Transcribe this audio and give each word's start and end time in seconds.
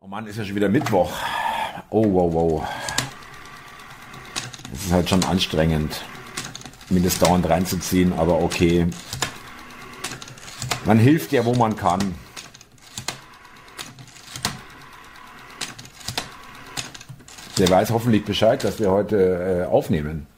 Oh 0.00 0.06
Mann, 0.06 0.28
ist 0.28 0.36
ja 0.36 0.44
schon 0.44 0.54
wieder 0.54 0.68
Mittwoch. 0.68 1.12
Oh, 1.90 2.04
wow, 2.04 2.32
wow. 2.32 2.68
Das 4.70 4.84
ist 4.84 4.92
halt 4.92 5.08
schon 5.10 5.24
anstrengend, 5.24 6.04
mir 6.88 7.00
das 7.00 7.18
dauernd 7.18 7.48
reinzuziehen, 7.48 8.12
aber 8.12 8.40
okay. 8.40 8.86
Man 10.84 11.00
hilft 11.00 11.32
ja, 11.32 11.44
wo 11.44 11.52
man 11.54 11.76
kann. 11.76 12.14
Der 17.58 17.68
weiß 17.68 17.90
hoffentlich 17.90 18.24
Bescheid, 18.24 18.62
dass 18.62 18.78
wir 18.78 18.92
heute 18.92 19.66
äh, 19.66 19.66
aufnehmen. 19.66 20.28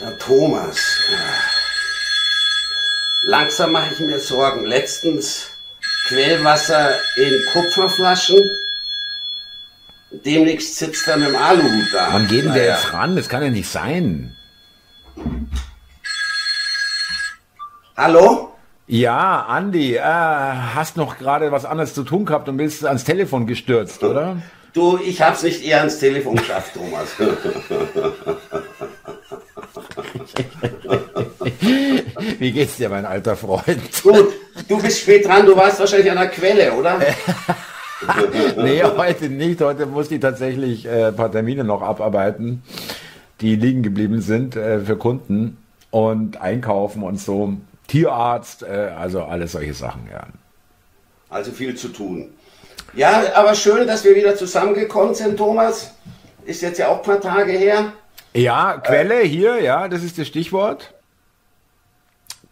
Der 0.00 0.16
Thomas. 0.18 0.78
Langsam 3.26 3.72
mache 3.72 3.92
ich 3.92 3.98
mir 3.98 4.20
Sorgen. 4.20 4.64
Letztens 4.64 5.48
Quellwasser 6.06 6.90
in 7.16 7.32
Kupferflaschen. 7.52 8.38
Demnächst 10.12 10.76
sitzt 10.76 11.08
er 11.08 11.16
mit 11.16 11.30
dem 11.30 11.36
Aluhut 11.36 11.92
da. 11.92 12.10
Wann 12.12 12.28
geht 12.28 12.44
denn 12.44 12.54
der 12.54 12.66
jetzt 12.66 12.92
ran? 12.92 13.16
Das 13.16 13.28
kann 13.28 13.42
ja 13.42 13.50
nicht 13.50 13.68
sein. 13.68 14.36
Hallo? 17.96 18.52
Ja, 18.86 19.46
Andi, 19.46 19.96
äh, 19.96 20.00
hast 20.00 20.96
noch 20.96 21.18
gerade 21.18 21.50
was 21.50 21.64
anderes 21.64 21.94
zu 21.94 22.04
tun 22.04 22.26
gehabt 22.26 22.48
und 22.48 22.58
bist 22.58 22.86
ans 22.86 23.02
Telefon 23.02 23.48
gestürzt, 23.48 24.04
oder? 24.04 24.40
Du, 24.72 25.00
ich 25.04 25.20
hab's 25.20 25.42
nicht 25.42 25.64
eher 25.64 25.78
ans 25.78 25.98
Telefon 25.98 26.36
geschafft, 26.36 26.74
Thomas. 26.74 27.08
Wie 32.38 32.52
geht's 32.52 32.76
dir, 32.76 32.88
mein 32.88 33.06
alter 33.06 33.36
Freund? 33.36 34.02
Gut, 34.02 34.32
du 34.68 34.80
bist 34.80 35.00
spät 35.00 35.26
dran, 35.26 35.46
du 35.46 35.56
warst 35.56 35.80
wahrscheinlich 35.80 36.10
an 36.10 36.18
der 36.18 36.28
Quelle, 36.28 36.72
oder? 36.72 37.00
nee, 38.56 38.82
heute 38.82 39.28
nicht. 39.28 39.60
Heute 39.60 39.86
musste 39.86 40.16
ich 40.16 40.20
tatsächlich 40.20 40.86
äh, 40.86 41.06
ein 41.06 41.16
paar 41.16 41.32
Termine 41.32 41.64
noch 41.64 41.82
abarbeiten, 41.82 42.62
die 43.40 43.56
liegen 43.56 43.82
geblieben 43.82 44.20
sind 44.20 44.56
äh, 44.56 44.80
für 44.80 44.96
Kunden 44.96 45.58
und 45.90 46.40
einkaufen 46.40 47.02
und 47.02 47.20
so. 47.20 47.54
Tierarzt, 47.88 48.62
äh, 48.62 48.92
also 48.98 49.22
alles 49.22 49.52
solche 49.52 49.74
Sachen, 49.74 50.08
ja. 50.12 50.26
Also 51.30 51.52
viel 51.52 51.74
zu 51.74 51.88
tun. 51.88 52.30
Ja, 52.94 53.22
aber 53.34 53.54
schön, 53.54 53.86
dass 53.86 54.04
wir 54.04 54.14
wieder 54.14 54.36
zusammengekommen 54.36 55.14
sind, 55.14 55.36
Thomas. 55.36 55.92
Ist 56.44 56.62
jetzt 56.62 56.78
ja 56.78 56.88
auch 56.88 56.98
ein 56.98 57.02
paar 57.02 57.20
Tage 57.20 57.52
her. 57.52 57.92
Ja, 58.32 58.78
Quelle 58.78 59.20
hier, 59.20 59.60
ja, 59.60 59.88
das 59.88 60.02
ist 60.02 60.18
das 60.18 60.26
Stichwort. 60.26 60.94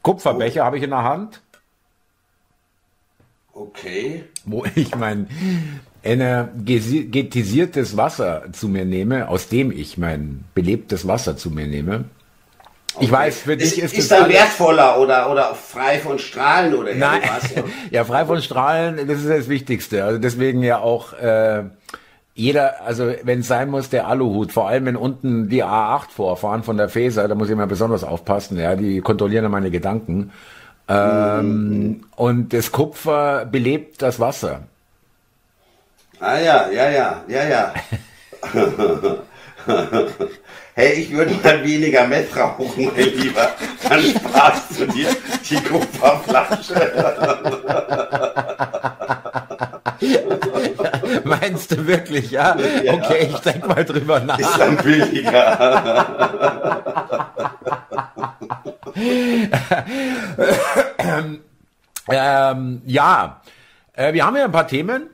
Kupferbecher 0.05 0.64
habe 0.64 0.77
ich 0.77 0.84
in 0.84 0.91
der 0.91 1.02
Hand, 1.02 1.41
Okay. 3.52 4.24
wo 4.44 4.64
ich 4.74 4.94
mein 4.96 5.28
energetisiertes 6.02 7.96
Wasser 7.96 8.44
zu 8.52 8.69
mir 8.69 8.84
nehme, 8.84 9.28
aus 9.28 9.48
dem 9.48 9.72
ich 9.72 9.96
mein 9.96 10.44
belebtes 10.55 11.08
Wasser 11.08 11.36
zu 11.36 11.50
mir 11.50 11.66
nehme. 11.66 12.05
Ich 13.00 13.11
weiß, 13.11 13.41
für 13.41 13.56
dich 13.56 13.78
ist, 13.78 13.84
ist, 13.84 13.92
das 13.92 13.98
ist 14.00 14.11
dann 14.11 14.28
wertvoller 14.28 15.00
oder, 15.00 15.30
oder 15.30 15.55
frei 15.55 15.98
von 15.98 16.18
Strahlen 16.18 16.74
oder 16.74 16.94
Nein, 16.94 17.22
irgendwas. 17.22 17.50
ja, 17.91 18.05
frei 18.05 18.27
von 18.27 18.42
Strahlen, 18.42 19.08
das 19.08 19.20
ist 19.20 19.28
das 19.28 19.48
Wichtigste. 19.48 20.05
Also 20.05 20.18
deswegen 20.18 20.62
ja 20.62 20.78
auch 20.78 21.12
äh, 21.14 21.62
jeder, 22.34 22.82
also 22.84 23.12
wenn 23.22 23.40
es 23.40 23.48
sein 23.48 23.70
muss, 23.70 23.90
der 23.90 24.08
Aluhut, 24.08 24.52
vor 24.52 24.68
allem 24.68 24.86
wenn 24.86 24.96
unten 24.96 25.48
die 25.48 25.62
A8 25.64 26.10
vorfahren 26.10 26.64
von 26.64 26.77
der 26.77 26.88
Feser, 26.88 27.28
da 27.28 27.36
muss 27.36 27.48
ich 27.48 27.54
mal 27.54 27.68
besonders 27.68 28.02
aufpassen, 28.02 28.58
ja, 28.58 28.74
die 28.74 29.00
kontrollieren 29.00 29.48
meine 29.50 29.70
Gedanken. 29.70 30.32
Ähm, 30.88 32.05
Und 32.16 32.52
das 32.52 32.72
Kupfer 32.72 33.46
belebt 33.46 34.02
das 34.02 34.18
Wasser. 34.18 34.62
Ah 36.18 36.38
ja, 36.38 36.68
ja, 36.70 36.90
ja, 36.90 37.22
ja, 37.28 37.48
ja. 37.48 37.74
hey, 40.74 40.92
ich 40.95 41.12
würde 41.12 41.34
mal 41.42 41.64
weniger 41.64 42.06
Meth 42.06 42.36
rauchen, 42.36 42.90
mein 42.96 43.14
Lieber. 43.16 43.48
Dann 43.89 44.02
sparst 44.02 44.80
du 44.80 44.86
dir 44.86 45.08
die 45.48 45.56
Kupferflasche. 45.56 46.92
Meinst 51.40 51.70
du 51.73 51.86
wirklich, 51.86 52.30
ja? 52.30 52.57
Ja. 52.83 52.95
Okay, 52.95 53.29
ich 53.30 53.39
denk 53.40 53.67
mal 53.67 53.85
drüber 53.85 54.20
nach. 54.20 54.39
Ist 54.39 54.58
dann 54.58 54.77
billiger. 54.77 56.07
Ähm, 62.08 62.83
ja, 62.84 63.40
äh, 63.95 64.13
wir 64.13 64.27
haben 64.27 64.36
ja 64.36 64.45
ein 64.45 64.52
paar 64.52 64.68
Themen. 64.68 65.08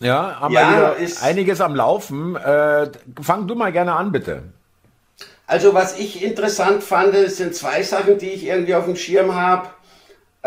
Ja, 0.00 0.40
haben 0.40 0.54
Ja, 0.54 0.96
wir 0.96 1.04
ist- 1.04 1.22
einiges 1.22 1.60
am 1.60 1.74
Laufen. 1.74 2.36
Äh, 2.36 2.90
fang 3.20 3.46
du 3.46 3.54
mal 3.54 3.72
gerne 3.72 3.92
an, 3.94 4.12
bitte. 4.12 4.42
Also 5.46 5.74
was 5.74 5.98
ich 5.98 6.22
interessant 6.22 6.82
fand, 6.82 7.14
sind 7.30 7.54
zwei 7.54 7.82
Sachen, 7.82 8.18
die 8.18 8.30
ich 8.30 8.44
irgendwie 8.46 8.74
auf 8.74 8.84
dem 8.84 8.96
Schirm 8.96 9.34
habe. 9.34 9.68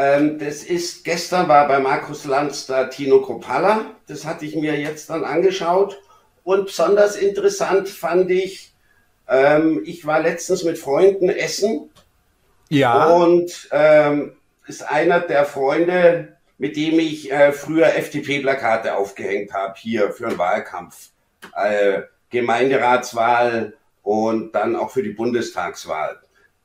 Ähm, 0.01 0.39
das 0.39 0.63
ist, 0.63 1.03
gestern 1.03 1.47
war 1.47 1.67
bei 1.67 1.77
Markus 1.77 2.25
Lanz 2.25 2.65
da 2.65 2.85
Tino 2.85 3.21
Kropalla. 3.21 3.85
Das 4.07 4.25
hatte 4.25 4.45
ich 4.45 4.55
mir 4.55 4.79
jetzt 4.79 5.11
dann 5.11 5.23
angeschaut. 5.23 6.01
Und 6.43 6.65
besonders 6.65 7.15
interessant 7.15 7.87
fand 7.87 8.31
ich, 8.31 8.73
ähm, 9.27 9.83
ich 9.85 10.03
war 10.07 10.19
letztens 10.19 10.63
mit 10.63 10.79
Freunden 10.79 11.29
essen 11.29 11.91
Ja. 12.69 13.09
und 13.09 13.69
ähm, 13.71 14.33
ist 14.65 14.81
einer 14.81 15.19
der 15.19 15.45
Freunde, 15.45 16.35
mit 16.57 16.77
dem 16.77 16.97
ich 16.99 17.31
äh, 17.31 17.51
früher 17.51 17.95
FDP-Plakate 17.95 18.95
aufgehängt 18.95 19.53
habe, 19.53 19.75
hier 19.77 20.11
für 20.13 20.29
den 20.29 20.37
Wahlkampf. 20.39 21.09
Äh, 21.55 22.03
Gemeinderatswahl 22.31 23.73
und 24.01 24.53
dann 24.55 24.75
auch 24.75 24.89
für 24.89 25.03
die 25.03 25.09
Bundestagswahl. 25.09 26.19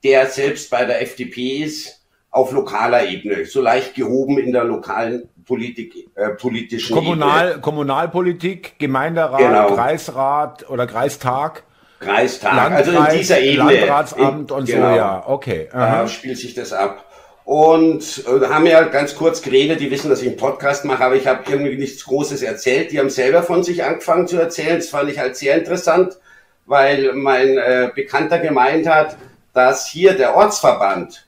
Der 0.05 0.27
selbst 0.27 0.71
bei 0.71 0.87
der 0.87 1.03
FDP 1.03 1.65
ist, 1.65 2.06
auf 2.37 2.53
lokaler 2.53 3.09
Ebene, 3.09 3.47
so 3.47 3.63
leicht 3.63 3.95
gehoben 3.95 4.37
in 4.37 4.53
der 4.53 4.65
lokalen 4.65 5.27
Politik, 5.47 5.95
äh, 6.17 6.31
politischen 6.31 6.95
Kommunal, 6.95 7.61
Kommunalpolitik, 7.63 8.79
Gemeinderat, 8.79 9.39
Genau. 9.39 9.75
Kreisrat 9.75 10.69
oder 10.69 10.87
Kreistag, 10.87 11.63
Ebene, 11.99 12.13
Kreistag, 12.13 12.55
Landkreis, 12.55 12.89
also 12.89 12.99
in 13.11 13.19
dieser 13.19 13.41
Ebene. 13.41 13.73
Landratsamt 13.73 14.51
In- 14.51 14.57
und 14.59 14.67
genau. 14.67 14.91
so, 14.91 14.97
ja. 14.97 15.25
Okay. 15.27 15.69
Da 15.73 15.79
aha. 15.79 16.09
spielt 16.09 16.37
sich 16.37 16.53
das 16.53 16.75
ab. 16.75 17.07
Und 17.47 18.25
äh, 18.27 18.39
da 18.39 18.51
haben 18.51 18.67
ja 18.67 18.83
ganz 18.83 19.17
kurz 19.17 19.41
geredet, 19.41 19.81
die 19.81 19.91
wissen, 19.91 20.11
dass 20.11 20.21
ich 20.21 20.29
einen 20.29 20.37
Podcast 20.37 20.85
mache, 20.85 21.05
aber 21.05 21.15
ich 21.17 21.27
habe 21.27 21.51
irgendwie 21.51 21.77
nichts 21.79 22.05
Großes 22.05 22.43
erzählt. 22.43 22.93
Die 22.93 22.99
haben 22.99 23.09
selber 23.09 23.43
von 23.45 23.63
sich 23.63 23.83
angefangen 23.83 24.29
zu 24.29 24.37
erzählen. 24.37 24.77
Das 24.77 24.91
fand 24.91 25.09
ich 25.09 25.19
halt 25.19 25.37
sehr 25.37 25.57
interessant, 25.57 26.19
weil 26.67 27.15
mein 27.15 27.57
äh, 27.57 27.91
Bekannter 27.95 28.41
gemeint 28.41 28.87
hat, 28.87 29.17
dass 29.55 29.87
hier 29.87 30.13
der 30.13 30.37
Ortsverband 30.37 31.26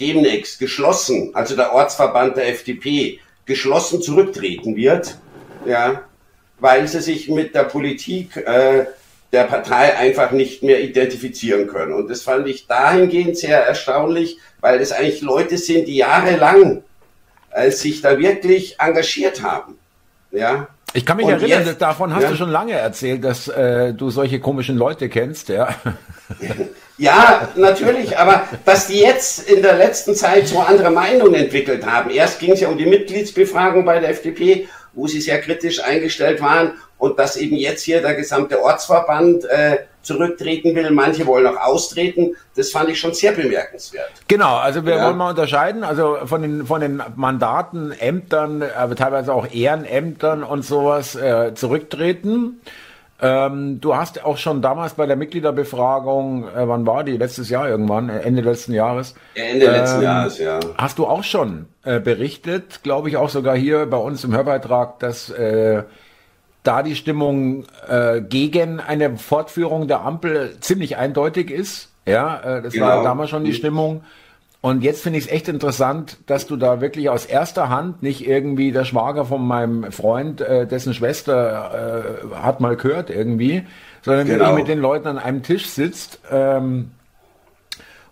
demnächst 0.00 0.58
geschlossen, 0.58 1.30
also 1.34 1.56
der 1.56 1.72
Ortsverband 1.72 2.36
der 2.36 2.48
FDP, 2.48 3.20
geschlossen 3.44 4.02
zurücktreten 4.02 4.76
wird, 4.76 5.18
ja, 5.64 6.02
weil 6.58 6.86
sie 6.88 7.00
sich 7.00 7.28
mit 7.28 7.54
der 7.54 7.64
Politik 7.64 8.36
äh, 8.36 8.86
der 9.32 9.44
Partei 9.44 9.96
einfach 9.96 10.30
nicht 10.32 10.62
mehr 10.62 10.80
identifizieren 10.80 11.66
können. 11.66 11.92
Und 11.92 12.08
das 12.08 12.22
fand 12.22 12.46
ich 12.48 12.66
dahingehend 12.66 13.36
sehr 13.36 13.60
erstaunlich, 13.60 14.38
weil 14.60 14.80
es 14.80 14.92
eigentlich 14.92 15.20
Leute 15.20 15.58
sind, 15.58 15.86
die 15.88 15.96
jahrelang 15.96 16.82
äh, 17.50 17.70
sich 17.70 18.00
da 18.02 18.18
wirklich 18.18 18.76
engagiert 18.78 19.42
haben. 19.42 19.78
Ja, 20.30 20.66
Ich 20.92 21.04
kann 21.04 21.16
mich 21.18 21.26
Und 21.26 21.32
erinnern, 21.32 21.66
jetzt- 21.66 21.80
davon 21.82 22.14
hast 22.14 22.22
Ja. 22.24 22.30
du 22.30 22.36
schon 22.36 22.50
lange 22.50 22.72
erzählt, 22.72 23.22
dass 23.24 23.48
äh, 23.48 23.92
du 23.92 24.10
solche 24.10 24.40
komischen 24.40 24.76
Leute 24.76 25.08
kennst, 25.08 25.48
ja. 25.48 25.68
Ja, 26.98 27.48
natürlich, 27.56 28.16
aber 28.18 28.44
dass 28.64 28.86
die 28.86 29.00
jetzt 29.00 29.50
in 29.50 29.60
der 29.62 29.74
letzten 29.76 30.14
Zeit 30.14 30.48
so 30.48 30.60
andere 30.60 30.90
Meinungen 30.90 31.34
entwickelt 31.34 31.84
haben. 31.84 32.08
Erst 32.10 32.38
ging 32.40 32.52
es 32.52 32.60
ja 32.60 32.68
um 32.68 32.78
die 32.78 32.86
Mitgliedsbefragung 32.86 33.84
bei 33.84 33.98
der 34.00 34.08
FDP, 34.10 34.66
wo 34.94 35.06
sie 35.06 35.20
sehr 35.20 35.38
kritisch 35.42 35.82
eingestellt 35.84 36.40
waren 36.40 36.72
und 36.96 37.18
dass 37.18 37.36
eben 37.36 37.56
jetzt 37.56 37.82
hier 37.82 38.00
der 38.00 38.14
gesamte 38.14 38.62
Ortsverband 38.62 39.44
äh, 39.44 39.76
zurücktreten 40.06 40.74
will. 40.74 40.90
Manche 40.90 41.26
wollen 41.26 41.46
auch 41.46 41.56
austreten. 41.60 42.34
Das 42.54 42.70
fand 42.70 42.88
ich 42.88 42.98
schon 42.98 43.12
sehr 43.12 43.32
bemerkenswert. 43.32 44.10
Genau, 44.28 44.56
also 44.56 44.86
wir 44.86 44.96
Ja. 44.96 45.04
wollen 45.06 45.16
mal 45.16 45.30
unterscheiden, 45.30 45.84
also 45.84 46.16
von 46.24 46.40
den 46.42 46.66
von 46.66 46.80
den 46.80 47.02
Mandaten, 47.16 47.92
Ämtern, 47.92 48.62
aber 48.62 48.94
teilweise 48.96 49.32
auch 49.34 49.46
Ehrenämtern 49.52 50.42
und 50.42 50.64
sowas 50.64 51.14
äh, 51.16 51.54
zurücktreten. 51.54 52.60
Ähm, 53.20 53.80
du 53.80 53.96
hast 53.96 54.22
auch 54.24 54.36
schon 54.36 54.60
damals 54.60 54.92
bei 54.92 55.06
der 55.06 55.16
Mitgliederbefragung, 55.16 56.44
äh, 56.48 56.68
wann 56.68 56.86
war 56.86 57.02
die? 57.02 57.16
Letztes 57.16 57.48
Jahr 57.48 57.66
irgendwann, 57.68 58.10
äh, 58.10 58.20
Ende 58.20 58.42
letzten 58.42 58.74
Jahres. 58.74 59.14
Ende 59.34 59.70
letzten 59.70 59.98
Ähm, 59.98 60.02
Jahres, 60.04 60.38
ja. 60.38 60.60
Hast 60.76 60.98
du 60.98 61.06
auch 61.06 61.24
schon 61.24 61.66
äh, 61.84 61.98
berichtet, 61.98 62.80
glaube 62.82 63.08
ich 63.08 63.16
auch 63.16 63.30
sogar 63.30 63.56
hier 63.56 63.86
bei 63.86 63.96
uns 63.96 64.22
im 64.24 64.34
Hörbeitrag, 64.34 64.98
dass 64.98 65.30
äh, 65.30 65.82
da 66.66 66.82
die 66.82 66.96
Stimmung 66.96 67.64
äh, 67.88 68.20
gegen 68.20 68.80
eine 68.80 69.16
Fortführung 69.16 69.88
der 69.88 70.00
Ampel 70.02 70.56
ziemlich 70.60 70.96
eindeutig 70.96 71.50
ist. 71.50 71.90
Ja, 72.06 72.40
äh, 72.58 72.62
das 72.62 72.78
war 72.78 72.92
Genau. 72.92 73.02
damals 73.04 73.30
schon 73.30 73.44
die 73.44 73.50
Mhm. 73.50 73.54
Stimmung. 73.56 74.04
Und 74.62 74.82
jetzt 74.82 75.02
finde 75.02 75.18
ich 75.20 75.26
es 75.26 75.30
echt 75.30 75.46
interessant, 75.48 76.16
dass 76.26 76.46
du 76.48 76.56
da 76.56 76.80
wirklich 76.80 77.08
aus 77.08 77.24
erster 77.26 77.68
Hand 77.68 78.02
nicht 78.02 78.26
irgendwie 78.26 78.72
der 78.72 78.84
Schwager 78.84 79.24
von 79.24 79.46
meinem 79.46 79.92
Freund, 79.92 80.40
äh, 80.40 80.66
dessen 80.66 80.92
Schwester 80.92 82.24
äh, 82.32 82.34
hat 82.34 82.60
mal 82.60 82.74
gehört 82.76 83.10
irgendwie, 83.10 83.62
sondern 84.02 84.26
genau. 84.26 84.38
wirklich 84.46 84.56
mit 84.58 84.68
den 84.68 84.80
Leuten 84.80 85.06
an 85.06 85.18
einem 85.18 85.42
Tisch 85.44 85.66
sitzt 85.68 86.18
ähm, 86.32 86.90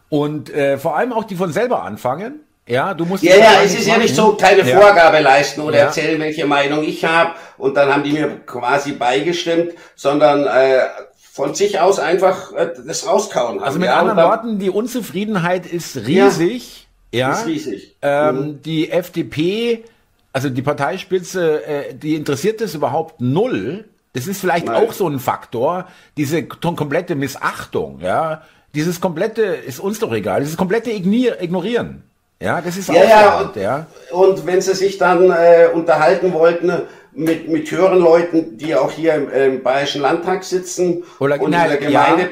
und 0.09 0.53
äh, 0.55 0.79
vor 0.79 0.97
allem 0.97 1.13
auch 1.13 1.25
die 1.25 1.35
von 1.37 1.51
selber 1.51 1.83
anfangen. 1.83 2.41
Ja, 2.67 2.95
du 2.95 3.05
musst. 3.05 3.23
Ja, 3.23 3.37
ja, 3.37 3.63
es 3.63 3.75
ist 3.75 3.87
machen. 3.87 3.89
ja 3.89 3.99
nicht 3.99 4.15
so, 4.15 4.35
keine 4.35 4.67
ja. 4.67 4.81
Vorgabe 4.81 5.21
leisten 5.21 5.61
oder 5.61 5.77
ja. 5.77 5.85
erzählen, 5.85 6.19
welche 6.21 6.47
Meinung 6.47 6.83
ich 6.83 7.05
habe 7.05 7.33
und 7.59 7.77
dann 7.77 7.93
haben 7.93 8.03
die 8.03 8.13
mir 8.13 8.41
quasi 8.47 8.93
beigestimmt, 8.93 9.73
sondern 9.97 10.47
äh, 10.47 10.85
von 11.33 11.55
sich 11.55 11.81
aus 11.81 11.99
einfach 11.99 12.53
äh, 12.53 12.71
das 12.87 13.07
rauskauen. 13.07 13.63
Also 13.63 13.79
mit 13.79 13.89
ja, 13.89 13.99
anderen 13.99 14.19
Worten, 14.19 14.59
die 14.59 14.71
Unzufriedenheit 14.71 15.67
ist 15.67 16.07
riesig. 16.07 16.89
Ja, 17.13 17.33
ist 17.33 17.47
riesig. 17.47 17.97
Ähm, 18.01 18.37
mhm. 18.37 18.63
Die 18.63 18.91
FDP, 18.91 19.85
also 20.33 20.49
die 20.49 20.63
Parteispitze, 20.63 21.67
äh, 21.67 21.95
die 21.95 22.15
interessiert 22.15 22.63
das 22.63 22.75
überhaupt 22.75 23.21
null. 23.21 23.85
Das 24.15 24.27
ist 24.27 24.41
vielleicht 24.41 24.67
Nein. 24.67 24.77
auch 24.77 24.93
so 24.93 25.07
ein 25.07 25.19
Faktor, 25.19 25.87
diese 26.17 26.45
komplette 26.45 27.15
Missachtung, 27.15 28.01
ja. 28.01 28.43
Dieses 28.75 29.01
komplette, 29.01 29.43
ist 29.43 29.81
uns 29.81 29.99
doch 30.01 30.13
egal, 30.13 30.41
dieses 30.41 30.57
komplette 30.57 30.91
Ignorieren. 30.91 32.05
Ja, 32.41 32.61
das 32.61 32.77
ist 32.77 32.89
ja, 32.89 32.95
auch 32.95 33.09
ja, 33.09 33.41
und, 33.41 33.57
ja. 33.57 33.87
Und 34.11 34.47
wenn 34.47 34.61
sie 34.61 34.75
sich 34.75 34.99
dann 34.99 35.31
äh, 35.31 35.69
unterhalten 35.73 36.33
wollten 36.33 36.73
mit, 37.13 37.49
mit 37.49 37.71
höheren 37.71 38.01
Leuten, 38.01 38.59
die 38.59 38.75
auch 38.75 38.91
hier 38.91 39.15
im, 39.15 39.31
im 39.31 39.63
Bayerischen 39.63 40.03
Landtag 40.03 40.45
sitzen 40.45 41.05
oder 41.21 41.41
und 41.41 41.51
nein, 41.51 41.65
in 41.65 41.71
der 41.71 41.79
Gemeinde 41.79 42.23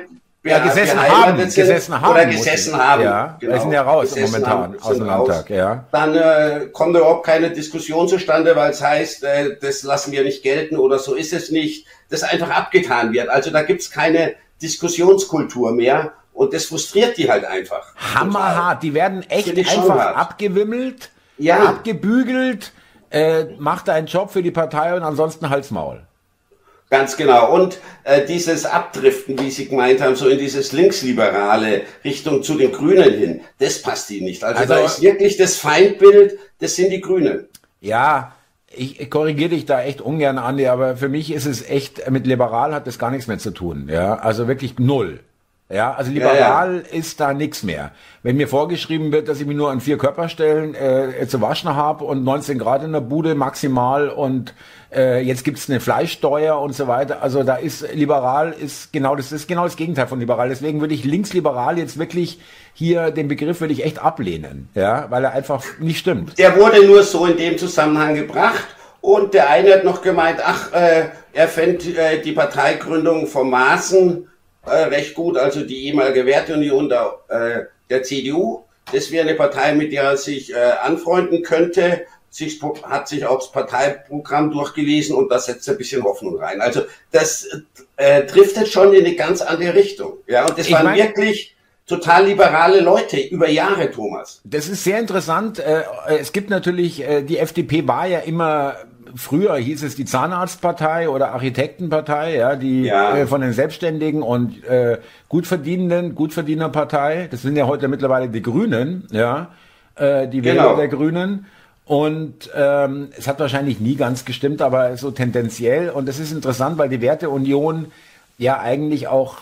ja, 0.45 0.59
ja, 0.59 0.59
gesessen 0.59 1.01
haben, 1.01 1.37
gesessen 1.39 2.01
haben 2.01 2.11
oder 2.11 2.27
gesessen 2.27 2.77
haben. 2.77 3.03
Ja, 3.03 3.37
genau. 3.39 3.53
Wir 3.53 3.61
sind 3.61 3.73
ja 3.73 3.83
raus 3.83 4.17
momentan 4.17 4.51
haben, 4.51 4.77
aus 4.81 4.97
dem 4.97 5.07
Landtag. 5.07 5.51
Ja. 5.51 5.85
Dann 5.93 6.17
äh, 6.17 6.67
kommt 6.73 6.97
überhaupt 6.97 7.25
keine 7.25 7.51
Diskussion 7.51 8.09
zustande, 8.09 8.57
weil 8.57 8.73
es 8.73 8.83
heißt, 8.83 9.23
äh, 9.23 9.57
das 9.61 9.85
lassen 9.85 10.11
wir 10.11 10.25
nicht 10.25 10.43
gelten 10.43 10.79
oder 10.79 10.99
so 10.99 11.15
ist 11.15 11.33
es 11.33 11.53
nicht, 11.53 11.87
das 12.11 12.25
einfach 12.25 12.51
abgetan 12.51 13.13
wird. 13.13 13.29
Also 13.29 13.51
da 13.51 13.63
gibt's 13.63 13.91
keine 13.91 14.35
Diskussionskultur 14.61 15.73
mehr 15.73 16.13
und 16.33 16.53
das 16.53 16.67
frustriert 16.67 17.17
die 17.17 17.31
halt 17.31 17.45
einfach. 17.45 17.95
Hammerhart. 17.97 18.83
Die 18.83 18.95
werden 18.95 19.23
echt 19.29 19.57
einfach 19.57 20.15
abgewimmelt, 20.15 21.11
ja. 21.39 21.59
abgebügelt, 21.65 22.73
äh, 23.11 23.45
mach 23.59 23.83
deinen 23.83 24.07
Job 24.07 24.31
für 24.31 24.43
die 24.43 24.51
Partei 24.51 24.95
und 24.95 25.03
ansonsten 25.03 25.51
halt's 25.51 25.71
Maul. 25.71 26.03
Ganz 26.93 27.17
genau. 27.17 27.55
Und 27.55 27.79
äh, 28.05 28.27
dieses 28.27 28.67
Abdriften, 28.67 29.39
wie 29.39 29.51
Sie 29.51 29.67
gemeint 29.67 30.03
haben, 30.03 30.15
so 30.15 30.29
in 30.29 30.39
dieses 30.39 30.73
linksliberale 30.73 31.83
Richtung 32.05 32.43
zu 32.43 32.55
den 32.55 32.71
Grünen 32.71 33.15
hin, 33.15 33.41
das 33.59 33.81
passt 33.81 34.11
Ihnen 34.11 34.27
nicht. 34.27 34.45
Also, 34.45 34.61
also 34.61 34.75
da 34.75 34.81
ist 34.81 35.01
wirklich 35.01 35.39
das 35.39 35.57
Feindbild, 35.57 36.39
das 36.59 36.77
sind 36.77 36.91
die 36.91 37.01
Grünen. 37.01 37.49
Ja, 37.81 38.35
ich 38.69 39.09
korrigiere 39.11 39.51
dich 39.51 39.65
da 39.65 39.83
echt 39.83 40.03
ungern, 40.03 40.37
Andi, 40.37 40.67
aber 40.67 40.97
für 40.97 41.09
mich 41.09 41.33
ist 41.33 41.47
es 41.47 41.67
echt, 41.67 42.11
mit 42.11 42.27
liberal 42.27 42.75
hat 42.75 42.87
das 42.87 42.99
gar 42.99 43.11
nichts 43.11 43.27
mehr 43.27 43.39
zu 43.39 43.53
tun. 43.53 43.89
Ja, 43.91 44.17
also 44.17 44.47
wirklich 44.47 44.79
null. 44.79 45.21
Ja, 45.69 45.95
also 45.95 46.11
liberal 46.11 46.37
ja, 46.37 46.93
ja. 46.93 46.99
ist 46.99 47.19
da 47.19 47.33
nichts 47.33 47.63
mehr. 47.63 47.93
Wenn 48.23 48.37
mir 48.37 48.47
vorgeschrieben 48.47 49.11
wird, 49.11 49.29
dass 49.29 49.41
ich 49.41 49.47
mich 49.47 49.57
nur 49.57 49.71
an 49.71 49.81
vier 49.81 49.97
Körperstellen 49.97 50.75
äh, 50.75 51.27
zu 51.27 51.41
waschen 51.41 51.75
habe 51.75 52.05
und 52.05 52.25
19 52.25 52.59
Grad 52.59 52.85
in 52.85 52.93
der 52.93 53.01
Bude 53.01 53.35
maximal 53.35 54.11
und 54.11 54.55
äh, 54.95 55.23
jetzt 55.23 55.45
gibt's 55.45 55.71
eine 55.71 55.81
Fleischsteuer 55.81 56.61
und 56.61 56.75
so 56.75 56.89
weiter. 56.89 57.23
Also 57.23 57.43
da 57.43 57.57
ist 57.57 57.95
liberal 57.95 58.53
ist 58.53 58.93
genau 58.93 59.17
das 59.17 59.33
ist 59.33 59.49
genau 59.49 59.65
das 59.65 59.77
Gegenteil 59.77 60.07
von 60.07 60.21
liberal. 60.21 60.51
Deswegen 60.51 60.81
würde 60.81 60.93
ich 60.93 61.05
linksliberal 61.05 61.79
jetzt 61.79 61.99
wirklich 61.99 62.39
hier 62.75 63.11
den 63.11 63.29
Begriff 63.29 63.63
würde 63.63 63.73
ich 63.73 63.85
echt 63.85 63.99
ablehnen, 63.99 64.69
ja, 64.75 65.07
weil 65.09 65.25
er 65.25 65.33
einfach 65.33 65.65
nicht 65.79 65.99
stimmt. 65.99 66.39
Der 66.39 66.55
wurde 66.57 66.87
nur 66.87 67.03
so 67.03 67.25
in 67.25 67.39
dem 67.39 67.57
Zusammenhang 67.57 68.15
gebracht. 68.15 68.67
Und 69.01 69.35
der 69.35 69.51
eine 69.51 69.75
hat 69.75 69.85
noch 69.85 70.01
gemeint, 70.01 70.39
ach, 70.45 70.73
äh, 70.73 71.07
er 71.33 71.49
fände 71.49 71.97
äh, 71.97 72.23
die 72.23 72.33
Parteigründung 72.33 73.27
vom 73.27 73.51
Maßen 73.51 74.29
äh, 74.67 74.85
recht 74.85 75.15
gut, 75.15 75.37
also 75.37 75.65
die 75.65 75.87
ehemalige 75.87 76.27
Werteunion 76.27 76.89
der, 76.89 77.19
äh, 77.29 77.61
der 77.91 78.03
CDU. 78.03 78.65
Das 78.93 79.11
wäre 79.11 79.27
eine 79.27 79.37
Partei, 79.37 79.75
mit 79.75 79.93
der 79.93 80.05
er 80.05 80.17
sich 80.17 80.53
äh, 80.53 80.57
anfreunden 80.83 81.43
könnte. 81.43 82.07
Sich, 82.31 82.61
hat 82.83 83.09
sich 83.09 83.27
auch 83.27 83.41
das 83.41 83.53
Parteiprogramm 83.53 84.51
durchgelesen 84.51 85.15
und 85.15 85.31
da 85.31 85.39
setzt 85.39 85.69
ein 85.69 85.77
bisschen 85.77 86.03
Hoffnung 86.03 86.39
rein. 86.39 86.63
Also 86.63 86.83
das 87.11 87.47
äh, 87.97 88.25
driftet 88.25 88.69
schon 88.69 88.95
in 88.95 89.05
eine 89.05 89.15
ganz 89.17 89.43
andere 89.43 89.75
Richtung. 89.75 90.15
Ja, 90.27 90.47
und 90.47 90.59
das 90.59 90.67
ich 90.67 90.73
waren 90.73 90.97
wirklich 90.97 91.55
total 91.87 92.27
liberale 92.27 92.81
Leute 92.81 93.21
über 93.21 93.51
Jahre, 93.51 93.91
Thomas. 93.91 94.41
Das 94.45 94.69
ist 94.69 94.83
sehr 94.83 94.99
interessant. 94.99 95.59
Äh, 95.59 95.83
es 96.19 96.33
gibt 96.33 96.49
natürlich, 96.49 97.03
äh, 97.07 97.23
die 97.23 97.37
FDP 97.37 97.87
war 97.87 98.07
ja 98.07 98.21
immer 98.21 98.77
früher 99.17 99.57
hieß 99.57 99.83
es 99.83 99.97
die 99.97 100.05
Zahnarztpartei 100.05 101.09
oder 101.09 101.33
Architektenpartei, 101.33 102.37
ja, 102.37 102.57
die 102.57 102.85
ja. 102.85 103.17
Äh, 103.17 103.27
von 103.27 103.41
den 103.41 103.53
Selbstständigen 103.53 104.23
und 104.23 104.65
äh, 104.65 104.99
Gutverdienenden, 105.29 106.15
Gutverdienerpartei. 106.15 107.29
Das 107.31 107.43
sind 107.43 107.57
ja 107.57 107.67
heute 107.67 107.89
mittlerweile 107.89 108.29
die 108.29 108.43
Grünen, 108.43 109.07
ja, 109.11 109.51
äh, 109.97 110.29
die 110.29 110.41
genau. 110.41 110.63
Wähler 110.63 110.77
der 110.77 110.89
Grünen. 110.89 111.47
Und 111.85 112.51
ähm, 112.55 113.09
es 113.17 113.27
hat 113.27 113.41
wahrscheinlich 113.41 113.81
nie 113.81 113.97
ganz 113.97 114.25
gestimmt, 114.25 114.63
aber 114.63 114.97
so 114.97 115.11
tendenziell. 115.11 115.91
Und 115.91 116.09
das 116.09 116.19
ist 116.19 116.33
interessant, 116.33 116.79
weil 116.79 116.89
die 116.89 117.01
Werteunion 117.01 117.87
ja 118.39 118.61
eigentlich 118.61 119.09
auch 119.09 119.39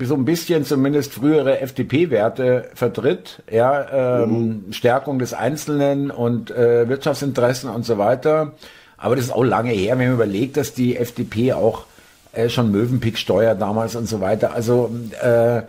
so 0.00 0.14
ein 0.14 0.24
bisschen 0.24 0.64
zumindest 0.64 1.12
frühere 1.12 1.60
FDP-Werte 1.60 2.70
vertritt, 2.74 3.42
ja, 3.50 4.22
ähm, 4.22 4.30
mhm. 4.30 4.72
Stärkung 4.72 5.18
des 5.18 5.34
Einzelnen 5.34 6.10
und 6.10 6.50
äh, 6.50 6.88
Wirtschaftsinteressen 6.88 7.68
und 7.68 7.84
so 7.84 7.98
weiter. 7.98 8.52
Aber 9.02 9.16
das 9.16 9.26
ist 9.26 9.32
auch 9.32 9.42
lange 9.42 9.72
her, 9.72 9.98
wenn 9.98 10.06
man 10.06 10.14
überlegt, 10.14 10.56
dass 10.56 10.74
die 10.74 10.96
FDP 10.96 11.52
auch 11.54 11.86
äh, 12.32 12.48
schon 12.48 12.70
Mövenpick-Steuer 12.70 13.56
damals 13.56 13.96
und 13.96 14.06
so 14.06 14.20
weiter. 14.20 14.54
Also 14.54 14.94
äh, 15.20 15.62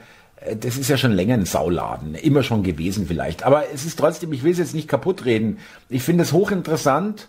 das 0.60 0.78
ist 0.78 0.90
ja 0.90 0.98
schon 0.98 1.14
länger 1.14 1.34
ein 1.34 1.46
Sauladen, 1.46 2.14
immer 2.14 2.44
schon 2.44 2.62
gewesen 2.62 3.08
vielleicht. 3.08 3.44
Aber 3.44 3.64
es 3.74 3.86
ist 3.86 3.98
trotzdem, 3.98 4.32
ich 4.34 4.44
will 4.44 4.52
es 4.52 4.60
jetzt 4.60 4.76
nicht 4.76 4.88
kaputt 4.88 5.26
reden. 5.26 5.58
Ich 5.90 6.04
finde 6.04 6.24
es 6.24 6.32
hochinteressant, 6.32 7.28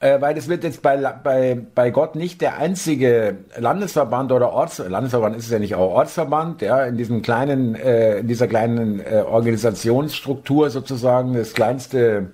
äh, 0.00 0.22
weil 0.22 0.34
das 0.34 0.48
wird 0.48 0.64
jetzt 0.64 0.80
bei, 0.80 0.96
bei, 0.96 1.60
bei 1.74 1.90
Gott 1.90 2.14
nicht 2.14 2.40
der 2.40 2.56
einzige 2.56 3.36
Landesverband 3.58 4.32
oder 4.32 4.52
Orts, 4.52 4.78
Landesverband 4.78 5.36
ist 5.36 5.44
es 5.44 5.50
ja 5.50 5.58
nicht 5.58 5.74
auch 5.74 5.92
Ortsverband, 5.92 6.62
ja, 6.62 6.84
in 6.86 6.96
diesem 6.96 7.20
kleinen, 7.20 7.74
äh, 7.74 8.20
in 8.20 8.26
dieser 8.26 8.48
kleinen 8.48 9.00
äh, 9.00 9.22
Organisationsstruktur 9.26 10.70
sozusagen, 10.70 11.34
das 11.34 11.52
kleinste 11.52 12.30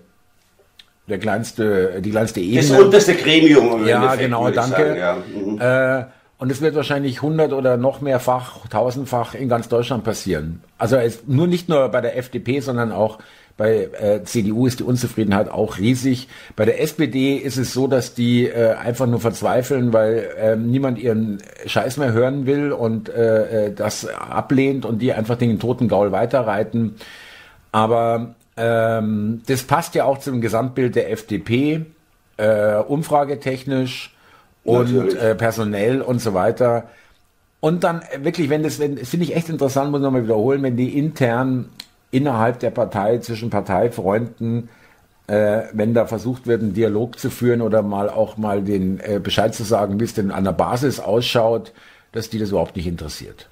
der 1.09 1.19
kleinste, 1.19 2.01
die 2.01 2.11
kleinste 2.11 2.41
Ebene. 2.41 2.69
Das 2.69 2.81
unterste 2.81 3.15
Gremium. 3.15 3.87
Ja, 3.87 4.07
Effekt, 4.07 4.23
genau, 4.23 4.51
danke. 4.51 4.97
Ja. 4.99 5.17
Mhm. 5.17 5.61
Äh, 5.61 6.05
und 6.39 6.53
es 6.53 6.61
wird 6.61 6.77
wahrscheinlich 6.77 7.21
hundert 7.21 7.53
oder 7.53 7.77
noch 7.77 8.01
mehrfach, 8.01 8.69
tausendfach 8.69 9.35
in 9.35 9.49
ganz 9.49 9.69
Deutschland 9.69 10.05
passieren. 10.05 10.63
Also 10.79 10.97
es, 10.97 11.27
nur 11.27 11.49
nicht 11.49 11.69
nur 11.69 11.89
bei 11.89 12.01
der 12.01 12.17
FDP, 12.17 12.61
sondern 12.61 12.93
auch 12.93 13.19
bei 13.57 13.89
äh, 14.01 14.23
CDU 14.23 14.69
ist 14.69 14.79
die 14.79 14.85
Unzufriedenheit 14.85 15.51
auch 15.51 15.79
riesig. 15.79 16.29
Bei 16.55 16.65
der 16.65 16.81
SPD 16.81 17.35
ist 17.35 17.57
es 17.57 17.73
so, 17.73 17.89
dass 17.89 18.15
die 18.15 18.47
äh, 18.47 18.75
einfach 18.75 19.07
nur 19.07 19.19
verzweifeln, 19.19 19.93
weil 19.93 20.29
äh, 20.41 20.55
niemand 20.55 20.99
ihren 21.01 21.43
Scheiß 21.67 21.97
mehr 21.97 22.13
hören 22.13 22.47
will 22.47 22.71
und 22.71 23.09
äh, 23.09 23.67
äh 23.67 23.75
das 23.75 24.07
ablehnt 24.07 24.85
und 24.85 25.03
die 25.03 25.13
einfach 25.13 25.37
den 25.37 25.59
toten 25.59 25.89
Gaul 25.89 26.13
weiterreiten. 26.13 26.95
Aber 27.73 28.37
ähm, 28.59 29.43
das 29.47 29.63
passt 29.63 29.95
ja 29.95 30.05
auch 30.05 30.19
zum 30.19 30.41
Gesamtbild 30.41 30.97
der 30.97 31.11
FDP, 31.11 31.87
äh, 32.37 32.77
umfragetechnisch 32.77 34.15
und 34.65 35.15
äh, 35.15 35.35
personell 35.35 36.03
und 36.03 36.21
so 36.21 36.35
weiter. 36.35 36.89
Und 37.61 37.85
dann 37.85 38.03
wirklich, 38.21 38.51
wenn 38.51 38.63
das, 38.63 38.79
wenn, 38.79 38.97
das 38.97 39.09
finde 39.09 39.25
ich 39.25 39.35
echt 39.35 39.49
interessant, 39.49 39.91
muss 39.91 40.01
ich 40.01 40.05
nochmal 40.05 40.25
wiederholen, 40.25 40.63
wenn 40.63 40.77
die 40.77 40.97
intern 40.97 41.71
innerhalb 42.11 42.61
der 42.61 42.71
Partei 42.71 43.19
zwischen 43.19 43.51
Parteifreunden, 43.51 44.69
äh, 45.27 45.63
wenn 45.73 45.95
da 45.95 46.07
versucht 46.07 46.47
wird, 46.47 46.63
einen 46.63 46.75
Dialog 46.75 47.19
zu 47.19 47.31
führen 47.31 47.61
oder 47.61 47.83
mal 47.83 48.09
auch 48.09 48.37
mal 48.37 48.63
den 48.63 49.01
äh, 49.01 49.21
Bescheid 49.23 49.55
zu 49.55 49.65
sagen, 49.65 50.01
wie 50.01 50.05
es 50.05 50.15
denn 50.15 50.31
an 50.31 50.45
der 50.45 50.53
Basis 50.53 51.01
ausschaut, 51.01 51.73
dass 52.13 52.31
die 52.31 52.39
das 52.39 52.51
überhaupt 52.51 52.77
nicht 52.77 52.87
interessiert. 52.87 53.49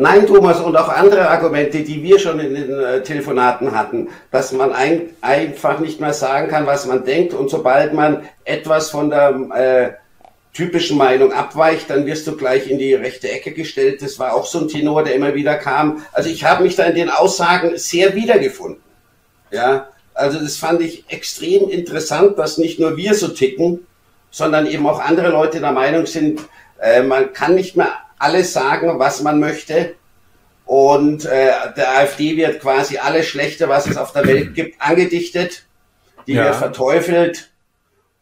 Nein, 0.00 0.28
Thomas, 0.28 0.60
und 0.60 0.76
auch 0.76 0.90
andere 0.90 1.28
Argumente, 1.28 1.82
die 1.82 2.00
wir 2.04 2.20
schon 2.20 2.38
in 2.38 2.54
den 2.54 2.70
äh, 2.70 3.02
Telefonaten 3.02 3.76
hatten, 3.76 4.10
dass 4.30 4.52
man 4.52 4.72
ein, 4.72 5.10
einfach 5.22 5.80
nicht 5.80 6.00
mehr 6.00 6.12
sagen 6.12 6.46
kann, 6.46 6.68
was 6.68 6.86
man 6.86 7.04
denkt 7.04 7.34
und 7.34 7.50
sobald 7.50 7.94
man 7.94 8.22
etwas 8.44 8.90
von 8.90 9.10
der 9.10 9.30
äh, 9.56 9.90
typischen 10.56 10.98
Meinung 10.98 11.32
abweicht, 11.32 11.90
dann 11.90 12.06
wirst 12.06 12.28
du 12.28 12.36
gleich 12.36 12.70
in 12.70 12.78
die 12.78 12.94
rechte 12.94 13.28
Ecke 13.28 13.50
gestellt. 13.50 14.00
Das 14.00 14.20
war 14.20 14.34
auch 14.34 14.46
so 14.46 14.60
ein 14.60 14.68
Tenor, 14.68 15.02
der 15.02 15.16
immer 15.16 15.34
wieder 15.34 15.56
kam. 15.56 16.04
Also 16.12 16.30
ich 16.30 16.44
habe 16.44 16.62
mich 16.62 16.76
da 16.76 16.84
in 16.84 16.94
den 16.94 17.10
Aussagen 17.10 17.76
sehr 17.76 18.14
wiedergefunden. 18.14 18.80
Ja, 19.50 19.88
also 20.14 20.38
das 20.38 20.58
fand 20.58 20.80
ich 20.80 21.06
extrem 21.08 21.68
interessant, 21.70 22.38
dass 22.38 22.56
nicht 22.56 22.78
nur 22.78 22.96
wir 22.96 23.14
so 23.14 23.26
ticken, 23.26 23.84
sondern 24.30 24.68
eben 24.68 24.86
auch 24.86 25.00
andere 25.00 25.30
Leute 25.30 25.58
der 25.58 25.72
Meinung 25.72 26.06
sind, 26.06 26.38
äh, 26.80 27.02
man 27.02 27.32
kann 27.32 27.56
nicht 27.56 27.76
mehr 27.76 27.94
alles 28.18 28.52
sagen, 28.52 28.98
was 28.98 29.22
man 29.22 29.40
möchte. 29.40 29.94
Und 30.64 31.24
äh, 31.24 31.50
der 31.76 31.98
AfD 31.98 32.36
wird 32.36 32.60
quasi 32.60 32.98
alles 32.98 33.26
Schlechte, 33.26 33.68
was 33.68 33.86
es 33.86 33.96
auf 33.96 34.12
der 34.12 34.26
Welt 34.26 34.54
gibt, 34.54 34.80
angedichtet. 34.80 35.64
Die 36.26 36.34
ja. 36.34 36.44
wird 36.44 36.56
verteufelt. 36.56 37.50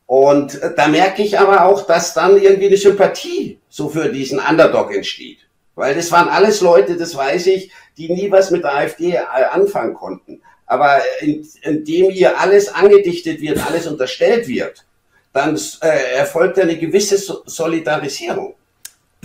Und 0.07 0.63
äh, 0.63 0.73
da 0.77 0.87
merke 0.87 1.23
ich 1.23 1.39
aber 1.39 1.65
auch, 1.65 1.87
dass 1.87 2.15
dann 2.15 2.41
irgendwie 2.41 2.69
eine 2.69 2.77
Sympathie 2.77 3.59
so 3.69 3.89
für 3.89 4.09
diesen 4.09 4.39
Underdog 4.39 4.95
entsteht. 4.95 5.39
Weil 5.75 5.95
das 5.95 6.13
waren 6.13 6.29
alles 6.29 6.61
Leute, 6.61 6.97
das 6.97 7.17
weiß 7.17 7.49
ich, 7.49 7.71
die 7.99 8.13
nie 8.13 8.31
was 8.31 8.51
mit 8.51 8.63
der 8.63 8.75
AfD 8.75 9.13
äh, 9.13 9.19
anfangen 9.51 9.95
konnten. 9.95 10.41
Aber 10.67 11.01
in, 11.21 11.47
indem 11.63 12.11
ihr 12.11 12.39
alles 12.41 12.69
angedichtet 12.73 13.41
wird, 13.41 13.65
alles 13.67 13.87
unterstellt 13.87 14.49
wird, 14.49 14.85
dann 15.33 15.59
äh, 15.83 16.17
erfolgt 16.17 16.59
eine 16.59 16.77
gewisse 16.79 17.19
Solidarisierung. 17.45 18.55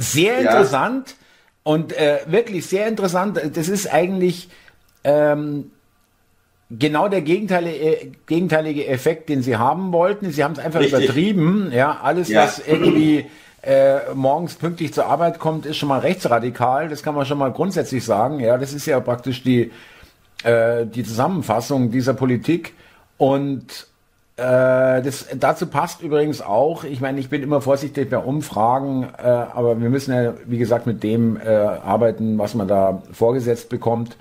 Sehr 0.02 0.40
interessant 0.40 1.10
ja. 1.10 1.16
und 1.64 1.94
äh, 1.94 2.20
wirklich 2.26 2.66
sehr 2.66 2.88
interessant. 2.88 3.40
Das 3.54 3.70
ist 3.70 3.92
eigentlich 3.92 4.50
ähm, 5.04 5.72
genau 6.70 7.08
der 7.08 7.22
gegenteilige, 7.22 7.78
äh, 7.78 8.12
gegenteilige 8.26 8.88
Effekt, 8.88 9.30
den 9.30 9.44
sie 9.44 9.58
haben 9.58 9.92
wollten. 9.92 10.32
Sie 10.32 10.44
haben 10.44 10.54
es 10.54 10.60
einfach 10.60 10.80
Richtig. 10.80 11.04
übertrieben. 11.04 11.72
Ja, 11.74 12.00
alles, 12.02 12.30
ja. 12.30 12.44
was 12.44 12.60
irgendwie 12.66 13.26
äh, 13.64 14.14
morgens 14.14 14.56
pünktlich 14.56 14.94
zur 14.94 15.06
Arbeit 15.06 15.40
kommt, 15.40 15.66
ist 15.66 15.78
schon 15.78 15.90
mal 15.90 16.00
rechtsradikal. 16.00 16.90
Das 16.90 17.04
kann 17.04 17.16
man 17.16 17.26
schon 17.26 17.38
mal 17.38 17.52
grundsätzlich 17.52 18.04
sagen. 18.04 18.40
Ja, 18.40 18.58
das 18.58 18.74
ist 18.74 18.86
ja 18.86 19.00
praktisch 19.00 19.44
die, 19.44 19.72
äh, 20.44 20.86
die 20.86 21.04
Zusammenfassung 21.04 21.92
dieser 21.92 22.14
Politik. 22.14 22.74
Und 23.18 23.88
äh, 24.42 25.02
das, 25.04 25.28
dazu 25.36 25.68
passt 25.68 26.02
übrigens 26.02 26.42
auch, 26.42 26.84
ich 26.84 27.00
meine, 27.00 27.20
ich 27.20 27.30
bin 27.30 27.44
immer 27.44 27.62
vorsichtig 27.62 28.10
bei 28.10 28.18
Umfragen, 28.18 29.08
äh, 29.18 29.28
aber 29.28 29.80
wir 29.80 29.90
müssen 29.90 30.14
ja, 30.14 30.34
wie 30.46 30.58
gesagt, 30.58 30.88
mit 30.88 31.04
dem 31.04 31.38
äh, 31.38 31.48
arbeiten, 31.48 32.38
was 32.40 32.56
man 32.56 32.68
da 32.68 33.04
vorgesetzt 33.14 33.70
bekommt. 33.70 34.18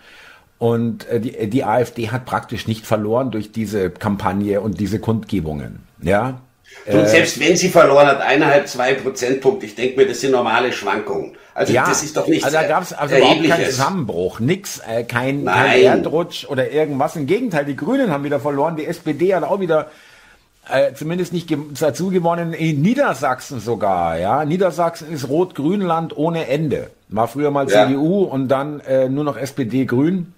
Und 0.58 1.08
äh, 1.08 1.20
die, 1.20 1.48
die 1.48 1.64
AfD 1.64 2.10
hat 2.10 2.26
praktisch 2.26 2.68
nicht 2.68 2.86
verloren 2.86 3.30
durch 3.30 3.50
diese 3.50 3.88
Kampagne 3.88 4.60
und 4.60 4.78
diese 4.78 4.98
Kundgebungen. 4.98 5.80
Ja, 6.02 6.40
und 6.86 6.94
äh, 6.94 7.08
selbst 7.08 7.40
wenn 7.40 7.56
sie 7.56 7.68
verloren 7.68 8.06
hat, 8.06 8.20
eineinhalb, 8.20 8.68
zwei 8.68 8.94
Prozentpunkte, 8.94 9.66
ich 9.66 9.74
denke 9.74 9.96
mir, 9.98 10.06
das 10.06 10.20
sind 10.20 10.32
normale 10.32 10.72
Schwankungen. 10.72 11.36
Also 11.52 11.72
ja, 11.72 11.86
das 11.86 12.02
ist 12.02 12.16
doch 12.16 12.26
nicht 12.26 12.44
Also 12.44 12.56
da 12.56 12.66
gab 12.66 12.82
es 12.82 12.92
also 12.92 13.16
überhaupt 13.16 13.46
keinen 13.46 13.66
Zusammenbruch, 13.66 14.40
nix, 14.40 14.80
äh, 14.88 15.04
kein, 15.04 15.44
kein 15.44 15.82
Erdrutsch 15.82 16.46
oder 16.46 16.70
irgendwas. 16.70 17.16
Im 17.16 17.26
Gegenteil, 17.26 17.64
die 17.64 17.76
Grünen 17.76 18.10
haben 18.10 18.24
wieder 18.24 18.40
verloren, 18.40 18.76
die 18.76 18.86
SPD 18.86 19.34
hat 19.34 19.42
auch 19.42 19.60
wieder 19.60 19.90
äh, 20.72 20.94
zumindest 20.94 21.32
nicht 21.32 21.54
dazu 21.80 22.10
gewonnen, 22.10 22.52
in 22.52 22.82
Niedersachsen 22.82 23.60
sogar. 23.60 24.18
Ja, 24.18 24.44
Niedersachsen 24.44 25.12
ist 25.12 25.28
Rot-Grün-Land 25.28 26.16
ohne 26.16 26.48
Ende. 26.48 26.90
War 27.08 27.28
früher 27.28 27.50
mal 27.50 27.68
ja. 27.68 27.86
CDU 27.86 28.22
und 28.22 28.48
dann 28.48 28.80
äh, 28.80 29.08
nur 29.08 29.24
noch 29.24 29.36
SPD-Grün. 29.36 30.32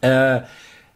Äh, 0.00 0.40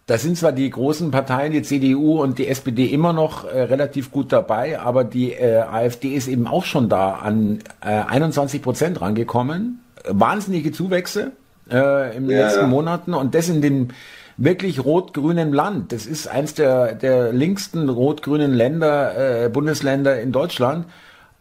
da 0.07 0.19
sind 0.19 0.37
zwar 0.37 0.53
die 0.53 0.69
großen 0.69 1.11
Parteien, 1.11 1.53
die 1.53 1.63
CDU 1.63 2.21
und 2.21 2.39
die 2.39 2.49
SPD 2.49 2.87
immer 2.87 3.13
noch 3.13 3.45
äh, 3.45 3.63
relativ 3.63 4.11
gut 4.11 4.33
dabei, 4.33 4.81
aber 4.81 5.05
die 5.05 5.33
äh, 5.33 5.61
AfD 5.61 6.15
ist 6.15 6.29
eben 6.29 6.47
auch 6.47 6.65
schon 6.65 6.89
da 6.89 7.13
an 7.13 7.61
äh, 7.81 7.87
21 7.87 8.63
Prozent 8.63 9.01
rangekommen. 9.01 9.81
Wahnsinnige 10.05 10.73
Zuwächse 10.73 11.33
äh, 11.71 12.17
in 12.17 12.27
den 12.27 12.37
ja, 12.37 12.47
letzten 12.47 12.63
ja. 12.63 12.67
Monaten 12.67 13.15
und 13.15 13.35
das 13.35 13.49
in 13.49 13.63
dem 13.63 13.89
wirklich 14.37 14.85
rot-grünen 14.85 15.53
Land. 15.53 15.93
Das 15.93 16.07
ist 16.07 16.27
eins 16.27 16.55
der, 16.55 16.95
der 16.95 17.33
linksten 17.33 17.89
rot-grünen 17.89 18.53
Länder, 18.53 19.45
äh, 19.45 19.49
Bundesländer 19.49 20.21
in 20.21 20.33
Deutschland. 20.33 20.87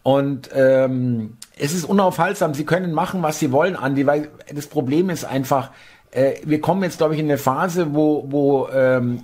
Und 0.03 0.49
ähm, 0.53 1.37
es 1.57 1.73
ist 1.73 1.85
unaufhaltsam. 1.85 2.53
Sie 2.53 2.65
können 2.65 2.93
machen, 2.93 3.21
was 3.21 3.39
sie 3.39 3.51
wollen, 3.51 3.75
Andi, 3.75 4.05
weil 4.07 4.29
das 4.53 4.67
Problem 4.67 5.09
ist 5.09 5.25
einfach, 5.25 5.71
äh, 6.11 6.33
wir 6.43 6.59
kommen 6.59 6.83
jetzt, 6.83 6.97
glaube 6.97 7.13
ich, 7.13 7.19
in 7.19 7.27
eine 7.27 7.37
Phase, 7.37 7.93
wo, 7.93 8.25
wo 8.29 8.67
ähm, 8.69 9.21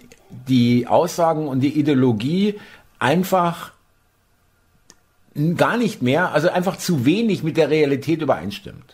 die 0.47 0.87
Aussagen 0.87 1.47
und 1.47 1.61
die 1.61 1.79
Ideologie 1.79 2.59
einfach 2.99 3.71
gar 5.55 5.77
nicht 5.77 6.01
mehr, 6.01 6.31
also 6.31 6.49
einfach 6.49 6.77
zu 6.77 7.05
wenig 7.05 7.43
mit 7.43 7.57
der 7.57 7.69
Realität 7.69 8.21
übereinstimmt. 8.21 8.86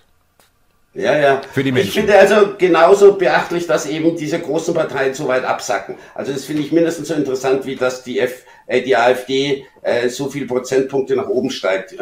Ja, 0.94 1.18
ja. 1.18 1.42
Für 1.52 1.64
die 1.64 1.72
Menschen. 1.72 1.88
Ich 1.88 1.94
finde 1.96 2.18
also 2.18 2.56
genauso 2.58 3.14
beachtlich, 3.14 3.66
dass 3.66 3.88
eben 3.88 4.16
diese 4.16 4.40
großen 4.40 4.74
Parteien 4.74 5.14
so 5.14 5.28
weit 5.28 5.44
absacken. 5.44 5.96
Also 6.14 6.32
das 6.32 6.46
finde 6.46 6.62
ich 6.62 6.72
mindestens 6.72 7.08
so 7.08 7.16
interessant, 7.16 7.66
wie 7.66 7.76
dass 7.76 8.04
die, 8.04 8.20
F, 8.20 8.44
äh, 8.68 8.82
die 8.82 8.96
AfD 8.96 9.66
äh, 9.82 10.10
so 10.10 10.30
viel 10.30 10.46
Prozentpunkte 10.46 11.16
nach 11.16 11.28
oben 11.28 11.50
steigt. 11.50 11.96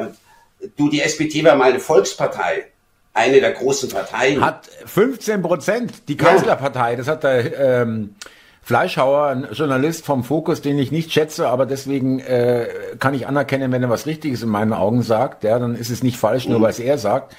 Du, 0.76 0.90
die 0.90 1.02
SPD 1.02 1.44
war 1.44 1.56
mal 1.56 1.70
eine 1.70 1.80
Volkspartei 1.80 2.66
eine 3.14 3.42
der 3.42 3.52
großen 3.52 3.90
Parteien. 3.90 4.44
Hat 4.44 4.70
15 4.86 5.42
Prozent, 5.42 6.08
die 6.08 6.18
Kanzlerpartei, 6.18 6.96
das 6.96 7.08
hat 7.08 7.24
der 7.24 7.82
ähm, 7.82 8.16
Fleischhauer, 8.62 9.28
ein 9.28 9.48
Journalist 9.52 10.06
vom 10.06 10.24
Fokus, 10.24 10.62
den 10.62 10.80
ich 10.80 10.92
nicht 10.92 11.12
schätze, 11.12 11.50
aber 11.50 11.66
deswegen 11.66 12.20
äh, 12.20 12.68
kann 13.00 13.14
ich 13.14 13.28
anerkennen, 13.28 13.72
wenn 13.72 13.84
er 13.84 13.90
was 13.90 14.06
Richtiges 14.06 14.44
in 14.44 14.50
meinen 14.50 14.74
Augen 14.74 15.02
sagt, 15.02 15.44
ja, 15.44 15.60
dann 15.60 15.76
ist 15.76 15.90
es 15.90 16.04
nicht 16.04 16.18
falsch, 16.18 16.48
nur 16.48 16.60
mhm. 16.60 16.64
weil 16.64 16.70
es 16.70 16.80
er 16.80 16.98
sagt. 16.98 17.36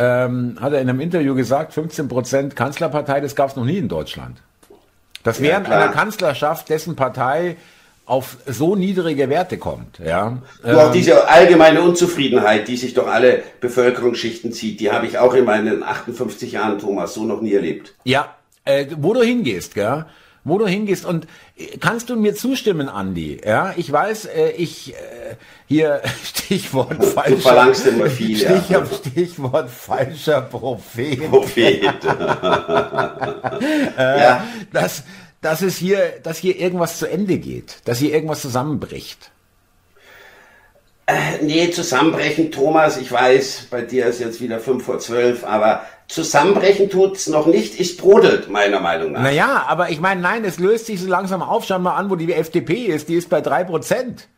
Ähm, 0.00 0.56
hat 0.60 0.72
er 0.72 0.80
in 0.80 0.88
einem 0.88 1.00
Interview 1.00 1.34
gesagt, 1.34 1.72
15 1.72 2.06
Prozent 2.06 2.54
Kanzlerpartei, 2.54 3.20
das 3.20 3.34
gab 3.34 3.50
es 3.50 3.56
noch 3.56 3.64
nie 3.64 3.78
in 3.78 3.88
Deutschland. 3.88 4.40
Das 5.24 5.42
während 5.42 5.66
ja, 5.66 5.74
einer 5.74 5.88
Kanzlerschaft, 5.88 6.68
dessen 6.68 6.94
Partei 6.94 7.56
auf 8.06 8.36
so 8.46 8.76
niedrige 8.76 9.28
Werte 9.28 9.58
kommt. 9.58 9.98
Ja. 9.98 10.38
Nur 10.64 10.82
auch 10.82 10.86
ähm, 10.86 10.92
diese 10.92 11.28
allgemeine 11.28 11.82
Unzufriedenheit, 11.82 12.68
die 12.68 12.76
sich 12.76 12.94
durch 12.94 13.08
alle 13.08 13.42
Bevölkerungsschichten 13.60 14.52
zieht, 14.52 14.78
die 14.78 14.92
habe 14.92 15.06
ich 15.06 15.18
auch 15.18 15.34
in 15.34 15.44
meinen 15.44 15.82
58 15.82 16.52
Jahren, 16.52 16.78
Thomas, 16.78 17.12
so 17.14 17.24
noch 17.24 17.42
nie 17.42 17.52
erlebt. 17.52 17.94
Ja, 18.04 18.36
äh, 18.64 18.86
wo 18.98 19.12
du 19.14 19.22
hingehst, 19.22 19.74
gell? 19.74 20.06
Wo 20.44 20.58
du 20.58 20.66
hingehst. 20.66 21.04
Und 21.04 21.26
äh, 21.56 21.78
kannst 21.78 22.10
du 22.10 22.16
mir 22.16 22.34
zustimmen, 22.34 22.88
Andi? 22.88 23.40
Ja, 23.44 23.74
ich 23.76 23.90
weiß, 23.90 24.26
äh, 24.26 24.50
ich 24.50 24.94
äh, 24.94 25.36
hier 25.66 26.02
Stichwort 26.24 27.04
falscher. 27.04 27.36
Du 27.36 27.40
verlangst 27.40 27.86
immer 27.86 28.10
viel. 28.10 28.36
Stich, 28.36 28.68
ja. 28.68 28.84
Stichwort 28.86 29.70
falscher 29.70 30.42
Prophet. 30.42 31.30
Prophet. 31.30 31.82
äh, 33.98 34.20
ja. 34.20 34.44
Das 34.72 35.04
dass 35.40 35.62
es 35.62 35.76
hier, 35.76 36.18
dass 36.22 36.38
hier 36.38 36.58
irgendwas 36.58 36.98
zu 36.98 37.06
Ende 37.06 37.38
geht, 37.38 37.76
dass 37.84 37.98
hier 37.98 38.12
irgendwas 38.12 38.42
zusammenbricht? 38.42 39.30
Äh, 41.08 41.42
nee, 41.42 41.70
zusammenbrechen, 41.70 42.52
Thomas, 42.52 42.98
ich 42.98 43.10
weiß, 43.10 43.68
bei 43.70 43.80
dir 43.80 44.08
ist 44.08 44.20
jetzt 44.20 44.42
wieder 44.42 44.60
fünf 44.60 44.84
vor 44.84 44.98
zwölf, 44.98 45.42
aber 45.42 45.86
zusammenbrechen 46.06 46.90
tut's 46.90 47.28
noch 47.28 47.46
nicht, 47.46 47.80
es 47.80 47.96
brodelt, 47.96 48.50
meiner 48.50 48.78
Meinung 48.80 49.12
nach. 49.12 49.22
Naja, 49.22 49.64
aber 49.66 49.88
ich 49.88 50.00
meine, 50.00 50.20
nein, 50.20 50.44
es 50.44 50.58
löst 50.58 50.84
sich 50.84 51.00
so 51.00 51.08
langsam 51.08 51.40
auf, 51.40 51.64
schau 51.64 51.78
mal 51.78 51.96
an, 51.96 52.10
wo 52.10 52.16
die 52.16 52.30
FDP 52.30 52.84
ist, 52.84 53.08
die 53.08 53.14
ist 53.14 53.30
bei 53.30 53.40
drei 53.40 53.64
Prozent. 53.64 54.28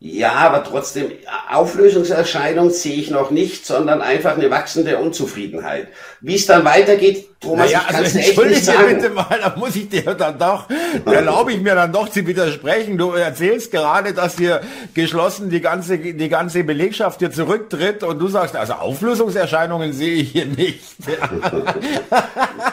Ja, 0.00 0.32
aber 0.32 0.64
trotzdem, 0.64 1.10
Auflösungserscheinung 1.50 2.70
sehe 2.70 2.94
ich 2.94 3.10
noch 3.10 3.30
nicht, 3.30 3.66
sondern 3.66 4.00
einfach 4.00 4.38
eine 4.38 4.50
wachsende 4.50 4.96
Unzufriedenheit. 4.96 5.88
Wie 6.22 6.36
es 6.36 6.46
dann 6.46 6.64
weitergeht, 6.64 7.28
Thomas, 7.40 7.70
naja, 7.70 7.82
ich 7.88 7.94
also, 8.36 8.44
nicht 8.44 8.64
sagen. 8.64 8.96
bitte 8.96 9.10
mal, 9.10 9.38
da 9.40 9.54
muss 9.56 9.76
ich 9.76 9.88
dir 9.88 10.02
dann 10.02 10.36
doch, 10.36 10.66
da 11.04 11.12
erlaube 11.12 11.52
ich 11.52 11.60
mir 11.60 11.76
dann 11.76 11.92
doch 11.92 12.08
zu 12.08 12.26
widersprechen. 12.26 12.98
Du 12.98 13.12
erzählst 13.12 13.70
gerade, 13.70 14.12
dass 14.12 14.36
hier 14.36 14.60
geschlossen 14.92 15.48
die 15.48 15.60
ganze, 15.60 15.98
die 15.98 16.28
ganze 16.28 16.64
Belegschaft 16.64 17.20
hier 17.20 17.30
zurücktritt 17.30 18.02
und 18.02 18.18
du 18.18 18.26
sagst, 18.26 18.56
also 18.56 18.72
Auflösungserscheinungen 18.72 19.92
sehe 19.92 20.14
ich 20.14 20.32
hier 20.32 20.46
nicht. 20.46 20.82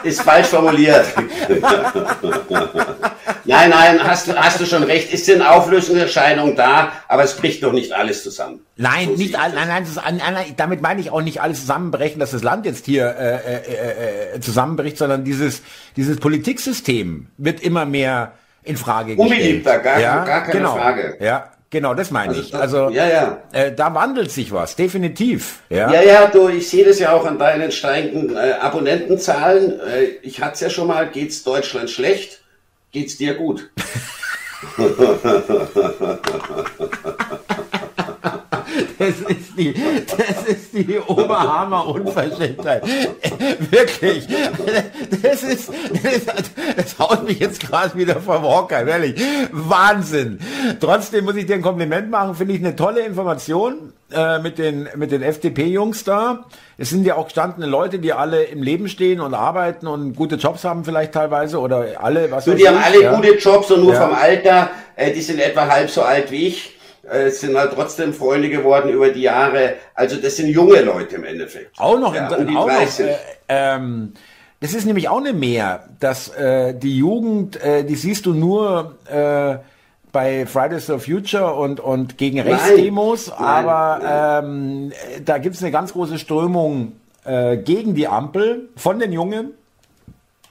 Ist 0.02 0.22
falsch 0.22 0.48
formuliert. 0.48 1.06
nein, 3.44 3.70
nein, 3.70 4.02
hast, 4.02 4.36
hast 4.36 4.60
du 4.60 4.66
schon 4.66 4.82
recht. 4.82 5.14
Es 5.14 5.26
sind 5.26 5.42
Auflösungserscheinungen 5.42 6.56
da, 6.56 6.90
aber 7.06 7.22
es 7.22 7.36
bricht 7.36 7.62
doch 7.62 7.72
nicht 7.72 7.92
alles 7.92 8.24
zusammen. 8.24 8.65
Nein, 8.78 9.08
so 9.08 9.16
nicht 9.16 9.38
all, 9.38 9.52
nein, 9.52 9.68
nein, 9.68 9.82
ist, 9.84 9.96
nein, 9.96 10.18
nein, 10.18 10.54
damit 10.56 10.82
meine 10.82 11.00
ich 11.00 11.10
auch 11.10 11.22
nicht 11.22 11.40
alles 11.40 11.60
zusammenbrechen, 11.60 12.20
dass 12.20 12.32
das 12.32 12.42
Land 12.42 12.66
jetzt 12.66 12.84
hier 12.84 13.06
äh, 13.06 13.36
äh, 13.36 14.34
äh, 14.34 14.36
äh 14.36 14.40
zusammenbricht, 14.40 14.98
sondern 14.98 15.24
dieses 15.24 15.62
dieses 15.96 16.18
Politiksystem 16.18 17.28
wird 17.38 17.62
immer 17.62 17.86
mehr 17.86 18.32
in 18.64 18.76
Frage 18.76 19.16
gestellt. 19.16 19.32
Unbeliebter, 19.32 19.78
gar, 19.78 19.98
ja, 19.98 20.24
gar 20.24 20.42
keine 20.42 20.58
genau, 20.58 20.76
Frage. 20.76 21.16
Ja, 21.20 21.52
Genau, 21.68 21.94
das 21.94 22.12
meine 22.12 22.28
also, 22.28 22.40
ich. 22.40 22.54
Also 22.54 22.90
ja, 22.90 23.08
ja. 23.08 23.42
Äh, 23.52 23.74
da 23.74 23.92
wandelt 23.92 24.30
sich 24.30 24.52
was, 24.52 24.76
definitiv. 24.76 25.62
Ja, 25.68 25.92
ja, 25.92 26.02
ja 26.02 26.26
du, 26.26 26.48
ich 26.48 26.70
sehe 26.70 26.84
das 26.84 27.00
ja 27.00 27.12
auch 27.12 27.26
an 27.26 27.38
deinen 27.38 27.72
steigenden 27.72 28.36
äh, 28.36 28.52
Abonnentenzahlen. 28.60 29.80
Äh, 29.80 30.04
ich 30.22 30.40
hatte 30.40 30.54
es 30.54 30.60
ja 30.60 30.70
schon 30.70 30.86
mal, 30.86 31.08
geht's 31.08 31.42
Deutschland 31.42 31.90
schlecht, 31.90 32.40
geht's 32.92 33.16
dir 33.16 33.34
gut. 33.34 33.68
Das 38.98 39.08
ist 39.08 39.58
die, 39.58 39.74
das 40.16 40.44
ist 40.48 40.72
die 40.72 40.98
Oberhammer 40.98 41.86
Unverschämtheit. 41.86 42.82
Wirklich. 43.70 44.26
Das 45.22 45.42
ist, 45.42 45.70
das, 46.02 46.44
das 46.76 46.98
haut 46.98 47.26
mich 47.26 47.38
jetzt 47.38 47.60
gerade 47.60 47.96
wieder 47.96 48.20
vom 48.20 48.42
Hocker, 48.42 48.86
ehrlich. 48.86 49.20
Wahnsinn. 49.52 50.38
Trotzdem 50.80 51.24
muss 51.24 51.36
ich 51.36 51.46
dir 51.46 51.56
ein 51.56 51.62
Kompliment 51.62 52.10
machen, 52.10 52.34
finde 52.34 52.54
ich 52.54 52.60
eine 52.60 52.74
tolle 52.74 53.00
Information. 53.00 53.92
äh, 54.12 54.38
mit 54.38 54.58
den, 54.58 54.88
mit 54.94 55.10
den 55.10 55.22
FDP-Jungs 55.22 56.04
da. 56.04 56.44
Es 56.78 56.90
sind 56.90 57.04
ja 57.04 57.16
auch 57.16 57.24
gestandene 57.24 57.66
Leute, 57.66 57.98
die 57.98 58.12
alle 58.12 58.44
im 58.44 58.62
Leben 58.62 58.88
stehen 58.88 59.20
und 59.20 59.34
arbeiten 59.34 59.86
und 59.86 60.14
gute 60.14 60.36
Jobs 60.36 60.64
haben 60.64 60.84
vielleicht 60.84 61.12
teilweise 61.12 61.58
oder 61.58 61.86
alle, 62.00 62.30
was 62.30 62.44
so, 62.44 62.54
Die 62.54 62.68
haben 62.68 62.78
alle 62.78 63.02
ja. 63.02 63.16
gute 63.16 63.36
Jobs 63.36 63.70
und 63.70 63.82
nur 63.82 63.94
ja. 63.94 64.06
vom 64.06 64.14
Alter, 64.14 64.70
äh, 64.94 65.12
die 65.12 65.22
sind 65.22 65.40
etwa 65.40 65.66
halb 65.66 65.90
so 65.90 66.02
alt 66.02 66.30
wie 66.30 66.48
ich 66.48 66.75
äh, 67.10 67.30
sind 67.30 67.56
halt 67.56 67.72
trotzdem 67.74 68.12
Freunde 68.12 68.48
geworden 68.48 68.90
über 68.90 69.10
die 69.10 69.22
Jahre. 69.22 69.74
Also 69.94 70.16
das 70.16 70.36
sind 70.36 70.48
junge 70.48 70.80
Leute 70.80 71.16
im 71.16 71.24
Endeffekt. 71.24 71.78
Auch 71.78 71.98
noch, 71.98 72.14
ja, 72.14 72.28
um 72.34 72.56
auch 72.56 72.66
noch 72.66 72.98
äh, 73.00 73.16
ähm, 73.48 74.12
das 74.60 74.74
ist 74.74 74.86
nämlich 74.86 75.08
auch 75.08 75.18
eine 75.18 75.32
Mehr, 75.32 75.88
dass 76.00 76.28
äh, 76.30 76.74
die 76.74 76.96
Jugend, 76.96 77.62
äh, 77.62 77.84
die 77.84 77.94
siehst 77.94 78.26
du 78.26 78.32
nur 78.32 78.94
äh, 79.08 79.58
bei 80.12 80.46
Fridays 80.46 80.86
for 80.86 80.98
Future 80.98 81.54
und, 81.54 81.78
und 81.78 82.16
gegen 82.16 82.40
Rechtsdemos, 82.40 83.30
aber 83.30 84.00
nein. 84.02 84.90
Ähm, 84.90 84.92
da 85.24 85.36
gibt 85.38 85.56
es 85.56 85.62
eine 85.62 85.70
ganz 85.72 85.92
große 85.92 86.18
Strömung 86.18 86.92
äh, 87.24 87.58
gegen 87.58 87.94
die 87.94 88.08
Ampel 88.08 88.70
von 88.76 88.98
den 88.98 89.12
Jungen. 89.12 89.52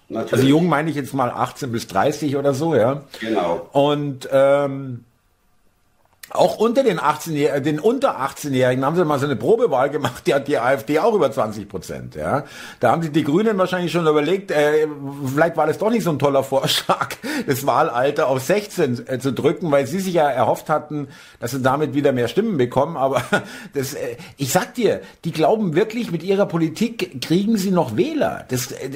Natürlich. 0.07 0.33
Also 0.33 0.45
jung 0.45 0.67
meine 0.67 0.91
ich 0.91 0.95
jetzt 0.95 1.15
mal 1.15 1.31
18 1.31 1.71
bis 1.71 1.87
30 1.87 2.35
oder 2.35 2.53
so, 2.53 2.75
ja. 2.75 3.01
Genau. 3.19 3.67
Und 3.71 4.29
ähm, 4.31 5.03
auch 6.35 6.57
unter 6.57 6.83
den 6.83 6.99
18 6.99 7.63
den 7.63 7.79
unter 7.79 8.19
18-Jährigen 8.19 8.85
haben 8.85 8.95
sie 8.95 9.05
mal 9.05 9.19
so 9.19 9.25
eine 9.25 9.35
Probewahl 9.35 9.89
gemacht, 9.89 10.27
die 10.27 10.33
hat 10.33 10.47
die 10.47 10.57
AfD 10.57 10.99
auch 10.99 11.13
über 11.13 11.31
20 11.31 11.67
Prozent, 11.67 12.15
ja. 12.15 12.45
Da 12.79 12.91
haben 12.91 13.01
sich 13.01 13.11
die 13.11 13.23
Grünen 13.23 13.57
wahrscheinlich 13.57 13.91
schon 13.91 14.07
überlegt, 14.07 14.51
äh, 14.51 14.87
vielleicht 15.33 15.57
war 15.57 15.67
das 15.67 15.77
doch 15.77 15.89
nicht 15.89 16.03
so 16.03 16.11
ein 16.11 16.19
toller 16.19 16.43
Vorschlag, 16.43 17.15
das 17.47 17.65
Wahlalter 17.65 18.27
auf 18.27 18.41
16 18.41 19.07
äh, 19.07 19.19
zu 19.19 19.33
drücken, 19.33 19.71
weil 19.71 19.87
sie 19.87 19.99
sich 19.99 20.13
ja 20.13 20.29
erhofft 20.29 20.69
hatten, 20.69 21.07
dass 21.39 21.51
sie 21.51 21.61
damit 21.61 21.93
wieder 21.93 22.11
mehr 22.11 22.27
Stimmen 22.27 22.57
bekommen, 22.57 22.97
aber 22.97 23.21
das, 23.73 23.93
äh, 23.93 24.17
ich 24.37 24.51
sag 24.51 24.73
dir, 24.75 25.01
die 25.23 25.31
glauben 25.31 25.75
wirklich, 25.75 26.11
mit 26.11 26.23
ihrer 26.23 26.45
Politik 26.45 27.21
kriegen 27.21 27.57
sie 27.57 27.71
noch 27.71 27.97
Wähler. 27.97 28.45
Das, 28.49 28.71
äh, 28.71 28.89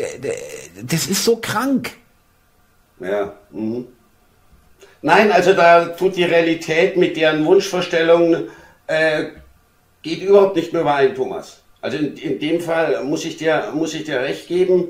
das 0.83 1.07
ist 1.07 1.23
so 1.25 1.37
krank. 1.37 1.91
Ja, 2.99 3.33
mhm. 3.51 3.87
Nein, 5.01 5.31
also 5.31 5.53
da 5.53 5.85
tut 5.85 6.17
die 6.17 6.25
Realität 6.25 6.97
mit 6.97 7.15
deren 7.15 7.45
Wunschvorstellungen 7.45 8.49
äh, 8.87 9.27
geht 10.01 10.21
überhaupt 10.21 10.57
nicht 10.57 10.73
mehr 10.73 10.81
überein, 10.81 11.15
Thomas. 11.15 11.61
Also 11.81 11.97
in, 11.97 12.17
in 12.17 12.39
dem 12.39 12.59
Fall 12.59 13.03
muss 13.05 13.23
ich 13.23 13.37
dir 13.37 13.71
muss 13.73 13.93
ich 13.93 14.03
dir 14.03 14.19
recht 14.19 14.47
geben, 14.47 14.89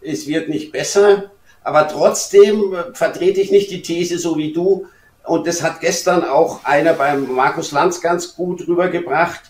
es 0.00 0.26
wird 0.26 0.48
nicht 0.48 0.72
besser, 0.72 1.30
aber 1.62 1.88
trotzdem 1.88 2.74
vertrete 2.94 3.40
ich 3.42 3.50
nicht 3.50 3.70
die 3.70 3.82
These 3.82 4.18
so 4.18 4.38
wie 4.38 4.52
du. 4.52 4.86
Und 5.24 5.46
das 5.46 5.62
hat 5.62 5.80
gestern 5.80 6.24
auch 6.24 6.64
einer 6.64 6.94
beim 6.94 7.30
Markus 7.34 7.72
Lanz 7.72 8.00
ganz 8.00 8.34
gut 8.34 8.66
rübergebracht. 8.66 9.42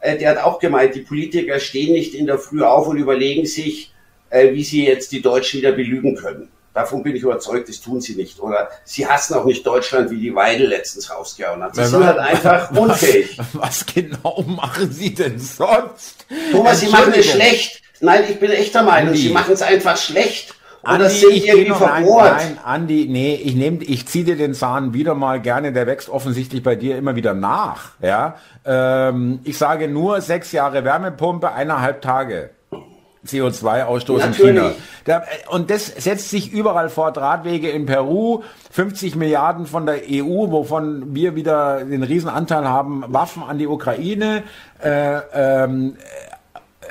Äh, 0.00 0.16
der 0.16 0.30
hat 0.30 0.38
auch 0.38 0.58
gemeint, 0.58 0.94
die 0.94 1.00
Politiker 1.00 1.60
stehen 1.60 1.92
nicht 1.92 2.14
in 2.14 2.26
der 2.26 2.38
Früh 2.38 2.62
auf 2.62 2.88
und 2.88 2.96
überlegen 2.96 3.44
sich, 3.44 3.92
äh, 4.30 4.54
wie 4.54 4.64
sie 4.64 4.86
jetzt 4.86 5.12
die 5.12 5.20
Deutschen 5.20 5.60
wieder 5.60 5.72
belügen 5.72 6.16
können. 6.16 6.48
Davon 6.78 7.02
bin 7.02 7.16
ich 7.16 7.22
überzeugt, 7.22 7.68
das 7.68 7.80
tun 7.80 8.00
sie 8.00 8.14
nicht. 8.14 8.38
Oder 8.38 8.70
sie 8.84 9.04
hassen 9.04 9.34
auch 9.34 9.44
nicht 9.44 9.66
Deutschland, 9.66 10.12
wie 10.12 10.20
die 10.20 10.32
Weidel 10.32 10.68
letztens 10.68 11.10
rausgehauen 11.10 11.60
hat. 11.60 11.74
Sie 11.74 11.84
sind 11.84 12.06
halt 12.06 12.18
einfach 12.18 12.70
unfähig. 12.76 13.36
Was, 13.54 13.84
genau 13.84 14.44
machen 14.46 14.88
sie 14.92 15.12
denn 15.12 15.40
sonst? 15.40 16.24
Thomas, 16.52 16.78
sie 16.78 16.86
machen 16.86 17.12
es 17.16 17.26
schlecht. 17.26 17.82
Nein, 17.98 18.22
ich 18.28 18.38
bin 18.38 18.52
echt 18.52 18.76
der 18.76 18.84
Meinung, 18.84 19.08
Andi. 19.08 19.22
sie 19.22 19.30
machen 19.30 19.54
es 19.54 19.62
einfach 19.62 19.96
schlecht. 19.96 20.54
Und 20.82 20.90
Andi, 20.90 21.02
das 21.02 21.20
sind 21.20 21.32
irgendwie 21.32 21.74
verbohrt. 21.74 22.36
Nein, 22.36 22.52
nein, 22.54 22.58
Andi, 22.64 23.06
nee, 23.10 23.34
ich 23.34 23.56
nehme, 23.56 23.82
ich 23.82 24.06
ziehe 24.06 24.24
dir 24.24 24.36
den 24.36 24.54
Zahn 24.54 24.94
wieder 24.94 25.16
mal 25.16 25.40
gerne, 25.40 25.72
der 25.72 25.88
wächst 25.88 26.08
offensichtlich 26.08 26.62
bei 26.62 26.76
dir 26.76 26.96
immer 26.96 27.16
wieder 27.16 27.34
nach. 27.34 27.90
Ja, 28.00 28.36
ähm, 28.64 29.40
ich 29.42 29.58
sage 29.58 29.88
nur 29.88 30.20
sechs 30.20 30.52
Jahre 30.52 30.84
Wärmepumpe, 30.84 31.50
eineinhalb 31.50 32.02
Tage. 32.02 32.50
CO2-Ausstoß 33.28 34.26
in 34.26 34.34
China. 34.34 34.72
Da, 35.04 35.22
und 35.50 35.70
das 35.70 35.86
setzt 35.86 36.30
sich 36.30 36.52
überall 36.52 36.88
fort. 36.88 37.18
Radwege 37.18 37.70
in 37.70 37.86
Peru, 37.86 38.42
50 38.70 39.16
Milliarden 39.16 39.66
von 39.66 39.86
der 39.86 40.02
EU, 40.10 40.50
wovon 40.50 41.14
wir 41.14 41.34
wieder 41.36 41.84
den 41.84 42.02
Riesenanteil 42.02 42.68
haben, 42.68 43.04
Waffen 43.08 43.42
an 43.42 43.58
die 43.58 43.66
Ukraine, 43.66 44.42
äh, 44.82 45.18
ähm, 45.32 45.96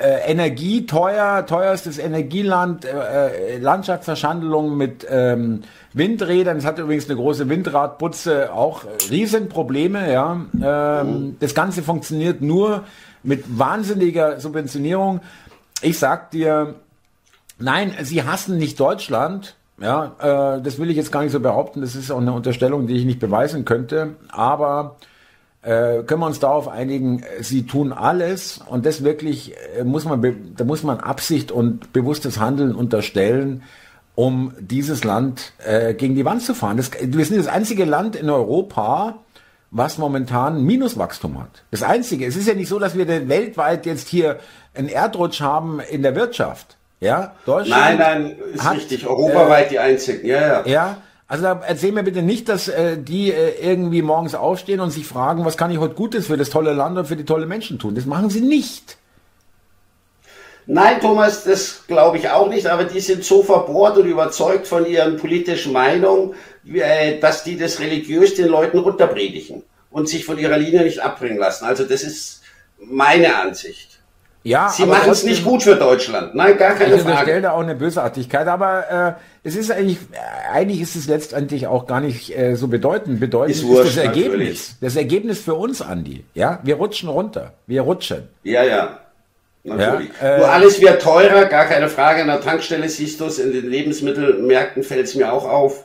äh, 0.00 0.30
Energie 0.30 0.86
teuer, 0.86 1.44
teuerstes 1.46 1.98
Energieland, 1.98 2.84
äh, 2.84 3.56
äh 3.56 3.58
Landschaftsverschandelung 3.58 4.76
mit 4.76 5.06
ähm, 5.10 5.62
Windrädern. 5.92 6.56
Es 6.58 6.64
hat 6.64 6.78
übrigens 6.78 7.06
eine 7.06 7.16
große 7.16 7.48
Windradputze, 7.48 8.52
auch 8.52 8.82
Riesenprobleme. 9.10 10.12
Ja, 10.12 10.32
ähm, 10.32 10.60
mhm. 10.60 11.36
Das 11.40 11.54
Ganze 11.54 11.82
funktioniert 11.82 12.40
nur 12.42 12.84
mit 13.22 13.58
wahnsinniger 13.58 14.38
Subventionierung 14.38 15.20
ich 15.82 15.98
sag 15.98 16.30
dir, 16.30 16.74
nein, 17.58 17.92
sie 18.02 18.22
hassen 18.22 18.58
nicht 18.58 18.78
Deutschland. 18.78 19.56
Ja, 19.80 20.56
äh, 20.56 20.62
das 20.62 20.78
will 20.78 20.90
ich 20.90 20.96
jetzt 20.96 21.12
gar 21.12 21.22
nicht 21.22 21.32
so 21.32 21.40
behaupten. 21.40 21.80
Das 21.80 21.94
ist 21.94 22.10
auch 22.10 22.20
eine 22.20 22.32
Unterstellung, 22.32 22.86
die 22.86 22.94
ich 22.94 23.04
nicht 23.04 23.20
beweisen 23.20 23.64
könnte. 23.64 24.16
Aber 24.30 24.96
äh, 25.62 26.02
können 26.02 26.20
wir 26.20 26.26
uns 26.26 26.40
darauf 26.40 26.68
einigen, 26.68 27.24
sie 27.40 27.66
tun 27.66 27.92
alles 27.92 28.60
und 28.66 28.86
das 28.86 29.04
wirklich 29.04 29.54
äh, 29.76 29.84
muss 29.84 30.04
man, 30.04 30.54
da 30.56 30.64
muss 30.64 30.82
man 30.82 30.98
Absicht 30.98 31.52
und 31.52 31.92
bewusstes 31.92 32.38
Handeln 32.38 32.74
unterstellen, 32.74 33.62
um 34.14 34.52
dieses 34.58 35.04
Land 35.04 35.52
äh, 35.64 35.94
gegen 35.94 36.14
die 36.14 36.24
Wand 36.24 36.42
zu 36.42 36.54
fahren. 36.54 36.76
Das, 36.76 36.90
wir 37.00 37.24
sind 37.24 37.38
das 37.38 37.46
einzige 37.46 37.84
Land 37.84 38.16
in 38.16 38.30
Europa, 38.30 39.18
was 39.70 39.98
momentan 39.98 40.62
Minuswachstum 40.64 41.40
hat. 41.40 41.62
Das 41.70 41.82
Einzige, 41.82 42.26
es 42.26 42.36
ist 42.36 42.48
ja 42.48 42.54
nicht 42.54 42.68
so, 42.68 42.78
dass 42.78 42.96
wir 42.96 43.06
weltweit 43.28 43.84
jetzt 43.84 44.08
hier 44.08 44.38
einen 44.78 44.88
Erdrutsch 44.88 45.40
haben 45.40 45.80
in 45.80 46.02
der 46.02 46.14
Wirtschaft. 46.14 46.76
Ja, 47.00 47.34
Deutschland. 47.46 47.98
Nein, 47.98 47.98
nein, 47.98 48.36
ist 48.54 48.64
hat, 48.64 48.76
richtig. 48.76 49.06
Europaweit 49.06 49.66
äh, 49.66 49.70
die 49.70 49.78
einzigen. 49.78 50.26
Ja, 50.26 50.40
ja. 50.40 50.66
Ja, 50.66 50.96
also 51.28 51.44
da 51.44 51.60
erzähl 51.66 51.92
mir 51.92 52.02
bitte 52.02 52.22
nicht, 52.22 52.48
dass 52.48 52.68
äh, 52.68 52.96
die 52.96 53.30
äh, 53.30 53.54
irgendwie 53.60 54.02
morgens 54.02 54.34
aufstehen 54.34 54.80
und 54.80 54.90
sich 54.90 55.06
fragen, 55.06 55.44
was 55.44 55.56
kann 55.56 55.70
ich 55.70 55.78
heute 55.78 55.94
Gutes 55.94 56.26
für 56.26 56.36
das 56.36 56.50
tolle 56.50 56.72
Land 56.72 56.98
und 56.98 57.06
für 57.06 57.16
die 57.16 57.24
tolle 57.24 57.46
Menschen 57.46 57.78
tun. 57.78 57.94
Das 57.94 58.06
machen 58.06 58.30
sie 58.30 58.40
nicht. 58.40 58.96
Nein, 60.66 61.00
Thomas, 61.00 61.44
das 61.44 61.86
glaube 61.86 62.18
ich 62.18 62.28
auch 62.28 62.48
nicht, 62.48 62.66
aber 62.66 62.84
die 62.84 63.00
sind 63.00 63.24
so 63.24 63.42
verbohrt 63.42 63.96
und 63.96 64.06
überzeugt 64.06 64.66
von 64.66 64.84
ihren 64.84 65.16
politischen 65.16 65.72
Meinungen, 65.72 66.34
äh, 66.66 67.18
dass 67.20 67.44
die 67.44 67.56
das 67.56 67.80
religiös 67.80 68.34
den 68.34 68.48
Leuten 68.48 68.78
runterpredigen 68.78 69.62
und 69.90 70.08
sich 70.08 70.24
von 70.24 70.36
ihrer 70.36 70.58
Linie 70.58 70.82
nicht 70.82 71.00
abbringen 71.00 71.38
lassen. 71.38 71.64
Also 71.64 71.84
das 71.84 72.02
ist 72.02 72.42
meine 72.84 73.36
Ansicht. 73.36 73.87
Ja, 74.48 74.70
Sie 74.70 74.86
machen 74.86 75.10
es 75.10 75.24
nicht 75.24 75.44
gut 75.44 75.62
für 75.62 75.76
Deutschland. 75.76 76.34
Nein, 76.34 76.56
gar 76.56 76.74
keine 76.74 76.94
ich 76.94 77.02
Frage. 77.02 77.16
Ich 77.16 77.22
stelle 77.22 77.42
da 77.42 77.52
auch 77.52 77.60
eine 77.60 77.74
Bösartigkeit, 77.74 78.46
aber 78.46 79.16
äh, 79.18 79.46
es 79.46 79.56
ist 79.56 79.70
eigentlich, 79.70 79.98
äh, 80.12 80.50
eigentlich 80.50 80.80
ist 80.80 80.96
es 80.96 81.06
letztendlich 81.06 81.66
auch 81.66 81.86
gar 81.86 82.00
nicht 82.00 82.34
äh, 82.34 82.54
so 82.54 82.66
bedeutend. 82.68 83.20
Bedeutend 83.20 83.56
ist, 83.56 83.62
ist 83.62 83.96
das 83.96 83.96
Ergebnis. 83.98 84.32
Natürlich. 84.32 84.74
Das 84.80 84.96
Ergebnis 84.96 85.40
für 85.40 85.54
uns, 85.54 85.82
Andi. 85.82 86.24
Ja, 86.32 86.60
wir 86.62 86.76
rutschen 86.76 87.10
runter. 87.10 87.52
Wir 87.66 87.82
rutschen. 87.82 88.26
Ja, 88.42 88.64
ja. 88.64 89.00
Natürlich. 89.64 90.10
Ja, 90.18 90.26
äh, 90.26 90.38
Nur 90.38 90.48
alles 90.48 90.80
wird 90.80 91.02
teurer, 91.02 91.44
gar 91.44 91.66
keine 91.66 91.90
Frage. 91.90 92.22
An 92.22 92.28
der 92.28 92.40
Tankstelle 92.40 92.88
siehst 92.88 93.20
du 93.20 93.26
es, 93.26 93.38
in 93.38 93.52
den 93.52 93.68
Lebensmittelmärkten 93.68 94.82
fällt 94.82 95.08
es 95.08 95.14
mir 95.14 95.30
auch 95.30 95.44
auf. 95.44 95.84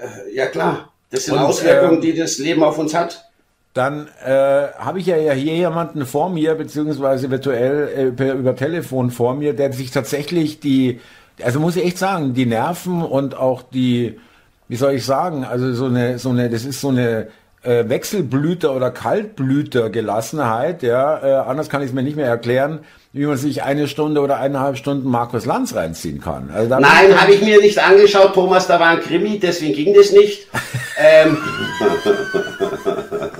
Äh, 0.00 0.34
ja 0.34 0.46
klar, 0.46 0.90
das 1.10 1.26
sind 1.26 1.34
und, 1.34 1.40
Auswirkungen, 1.40 1.98
äh, 1.98 2.00
die 2.00 2.14
das 2.14 2.38
Leben 2.38 2.64
auf 2.64 2.78
uns 2.78 2.94
hat. 2.94 3.26
Dann 3.74 4.06
äh, 4.24 4.68
habe 4.78 5.00
ich 5.00 5.06
ja 5.06 5.16
hier 5.16 5.34
jemanden 5.34 6.06
vor 6.06 6.30
mir, 6.30 6.54
beziehungsweise 6.54 7.32
virtuell 7.32 8.14
äh, 8.16 8.30
über 8.30 8.54
Telefon 8.54 9.10
vor 9.10 9.34
mir, 9.34 9.52
der 9.52 9.72
sich 9.72 9.90
tatsächlich 9.90 10.60
die, 10.60 11.00
also 11.42 11.58
muss 11.58 11.74
ich 11.74 11.84
echt 11.84 11.98
sagen, 11.98 12.34
die 12.34 12.46
Nerven 12.46 13.02
und 13.02 13.36
auch 13.36 13.62
die, 13.62 14.20
wie 14.68 14.76
soll 14.76 14.92
ich 14.92 15.04
sagen, 15.04 15.44
also 15.44 15.74
so 15.74 15.86
eine, 15.86 16.20
so 16.20 16.30
eine, 16.30 16.48
das 16.50 16.64
ist 16.64 16.80
so 16.80 16.90
eine 16.90 17.26
äh, 17.64 17.88
Wechselblüter 17.88 18.76
oder 18.76 18.92
Kaltblüter 18.92 19.90
Gelassenheit, 19.90 20.84
ja, 20.84 21.42
äh, 21.42 21.48
anders 21.48 21.68
kann 21.68 21.82
ich 21.82 21.88
es 21.88 21.94
mir 21.94 22.04
nicht 22.04 22.16
mehr 22.16 22.28
erklären, 22.28 22.78
wie 23.12 23.26
man 23.26 23.36
sich 23.36 23.64
eine 23.64 23.88
Stunde 23.88 24.20
oder 24.20 24.38
eineinhalb 24.38 24.76
Stunden 24.76 25.08
Markus 25.08 25.46
Lanz 25.46 25.74
reinziehen 25.74 26.20
kann. 26.20 26.50
Also 26.54 26.68
Nein, 26.78 27.20
habe 27.20 27.32
ich 27.32 27.42
mir 27.42 27.60
nicht 27.60 27.80
angeschaut, 27.80 28.34
Thomas, 28.34 28.68
da 28.68 28.78
war 28.78 28.90
ein 28.90 29.00
Krimi, 29.00 29.40
deswegen 29.40 29.74
ging 29.74 29.94
das 29.94 30.12
nicht. 30.12 30.46
ähm. 30.96 31.38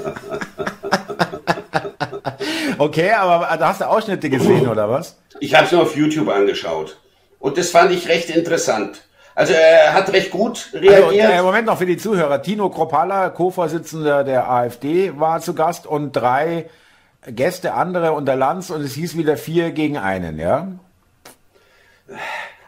okay, 2.85 3.13
aber 3.13 3.57
da 3.57 3.69
hast 3.69 3.81
du 3.81 3.89
Ausschnitte 3.89 4.31
gesehen, 4.31 4.69
oder 4.69 4.89
was? 4.89 5.17
Ich 5.41 5.55
habe 5.55 5.67
es 5.67 5.73
nur 5.73 5.83
auf 5.83 5.97
YouTube 5.97 6.29
angeschaut. 6.29 6.99
Und 7.39 7.59
das 7.59 7.71
fand 7.71 7.91
ich 7.91 8.09
recht 8.09 8.31
interessant. 8.31 9.03
Also 9.35 9.53
er 9.53 9.93
hat 9.93 10.13
recht 10.13 10.31
gut 10.31 10.71
reagiert. 10.73 11.31
Also, 11.31 11.45
Moment 11.45 11.67
noch 11.67 11.79
für 11.79 11.87
die 11.87 11.97
Zuhörer. 11.97 12.41
Tino 12.41 12.71
Kropala, 12.71 13.31
Co-Vorsitzender 13.31 14.23
der 14.23 14.49
AfD, 14.49 15.19
war 15.19 15.41
zu 15.41 15.55
Gast 15.55 15.87
und 15.87 16.13
drei 16.13 16.71
Gäste, 17.27 17.75
andere 17.75 18.13
unter 18.13 18.37
Lanz 18.37 18.71
und 18.71 18.83
es 18.83 18.95
hieß 18.95 19.17
wieder 19.17 19.37
vier 19.37 19.73
gegen 19.73 19.97
einen, 19.97 20.39
ja? 20.39 20.69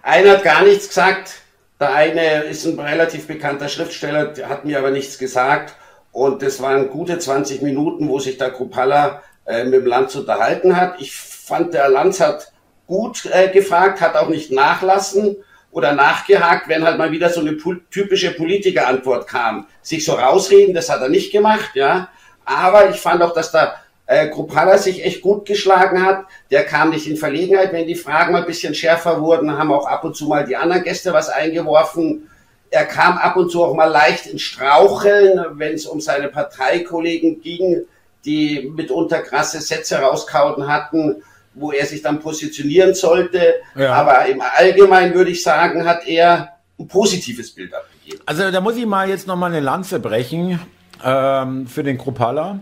Einer 0.03 0.33
hat 0.33 0.43
gar 0.43 0.65
nichts 0.65 0.89
gesagt. 0.89 1.43
Der 1.79 1.95
eine 1.95 2.45
ist 2.45 2.65
ein 2.65 2.81
relativ 2.81 3.27
bekannter 3.27 3.69
Schriftsteller, 3.69 4.33
hat 4.49 4.65
mir 4.65 4.79
aber 4.79 4.91
nichts 4.91 5.19
gesagt. 5.19 5.75
Und 6.11 6.43
das 6.43 6.63
waren 6.63 6.89
gute 6.89 7.19
20 7.19 7.61
Minuten, 7.61 8.09
wo 8.09 8.19
sich 8.19 8.39
der 8.39 8.51
Kropala 8.51 9.23
äh, 9.47 9.65
mit 9.65 9.75
dem 9.75 9.87
Lanz 9.87 10.15
unterhalten 10.15 10.77
hat. 10.77 11.01
Ich 11.01 11.15
fand, 11.15 11.75
der 11.75 11.89
Lanz 11.89 12.21
hat 12.21 12.53
gut 12.87 13.27
äh, 13.27 13.49
gefragt, 13.49 14.01
hat 14.01 14.17
auch 14.17 14.29
nicht 14.29 14.51
nachlassen 14.53 15.37
oder 15.71 15.93
nachgehakt, 15.93 16.69
wenn 16.69 16.85
halt 16.85 16.99
mal 16.99 17.13
wieder 17.13 17.29
so 17.29 17.41
eine 17.41 17.57
typische 17.91 18.31
Politikerantwort 18.33 19.29
kam. 19.29 19.67
Sich 19.83 20.05
so 20.05 20.15
rausreden, 20.15 20.75
das 20.75 20.89
hat 20.89 21.01
er 21.01 21.09
nicht 21.09 21.33
gemacht, 21.33 21.71
ja. 21.75 22.09
Aber 22.45 22.91
ich 22.91 22.97
fand 22.97 23.23
auch, 23.23 23.35
dass 23.35 23.53
da 23.53 23.75
äh, 24.07 24.29
Gruppalla 24.29 24.79
sich 24.79 25.05
echt 25.05 25.21
gut 25.21 25.47
geschlagen 25.47 26.05
hat. 26.05 26.27
Der 26.51 26.65
kam 26.65 26.91
nicht 26.91 27.07
in 27.09 27.17
Verlegenheit, 27.17 27.73
wenn 27.73 27.87
die 27.87 27.95
Fragen 27.95 28.33
mal 28.33 28.41
ein 28.41 28.47
bisschen 28.47 28.75
schärfer 28.75 29.21
wurden, 29.21 29.59
haben 29.59 29.73
auch 29.73 29.87
ab 29.87 30.05
und 30.05 30.17
zu 30.17 30.27
mal 30.27 30.45
die 30.45 30.57
anderen 30.57 30.85
Gäste 30.85 31.13
was 31.13 31.29
eingeworfen. 31.29 32.31
Er 32.71 32.85
kam 32.85 33.19
ab 33.19 33.37
und 33.37 33.51
zu 33.51 33.65
auch 33.65 33.75
mal 33.75 33.87
leicht 33.87 34.27
ins 34.27 34.43
Straucheln, 34.43 35.45
wenn 35.53 35.75
es 35.75 35.87
um 35.87 36.01
seine 36.01 36.29
Parteikollegen 36.29 37.41
ging, 37.41 37.85
die 38.27 38.71
mitunter 38.75 39.23
krasse 39.23 39.61
Sätze 39.61 39.97
rauskauten 39.97 40.69
hatten, 40.69 41.23
wo 41.55 41.73
er 41.73 41.87
sich 41.87 42.03
dann 42.03 42.21
positionieren 42.21 42.95
sollte. 42.95 43.55
Ja. 43.75 43.95
Aber 43.95 44.27
im 44.27 44.43
Allgemeinen 44.43 45.15
würde 45.15 45.31
ich 45.31 45.43
sagen, 45.43 45.87
hat 45.87 46.07
er 46.07 46.57
ein 46.79 46.89
positives 46.89 47.55
Bild 47.55 47.73
abgegeben. 47.73 48.23
Also 48.27 48.51
da 48.51 48.61
muss 48.61 48.77
ich 48.77 48.85
mal 48.85 49.09
jetzt 49.09 49.27
noch 49.27 49.37
mal 49.37 49.47
eine 49.47 49.61
Lanze 49.61 50.01
brechen 50.01 50.61
ähm, 51.03 51.67
für 51.67 51.83
den 51.83 51.97
Kropala. 51.97 52.59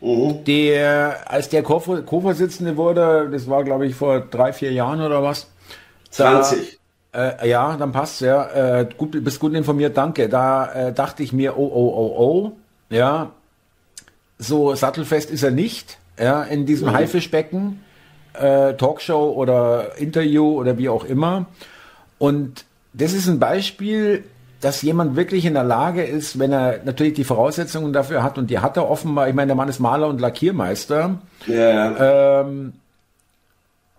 Mhm. 0.00 0.44
Der, 0.44 1.24
als 1.26 1.48
der 1.48 1.62
Co-Vorsitzende 1.62 2.76
wurde, 2.76 3.28
das 3.32 3.48
war 3.48 3.64
glaube 3.64 3.86
ich 3.86 3.94
vor 3.94 4.20
drei, 4.20 4.52
vier 4.52 4.72
Jahren 4.72 5.00
oder 5.00 5.22
was? 5.22 5.50
20. 6.10 6.78
Da, 7.12 7.30
äh, 7.40 7.48
ja, 7.48 7.76
dann 7.76 7.92
passt 7.92 8.20
ja. 8.20 8.80
Äh, 8.80 8.88
gut, 8.96 9.22
bist 9.24 9.40
gut 9.40 9.54
informiert, 9.54 9.96
danke. 9.96 10.28
Da 10.28 10.72
äh, 10.72 10.92
dachte 10.92 11.22
ich 11.22 11.32
mir, 11.32 11.56
oh, 11.56 11.66
oh, 11.66 11.92
oh, 11.96 12.14
oh, 12.18 12.52
ja, 12.90 13.32
so 14.38 14.74
sattelfest 14.74 15.30
ist 15.30 15.42
er 15.42 15.50
nicht, 15.50 15.98
ja, 16.18 16.42
in 16.42 16.66
diesem 16.66 16.88
mhm. 16.88 16.92
Haifischbecken, 16.92 17.80
äh, 18.34 18.74
Talkshow 18.74 19.32
oder 19.32 19.96
Interview 19.98 20.58
oder 20.58 20.78
wie 20.78 20.88
auch 20.88 21.04
immer. 21.04 21.46
Und 22.18 22.64
das 22.92 23.12
ist 23.12 23.28
ein 23.28 23.38
Beispiel, 23.38 24.24
dass 24.60 24.82
jemand 24.82 25.16
wirklich 25.16 25.44
in 25.44 25.54
der 25.54 25.64
Lage 25.64 26.02
ist, 26.02 26.38
wenn 26.38 26.52
er 26.52 26.80
natürlich 26.84 27.14
die 27.14 27.24
Voraussetzungen 27.24 27.92
dafür 27.92 28.22
hat, 28.22 28.38
und 28.38 28.50
die 28.50 28.58
hat 28.58 28.76
er 28.76 28.90
offenbar, 28.90 29.28
ich 29.28 29.34
meine, 29.34 29.48
der 29.48 29.56
Mann 29.56 29.68
ist 29.68 29.78
Maler 29.78 30.08
und 30.08 30.20
Lackiermeister. 30.20 31.18
Ja. 31.46 32.40
Ähm, 32.40 32.72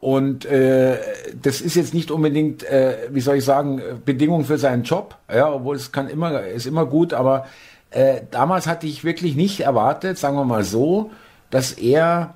und 0.01 0.45
äh, 0.45 0.97
das 1.41 1.61
ist 1.61 1.75
jetzt 1.75 1.93
nicht 1.93 2.11
unbedingt, 2.11 2.63
äh, 2.63 3.09
wie 3.09 3.21
soll 3.21 3.37
ich 3.37 3.45
sagen, 3.45 3.81
Bedingung 4.05 4.45
für 4.45 4.57
seinen 4.57 4.83
Job, 4.83 5.15
ja, 5.33 5.51
obwohl 5.51 5.75
es 5.75 5.91
kann 5.91 6.09
immer, 6.09 6.41
ist 6.43 6.65
immer 6.65 6.85
gut, 6.85 7.13
aber 7.13 7.45
äh, 7.91 8.21
damals 8.31 8.67
hatte 8.67 8.87
ich 8.87 9.03
wirklich 9.03 9.35
nicht 9.35 9.61
erwartet, 9.61 10.17
sagen 10.17 10.35
wir 10.35 10.45
mal 10.45 10.63
so, 10.63 11.11
dass 11.49 11.71
er 11.73 12.35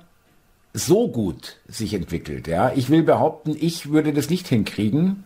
so 0.72 1.08
gut 1.08 1.56
sich 1.68 1.94
entwickelt. 1.94 2.48
Ja, 2.48 2.72
ich 2.74 2.90
will 2.90 3.02
behaupten, 3.02 3.56
ich 3.58 3.90
würde 3.90 4.12
das 4.12 4.28
nicht 4.28 4.48
hinkriegen. 4.48 5.24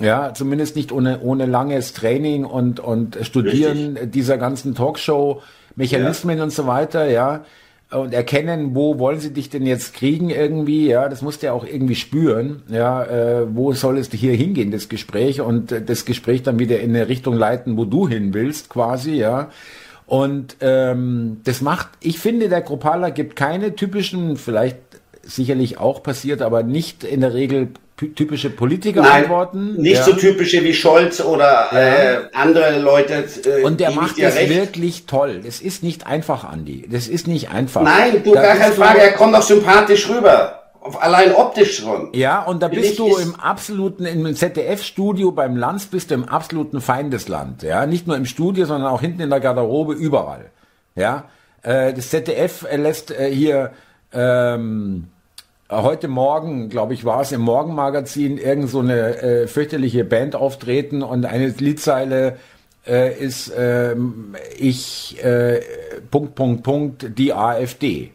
Ja, 0.00 0.32
zumindest 0.32 0.76
nicht 0.76 0.92
ohne, 0.92 1.20
ohne 1.20 1.44
langes 1.44 1.92
Training 1.92 2.46
und, 2.46 2.80
und 2.80 3.18
Studieren 3.20 3.92
Richtig. 3.92 4.12
dieser 4.12 4.38
ganzen 4.38 4.74
Talkshow-Mechanismen 4.74 6.38
ja. 6.38 6.44
und 6.44 6.50
so 6.50 6.66
weiter, 6.66 7.08
ja. 7.10 7.44
Und 7.90 8.14
erkennen, 8.14 8.76
wo 8.76 9.00
wollen 9.00 9.18
sie 9.18 9.32
dich 9.32 9.50
denn 9.50 9.66
jetzt 9.66 9.94
kriegen 9.94 10.30
irgendwie, 10.30 10.86
ja, 10.86 11.08
das 11.08 11.22
musst 11.22 11.42
du 11.42 11.46
ja 11.46 11.52
auch 11.52 11.66
irgendwie 11.66 11.96
spüren, 11.96 12.62
ja, 12.68 13.02
äh, 13.04 13.46
wo 13.52 13.72
soll 13.72 13.98
es 13.98 14.12
hier 14.12 14.34
hingehen, 14.34 14.70
das 14.70 14.88
Gespräch? 14.88 15.40
Und 15.40 15.72
äh, 15.72 15.82
das 15.82 16.04
Gespräch 16.04 16.44
dann 16.44 16.60
wieder 16.60 16.78
in 16.78 16.90
eine 16.90 17.08
Richtung 17.08 17.34
leiten, 17.34 17.76
wo 17.76 17.84
du 17.84 18.06
hin 18.06 18.32
willst, 18.32 18.68
quasi, 18.68 19.14
ja. 19.14 19.50
Und 20.06 20.56
ähm, 20.60 21.40
das 21.44 21.60
macht, 21.62 21.88
ich 22.00 22.18
finde, 22.18 22.48
der 22.48 22.62
Gruppala 22.62 23.10
gibt 23.10 23.36
keine 23.36 23.74
typischen, 23.74 24.36
vielleicht 24.36 24.78
sicherlich 25.30 25.78
auch 25.78 26.02
passiert, 26.02 26.42
aber 26.42 26.62
nicht 26.62 27.04
in 27.04 27.20
der 27.20 27.34
Regel 27.34 27.68
typische 27.96 28.50
Politiker-Antworten. 28.50 29.76
Nicht 29.76 29.98
ja. 29.98 30.04
so 30.04 30.12
typische 30.12 30.64
wie 30.64 30.72
Scholz 30.72 31.20
oder 31.20 31.68
ja. 31.72 31.78
äh, 31.78 32.18
andere 32.32 32.78
Leute. 32.78 33.24
Äh, 33.44 33.62
und 33.62 33.80
der 33.80 33.90
macht 33.90 34.20
das 34.20 34.36
recht. 34.36 34.54
wirklich 34.54 35.06
toll. 35.06 35.42
Das 35.44 35.60
ist 35.60 35.82
nicht 35.82 36.06
einfach, 36.06 36.44
Andi. 36.44 36.88
Das 36.90 37.08
ist 37.08 37.26
nicht 37.26 37.50
einfach. 37.50 37.82
Nein, 37.82 38.22
du, 38.24 38.32
da 38.32 38.42
gar 38.42 38.56
keine 38.56 38.72
Frage. 38.72 39.00
Er 39.00 39.12
kommt 39.12 39.34
doch 39.34 39.42
sympathisch 39.42 40.08
rüber. 40.08 40.56
Allein 40.98 41.34
optisch 41.34 41.78
schon. 41.80 42.08
Ja, 42.14 42.42
und 42.42 42.62
da 42.62 42.68
bist 42.68 42.98
du 42.98 43.18
im 43.18 43.34
absoluten, 43.34 44.06
im 44.06 44.34
ZDF-Studio 44.34 45.30
beim 45.30 45.54
Lanz 45.56 45.86
bist 45.86 46.10
du 46.10 46.14
im 46.14 46.24
absoluten 46.24 46.80
Feindesland. 46.80 47.62
Ja, 47.62 47.84
nicht 47.84 48.06
nur 48.06 48.16
im 48.16 48.24
Studio, 48.24 48.64
sondern 48.64 48.90
auch 48.90 49.02
hinten 49.02 49.20
in 49.20 49.28
der 49.28 49.40
Garderobe, 49.40 49.92
überall. 49.92 50.50
Ja, 50.94 51.24
äh, 51.62 51.92
das 51.92 52.08
ZDF 52.08 52.66
lässt 52.74 53.10
äh, 53.10 53.30
hier, 53.30 53.72
ähm, 54.14 55.08
heute 55.70 56.08
Morgen, 56.08 56.68
glaube 56.68 56.94
ich, 56.94 57.04
war 57.04 57.20
es 57.20 57.32
im 57.32 57.40
Morgenmagazin, 57.40 58.38
irgend 58.38 58.70
so 58.70 58.80
eine 58.80 59.22
äh, 59.22 59.46
fürchterliche 59.46 60.04
Band 60.04 60.34
auftreten 60.34 61.02
und 61.02 61.24
eine 61.24 61.48
Liedzeile 61.48 62.38
äh, 62.86 63.16
ist 63.18 63.50
äh, 63.50 63.94
ich 64.58 65.18
Punkt 66.10 66.34
Punkt 66.34 66.62
Punkt 66.62 67.18
die 67.18 67.32
AfD. 67.32 68.12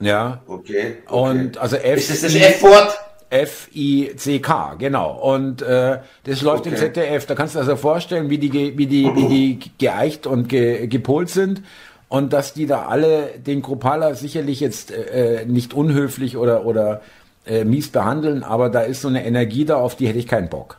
Ja. 0.00 0.42
Okay. 0.46 0.96
okay. 1.06 1.14
Und 1.14 1.58
also 1.58 1.76
F 1.76 1.98
ist 1.98 2.10
das 2.10 2.20
das 2.20 2.34
F-Wort? 2.34 2.98
F-I-C-K, 3.30 4.76
genau. 4.78 5.12
Und 5.12 5.60
äh, 5.60 5.98
das 6.24 6.40
läuft 6.40 6.66
okay. 6.66 6.70
im 6.70 6.76
ZDF. 6.76 7.26
Da 7.26 7.34
kannst 7.34 7.54
du 7.54 7.58
dir 7.58 7.64
also 7.64 7.76
vorstellen, 7.76 8.30
wie 8.30 8.38
die, 8.38 8.78
wie 8.78 8.86
die, 8.86 9.14
wie 9.14 9.28
die 9.28 9.60
geeicht 9.78 10.26
und 10.26 10.48
ge, 10.48 10.86
gepolt 10.86 11.28
sind 11.28 11.62
und 12.08 12.32
dass 12.32 12.54
die 12.54 12.66
da 12.66 12.86
alle 12.86 13.34
den 13.38 13.62
Kropala 13.62 14.14
sicherlich 14.14 14.60
jetzt 14.60 14.90
äh, 14.90 15.44
nicht 15.46 15.74
unhöflich 15.74 16.36
oder, 16.36 16.64
oder 16.64 17.02
äh, 17.46 17.64
mies 17.64 17.90
behandeln, 17.90 18.42
aber 18.44 18.70
da 18.70 18.80
ist 18.80 19.02
so 19.02 19.08
eine 19.08 19.24
Energie 19.24 19.64
da, 19.64 19.76
auf 19.76 19.96
die 19.96 20.08
hätte 20.08 20.18
ich 20.18 20.26
keinen 20.26 20.48
Bock. 20.48 20.78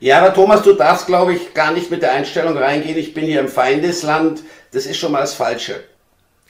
Ja, 0.00 0.18
aber 0.18 0.34
Thomas, 0.34 0.62
du 0.62 0.72
darfst, 0.72 1.06
glaube 1.06 1.34
ich, 1.34 1.54
gar 1.54 1.72
nicht 1.72 1.90
mit 1.90 2.02
der 2.02 2.12
Einstellung 2.12 2.56
reingehen, 2.56 2.98
ich 2.98 3.14
bin 3.14 3.24
hier 3.24 3.40
im 3.40 3.48
Feindesland, 3.48 4.42
das 4.72 4.86
ist 4.86 4.98
schon 4.98 5.12
mal 5.12 5.20
das 5.20 5.34
Falsche. 5.34 5.76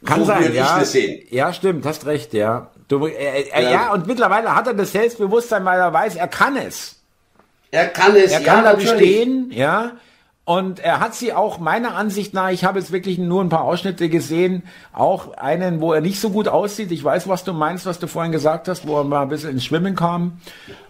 Kann 0.04 0.20
so 0.20 0.26
sein, 0.26 0.52
ja. 0.54 0.82
Ja, 1.30 1.52
stimmt, 1.52 1.84
hast 1.84 2.06
recht, 2.06 2.32
ja. 2.32 2.70
Du, 2.88 3.06
äh, 3.06 3.12
äh, 3.12 3.62
ja. 3.62 3.70
ja. 3.70 3.92
und 3.92 4.06
mittlerweile 4.06 4.54
hat 4.54 4.66
er 4.66 4.74
das 4.74 4.92
Selbstbewusstsein, 4.92 5.64
weil 5.64 5.78
er 5.78 5.92
weiß, 5.92 6.16
er 6.16 6.28
kann 6.28 6.56
es. 6.56 6.96
Er 7.70 7.88
kann 7.88 8.16
es, 8.16 8.32
er 8.32 8.40
kann 8.40 8.64
ja, 8.64 8.72
da 8.72 8.74
bestehen, 8.74 9.50
ja. 9.50 9.92
Und 10.44 10.80
er 10.80 10.98
hat 10.98 11.14
sie 11.14 11.32
auch 11.32 11.58
meiner 11.58 11.94
Ansicht 11.94 12.34
nach, 12.34 12.50
ich 12.50 12.64
habe 12.64 12.80
jetzt 12.80 12.90
wirklich 12.90 13.16
nur 13.16 13.42
ein 13.44 13.48
paar 13.48 13.62
Ausschnitte 13.62 14.08
gesehen, 14.08 14.64
auch 14.92 15.36
einen, 15.36 15.80
wo 15.80 15.92
er 15.92 16.00
nicht 16.00 16.20
so 16.20 16.30
gut 16.30 16.48
aussieht. 16.48 16.90
Ich 16.90 17.04
weiß, 17.04 17.28
was 17.28 17.44
du 17.44 17.52
meinst, 17.52 17.86
was 17.86 18.00
du 18.00 18.08
vorhin 18.08 18.32
gesagt 18.32 18.66
hast, 18.66 18.86
wo 18.86 18.98
er 18.98 19.04
mal 19.04 19.22
ein 19.22 19.28
bisschen 19.28 19.50
ins 19.50 19.64
Schwimmen 19.64 19.94
kam. 19.94 20.40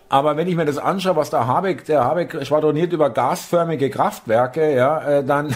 Aber 0.09 0.37
wenn 0.39 0.49
ich 0.49 0.57
mir 0.57 0.65
das 0.65 0.79
anschaue, 0.79 1.17
was 1.17 1.29
der 1.29 1.47
Habeck, 1.47 1.85
der 1.85 2.05
Habeck 2.05 2.47
schwadroniert 2.47 2.93
über 2.93 3.11
gasförmige 3.11 3.91
Kraftwerke, 3.91 4.75
ja, 4.75 5.01
äh, 5.01 5.25
dann. 5.25 5.55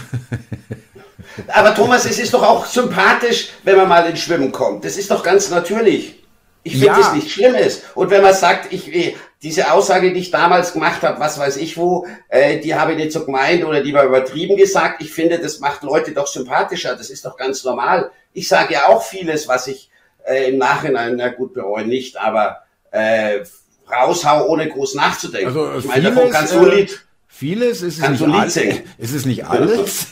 Aber 1.47 1.73
Thomas, 1.73 2.05
es 2.05 2.19
ist 2.19 2.33
doch 2.33 2.43
auch 2.43 2.65
sympathisch, 2.65 3.49
wenn 3.63 3.77
man 3.77 3.87
mal 3.87 4.07
ins 4.09 4.19
Schwimmen 4.19 4.51
kommt. 4.51 4.85
Das 4.85 4.97
ist 4.97 5.09
doch 5.09 5.23
ganz 5.23 5.49
natürlich. 5.49 6.23
Ich 6.63 6.73
finde 6.73 6.87
ja. 6.87 6.97
das 6.97 7.13
nicht 7.13 7.31
Schlimmes. 7.31 7.83
Und 7.95 8.09
wenn 8.09 8.21
man 8.21 8.33
sagt, 8.33 8.73
ich, 8.73 9.15
diese 9.43 9.71
Aussage, 9.71 10.13
die 10.13 10.19
ich 10.19 10.31
damals 10.31 10.73
gemacht 10.73 11.03
habe, 11.03 11.19
was 11.19 11.37
weiß 11.37 11.57
ich 11.57 11.77
wo, 11.77 12.07
äh, 12.29 12.59
die 12.59 12.75
habe 12.75 12.93
ich 12.93 12.97
nicht 12.97 13.11
so 13.11 13.25
gemeint 13.25 13.63
oder 13.63 13.81
die 13.81 13.93
war 13.93 14.03
übertrieben 14.03 14.57
gesagt. 14.57 15.01
Ich 15.01 15.11
finde, 15.11 15.39
das 15.39 15.59
macht 15.59 15.83
Leute 15.83 16.11
doch 16.11 16.27
sympathischer. 16.27 16.95
Das 16.95 17.09
ist 17.09 17.23
doch 17.25 17.37
ganz 17.37 17.63
normal. 17.63 18.11
Ich 18.33 18.47
sage 18.47 18.73
ja 18.73 18.87
auch 18.87 19.03
vieles, 19.03 19.47
was 19.47 19.67
ich 19.67 19.89
äh, 20.25 20.49
im 20.49 20.57
Nachhinein, 20.57 21.15
na 21.17 21.29
gut, 21.29 21.53
bereue 21.53 21.85
nicht, 21.85 22.17
aber 22.17 22.63
äh, 22.91 23.41
raushau, 23.89 24.47
ohne 24.47 24.67
groß 24.69 24.95
nachzudenken. 24.95 25.47
Also, 25.47 25.77
ich 25.77 25.85
meine, 25.85 26.11
davon 26.11 26.29
kannst 26.31 26.53
du 26.53 26.65
äh. 26.65 26.87
Vieles 27.29 27.83
ist 27.83 27.99
es 27.99 28.09
nicht, 28.09 28.23
alles, 28.23 28.57
ist 28.57 29.13
es 29.13 29.25
nicht 29.25 29.45
alles. 29.45 30.07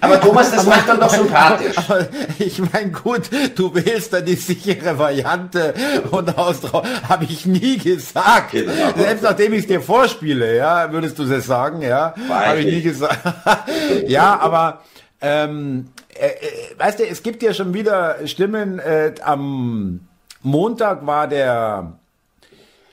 Aber 0.00 0.20
Thomas, 0.20 0.50
das 0.50 0.66
macht 0.66 0.88
dann 0.88 1.00
doch 1.00 1.10
sympathisch. 1.10 1.76
Aber 1.78 2.06
ich 2.38 2.58
meine, 2.72 2.90
gut, 2.90 3.30
du 3.54 3.74
wählst 3.74 4.12
dann 4.12 4.24
die 4.24 4.34
sichere 4.34 4.98
Variante 4.98 5.74
und 6.10 6.36
Austrau 6.36 6.82
habe 7.08 7.24
ich 7.24 7.46
nie 7.46 7.78
gesagt. 7.78 8.52
Genau. 8.52 8.72
Selbst 8.96 9.22
nachdem 9.22 9.52
ich 9.52 9.60
es 9.60 9.66
dir 9.66 9.80
vorspiele, 9.80 10.56
ja, 10.56 10.92
würdest 10.92 11.18
du 11.18 11.22
es 11.24 11.46
sagen, 11.46 11.82
ja, 11.82 12.14
habe 12.28 12.60
ich 12.60 12.66
nie 12.66 12.82
gesagt. 12.82 13.20
ja, 14.06 14.38
aber 14.40 14.82
ähm, 15.20 15.88
äh, 16.14 16.26
äh, 16.26 16.78
weißt 16.78 16.98
du, 16.98 17.06
es 17.06 17.22
gibt 17.22 17.42
ja 17.42 17.54
schon 17.54 17.74
wieder 17.74 18.16
Stimmen. 18.26 18.78
Äh, 18.78 19.14
am 19.22 20.00
Montag 20.42 21.06
war 21.06 21.28
der 21.28 21.92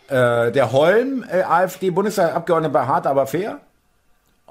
äh, 0.09 0.51
der 0.51 0.71
Holm, 0.71 1.23
äh, 1.31 1.43
AfD-Bundestagsabgeordnete 1.43 2.73
bei 2.73 2.85
Hart 2.85 3.05
aber 3.07 3.27
fair 3.27 3.59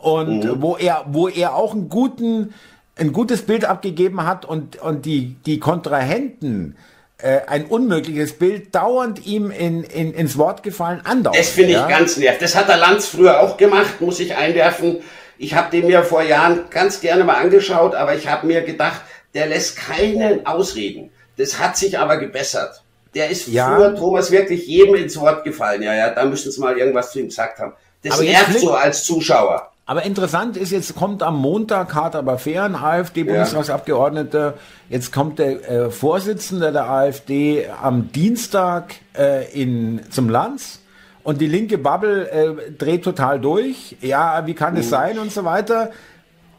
und 0.02 0.44
mhm. 0.44 0.62
wo 0.62 0.76
er, 0.76 1.04
wo 1.08 1.28
er 1.28 1.54
auch 1.54 1.72
einen 1.72 1.88
guten, 1.88 2.54
ein 2.96 3.12
gutes 3.12 3.42
Bild 3.42 3.64
abgegeben 3.64 4.24
hat 4.24 4.44
und, 4.44 4.80
und 4.80 5.06
die, 5.06 5.36
die 5.46 5.58
Kontrahenten 5.58 6.76
äh, 7.18 7.40
ein 7.46 7.66
unmögliches 7.66 8.34
Bild 8.34 8.74
dauernd 8.74 9.26
ihm 9.26 9.50
in, 9.50 9.82
in, 9.82 10.12
ins 10.14 10.38
Wort 10.38 10.62
gefallen 10.62 11.00
andauernd. 11.04 11.38
Das 11.38 11.48
finde 11.48 11.70
ich 11.70 11.76
ja? 11.76 11.88
ganz 11.88 12.16
nervig. 12.16 12.40
Das 12.40 12.54
hat 12.54 12.68
der 12.68 12.76
Lanz 12.76 13.06
früher 13.06 13.40
auch 13.40 13.56
gemacht, 13.56 14.00
muss 14.00 14.20
ich 14.20 14.36
einwerfen. 14.36 14.98
Ich 15.36 15.54
habe 15.54 15.70
den 15.70 15.86
mir 15.86 16.02
vor 16.02 16.22
Jahren 16.22 16.64
ganz 16.70 17.00
gerne 17.00 17.24
mal 17.24 17.34
angeschaut, 17.34 17.94
aber 17.94 18.14
ich 18.14 18.28
habe 18.28 18.46
mir 18.46 18.62
gedacht, 18.62 19.02
der 19.34 19.46
lässt 19.46 19.76
keinen 19.76 20.46
ausreden. 20.46 21.10
Das 21.36 21.58
hat 21.58 21.76
sich 21.76 21.98
aber 21.98 22.16
gebessert. 22.18 22.82
Der 23.14 23.30
ist 23.30 23.48
ja. 23.48 23.74
früher 23.74 23.94
Thomas 23.94 24.30
wirklich 24.30 24.66
jedem 24.66 24.96
ins 24.96 25.18
Wort 25.18 25.44
gefallen. 25.44 25.82
Ja, 25.82 25.94
ja, 25.94 26.10
da 26.10 26.24
müssen 26.24 26.50
Sie 26.52 26.60
mal 26.60 26.76
irgendwas 26.76 27.12
zu 27.12 27.20
ihm 27.20 27.26
gesagt 27.26 27.58
haben. 27.58 27.72
Das 28.02 28.20
nervt 28.20 28.58
so 28.58 28.74
als 28.74 29.04
Zuschauer. 29.04 29.72
Aber 29.88 30.04
interessant 30.04 30.56
ist, 30.58 30.70
jetzt 30.70 30.94
kommt 30.96 31.22
am 31.22 31.38
Montag 31.38 31.94
hart 31.94 32.14
aber 32.14 32.36
fair 32.36 32.64
ein 32.64 32.76
AfD-Bundestagsabgeordneter. 32.76 34.52
Jetzt 34.90 35.14
kommt 35.14 35.38
der 35.38 35.86
äh, 35.86 35.90
Vorsitzende 35.90 36.72
der 36.72 36.90
AfD 36.90 37.66
am 37.68 38.12
Dienstag 38.12 38.96
äh, 39.16 39.50
in, 39.50 40.02
zum 40.10 40.28
Lanz. 40.28 40.80
Und 41.22 41.40
die 41.40 41.46
linke 41.46 41.78
Bubble 41.78 42.30
äh, 42.30 42.70
dreht 42.76 43.02
total 43.02 43.40
durch. 43.40 43.96
Ja, 44.02 44.46
wie 44.46 44.52
kann 44.52 44.76
es 44.76 44.86
mhm. 44.86 44.90
sein 44.90 45.18
und 45.20 45.32
so 45.32 45.46
weiter. 45.46 45.90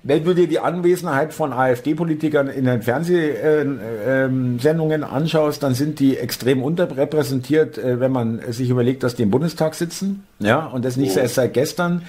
Wenn 0.01 0.23
du 0.23 0.33
dir 0.33 0.47
die 0.47 0.59
Anwesenheit 0.59 1.31
von 1.31 1.53
AfD-Politikern 1.53 2.47
in 2.47 2.65
den 2.65 2.81
Fernsehsendungen 2.81 5.03
äh, 5.03 5.05
äh, 5.05 5.07
anschaust, 5.07 5.61
dann 5.61 5.75
sind 5.75 5.99
die 5.99 6.17
extrem 6.17 6.63
unterrepräsentiert, 6.63 7.77
äh, 7.77 7.99
wenn 7.99 8.11
man 8.11 8.41
sich 8.51 8.71
überlegt, 8.71 9.03
dass 9.03 9.13
die 9.13 9.21
im 9.21 9.29
Bundestag 9.29 9.75
sitzen. 9.75 10.23
Ja, 10.39 10.65
und 10.65 10.83
das 10.83 10.97
nicht 10.97 11.15
oh. 11.15 11.19
erst 11.19 11.35
seit 11.35 11.53
gestern. 11.53 12.01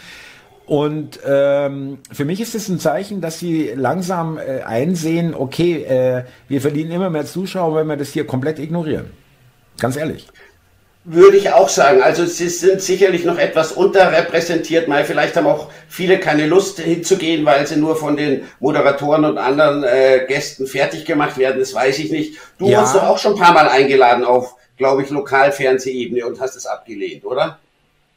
Und 0.71 1.19
ähm, 1.27 1.99
für 2.13 2.25
mich 2.25 2.41
ist 2.41 2.55
es 2.55 2.69
ein 2.69 2.79
Zeichen, 2.79 3.21
dass 3.21 3.41
sie 3.41 3.73
langsam 3.75 4.39
äh, 4.39 4.63
einsehen, 4.63 5.35
okay, 5.35 5.83
äh, 5.83 6.23
wir 6.47 6.61
verdienen 6.61 6.93
immer 6.93 7.11
mehr 7.11 7.27
Zuschauer, 7.27 7.75
wenn 7.75 7.89
wir 7.89 7.97
das 7.97 8.11
hier 8.11 8.25
komplett 8.25 8.61
ignorieren. 8.61 9.11
Ganz 9.81 9.97
ehrlich. 9.97 10.29
Würde 11.03 11.39
ich 11.39 11.51
auch 11.51 11.69
sagen. 11.69 12.03
Also 12.03 12.25
sie 12.25 12.49
sind 12.49 12.81
sicherlich 12.81 13.25
noch 13.25 13.37
etwas 13.37 13.73
unterrepräsentiert. 13.73 14.87
Mal 14.87 15.05
vielleicht 15.05 15.35
haben 15.35 15.49
auch 15.49 15.73
viele 15.89 16.21
keine 16.21 16.47
Lust 16.47 16.79
hinzugehen, 16.79 17.45
weil 17.45 17.67
sie 17.67 17.75
nur 17.75 17.97
von 17.97 18.17
den 18.17 18.43
Moderatoren 18.61 19.25
und 19.25 19.39
anderen 19.39 19.83
äh, 19.83 20.25
Gästen 20.29 20.69
fertig 20.69 21.05
gemacht 21.05 21.37
werden. 21.37 21.59
Das 21.59 21.75
weiß 21.75 21.99
ich 21.99 22.13
nicht. 22.13 22.39
Du 22.59 22.69
ja. 22.69 22.77
wurdest 22.79 22.95
doch 22.95 23.09
auch 23.09 23.19
schon 23.19 23.33
ein 23.33 23.41
paar 23.41 23.55
Mal 23.55 23.69
eingeladen 23.69 24.23
auf, 24.23 24.55
glaube 24.77 25.03
ich, 25.03 25.11
Lokalfernsehebene 25.11 26.25
und 26.25 26.41
hast 26.41 26.55
es 26.55 26.67
abgelehnt, 26.67 27.25
oder? 27.25 27.59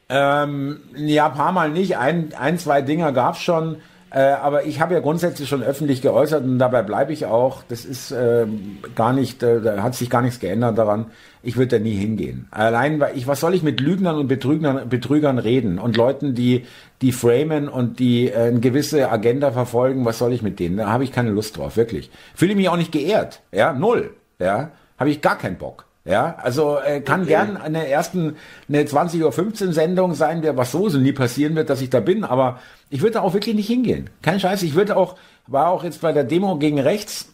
Ähm, 0.08 0.80
ja, 0.96 1.28
paar 1.28 1.52
Mal 1.52 1.70
nicht. 1.70 1.96
Ein, 1.96 2.32
ein 2.38 2.58
zwei 2.58 2.82
Dinger 2.82 3.12
gab's 3.12 3.40
schon. 3.40 3.76
Äh, 4.14 4.20
aber 4.20 4.64
ich 4.64 4.80
habe 4.80 4.94
ja 4.94 5.00
grundsätzlich 5.00 5.48
schon 5.48 5.64
öffentlich 5.64 6.00
geäußert 6.00 6.44
und 6.44 6.60
dabei 6.60 6.82
bleibe 6.82 7.12
ich 7.12 7.26
auch. 7.26 7.64
Das 7.68 7.84
ist 7.84 8.12
äh, 8.12 8.46
gar 8.94 9.12
nicht, 9.12 9.42
äh, 9.42 9.60
da 9.60 9.82
hat 9.82 9.96
sich 9.96 10.08
gar 10.08 10.22
nichts 10.22 10.38
geändert 10.38 10.78
daran. 10.78 11.06
Ich 11.42 11.56
würde 11.56 11.78
da 11.78 11.82
nie 11.82 11.94
hingehen. 11.94 12.46
Allein, 12.52 13.00
weil 13.00 13.16
ich, 13.16 13.26
was 13.26 13.40
soll 13.40 13.54
ich 13.54 13.64
mit 13.64 13.80
Lügnern 13.80 14.16
und 14.16 14.28
Betrügern, 14.28 14.88
Betrügern 14.88 15.38
reden 15.38 15.80
und 15.80 15.96
Leuten, 15.96 16.36
die 16.36 16.64
die 17.02 17.10
framen 17.10 17.68
und 17.68 17.98
die 17.98 18.28
äh, 18.28 18.36
eine 18.36 18.60
gewisse 18.60 19.10
Agenda 19.10 19.50
verfolgen? 19.50 20.04
Was 20.04 20.18
soll 20.18 20.32
ich 20.32 20.42
mit 20.42 20.60
denen? 20.60 20.76
Da 20.76 20.90
habe 20.90 21.02
ich 21.02 21.10
keine 21.10 21.30
Lust 21.30 21.56
drauf, 21.56 21.76
wirklich. 21.76 22.08
Fühle 22.36 22.54
mich 22.54 22.68
auch 22.68 22.76
nicht 22.76 22.92
geehrt, 22.92 23.40
ja, 23.50 23.72
null, 23.72 24.14
ja, 24.38 24.70
habe 24.96 25.10
ich 25.10 25.22
gar 25.22 25.38
keinen 25.38 25.58
Bock. 25.58 25.86
Ja, 26.04 26.36
also 26.42 26.78
äh, 26.78 27.00
kann 27.00 27.22
okay. 27.22 27.30
gern 27.30 27.56
eine 27.56 27.88
ersten 27.88 28.36
eine 28.68 28.82
20.15 28.82 29.66
Uhr 29.66 29.72
Sendung 29.72 30.14
sein, 30.14 30.42
der 30.42 30.54
was 30.56 30.70
so 30.70 30.86
nie 30.88 31.12
passieren 31.12 31.56
wird, 31.56 31.70
dass 31.70 31.80
ich 31.80 31.88
da 31.88 32.00
bin, 32.00 32.24
aber 32.24 32.60
ich 32.90 33.00
würde 33.00 33.14
da 33.14 33.20
auch 33.22 33.32
wirklich 33.32 33.54
nicht 33.54 33.68
hingehen. 33.68 34.10
Kein 34.20 34.38
Scheiß, 34.38 34.62
ich 34.64 34.74
würde 34.74 34.98
auch, 34.98 35.16
war 35.46 35.68
auch 35.68 35.82
jetzt 35.82 36.02
bei 36.02 36.12
der 36.12 36.24
Demo 36.24 36.58
gegen 36.58 36.78
rechts, 36.78 37.30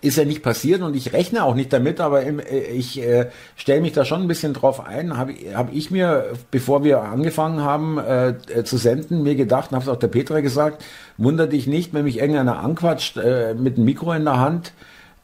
ist 0.00 0.16
ja 0.16 0.24
nicht 0.24 0.42
passiert 0.42 0.82
und 0.82 0.96
ich 0.96 1.12
rechne 1.12 1.44
auch 1.44 1.54
nicht 1.54 1.72
damit, 1.72 2.00
aber 2.00 2.22
im, 2.22 2.40
äh, 2.40 2.62
ich 2.62 3.00
äh, 3.00 3.30
stelle 3.54 3.80
mich 3.80 3.92
da 3.92 4.04
schon 4.04 4.22
ein 4.22 4.28
bisschen 4.28 4.54
drauf 4.54 4.84
ein. 4.84 5.16
Habe 5.16 5.34
hab 5.54 5.72
ich 5.72 5.92
mir, 5.92 6.32
bevor 6.50 6.82
wir 6.82 7.02
angefangen 7.02 7.62
haben 7.62 7.98
äh, 7.98 8.64
zu 8.64 8.76
senden, 8.76 9.22
mir 9.22 9.36
gedacht, 9.36 9.70
und 9.70 9.76
habe 9.76 9.84
es 9.84 9.88
auch 9.88 9.98
der 9.98 10.08
Petra 10.08 10.40
gesagt, 10.40 10.84
wunder 11.16 11.46
dich 11.46 11.68
nicht, 11.68 11.94
wenn 11.94 12.04
mich 12.04 12.18
irgendeiner 12.18 12.58
anquatscht 12.58 13.18
äh, 13.18 13.54
mit 13.54 13.76
einem 13.76 13.84
Mikro 13.84 14.12
in 14.12 14.24
der 14.24 14.40
Hand, 14.40 14.72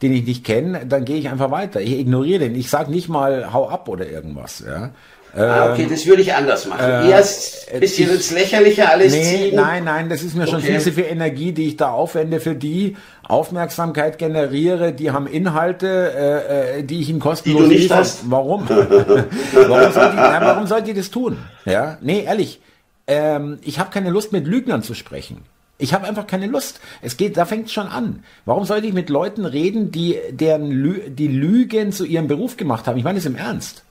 den 0.01 0.13
ich 0.13 0.25
nicht 0.25 0.43
kenne, 0.45 0.85
dann 0.85 1.05
gehe 1.05 1.17
ich 1.17 1.29
einfach 1.29 1.51
weiter. 1.51 1.81
Ich 1.81 1.97
ignoriere 1.99 2.39
den. 2.39 2.55
Ich 2.55 2.69
sage 2.69 2.91
nicht 2.91 3.09
mal, 3.09 3.51
hau 3.53 3.69
ab 3.69 3.87
oder 3.89 4.07
irgendwas. 4.07 4.63
Ja. 4.65 4.91
Ah, 5.35 5.71
okay, 5.71 5.83
ähm, 5.83 5.89
das 5.89 6.07
würde 6.07 6.23
ich 6.23 6.33
anders 6.33 6.65
machen. 6.65 6.83
Äh, 6.83 7.11
Erst 7.11 7.71
ein 7.71 7.79
bisschen 7.81 8.09
ich, 8.09 8.15
ins 8.15 8.31
Lächerliche 8.31 8.89
alles 8.89 9.13
nee, 9.13 9.23
ziehen. 9.23 9.55
Nein, 9.55 9.83
nein, 9.83 10.09
das 10.09 10.23
ist 10.23 10.35
mir 10.35 10.47
schon 10.47 10.57
okay. 10.57 10.71
viel 10.71 10.79
zu 10.79 10.91
viel 10.91 11.03
Energie, 11.03 11.51
die 11.51 11.67
ich 11.67 11.77
da 11.77 11.91
aufwende 11.91 12.39
für 12.39 12.55
die, 12.55 12.95
Aufmerksamkeit 13.29 14.17
generiere, 14.17 14.91
die 14.91 15.11
haben 15.11 15.27
Inhalte, 15.27 15.87
äh, 15.87 16.79
äh 16.79 16.83
die 16.83 16.99
ich 16.99 17.09
ihnen 17.09 17.19
kostenlos 17.19 17.69
die 17.69 17.75
du 17.75 17.81
nicht 17.81 17.93
hast. 17.93 18.29
Warum? 18.31 18.67
warum, 18.69 19.93
soll 19.93 20.09
die, 20.09 20.15
na, 20.15 20.41
warum 20.41 20.65
soll 20.65 20.81
die 20.81 20.95
das 20.95 21.11
tun? 21.11 21.37
Ja, 21.63 21.99
nee, 22.01 22.23
ehrlich. 22.23 22.59
Ähm, 23.05 23.59
ich 23.61 23.77
habe 23.77 23.91
keine 23.91 24.09
Lust, 24.09 24.31
mit 24.31 24.47
Lügnern 24.47 24.81
zu 24.81 24.95
sprechen. 24.95 25.43
Ich 25.81 25.93
habe 25.93 26.05
einfach 26.05 26.27
keine 26.27 26.47
Lust. 26.47 26.81
Es 27.01 27.15
geht, 27.15 27.37
da 27.37 27.45
fängt 27.45 27.67
es 27.67 27.71
schon 27.71 27.87
an. 27.87 28.23
Warum 28.45 28.65
sollte 28.65 28.85
ich 28.85 28.93
mit 28.93 29.09
Leuten 29.09 29.45
reden, 29.45 29.91
die 29.91 30.17
deren 30.29 30.69
Lü 30.69 31.09
die 31.09 31.29
Lügen 31.29 31.93
zu 31.93 32.05
ihrem 32.05 32.27
Beruf 32.27 32.57
gemacht 32.57 32.85
haben? 32.85 32.97
Ich 32.97 33.05
meine 33.05 33.17
es 33.17 33.25
im 33.25 33.37
Ernst. 33.37 33.83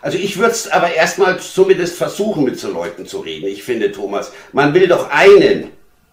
Also 0.00 0.16
ich 0.16 0.38
würde 0.38 0.52
es 0.52 0.68
aber 0.68 0.94
erstmal 0.94 1.38
zumindest 1.38 1.96
versuchen, 1.96 2.44
mit 2.44 2.58
so 2.58 2.72
Leuten 2.72 3.06
zu 3.06 3.20
reden. 3.20 3.46
Ich 3.46 3.62
finde, 3.62 3.92
Thomas, 3.92 4.32
man 4.52 4.72
will 4.72 4.88
doch 4.88 5.10
einen 5.10 5.68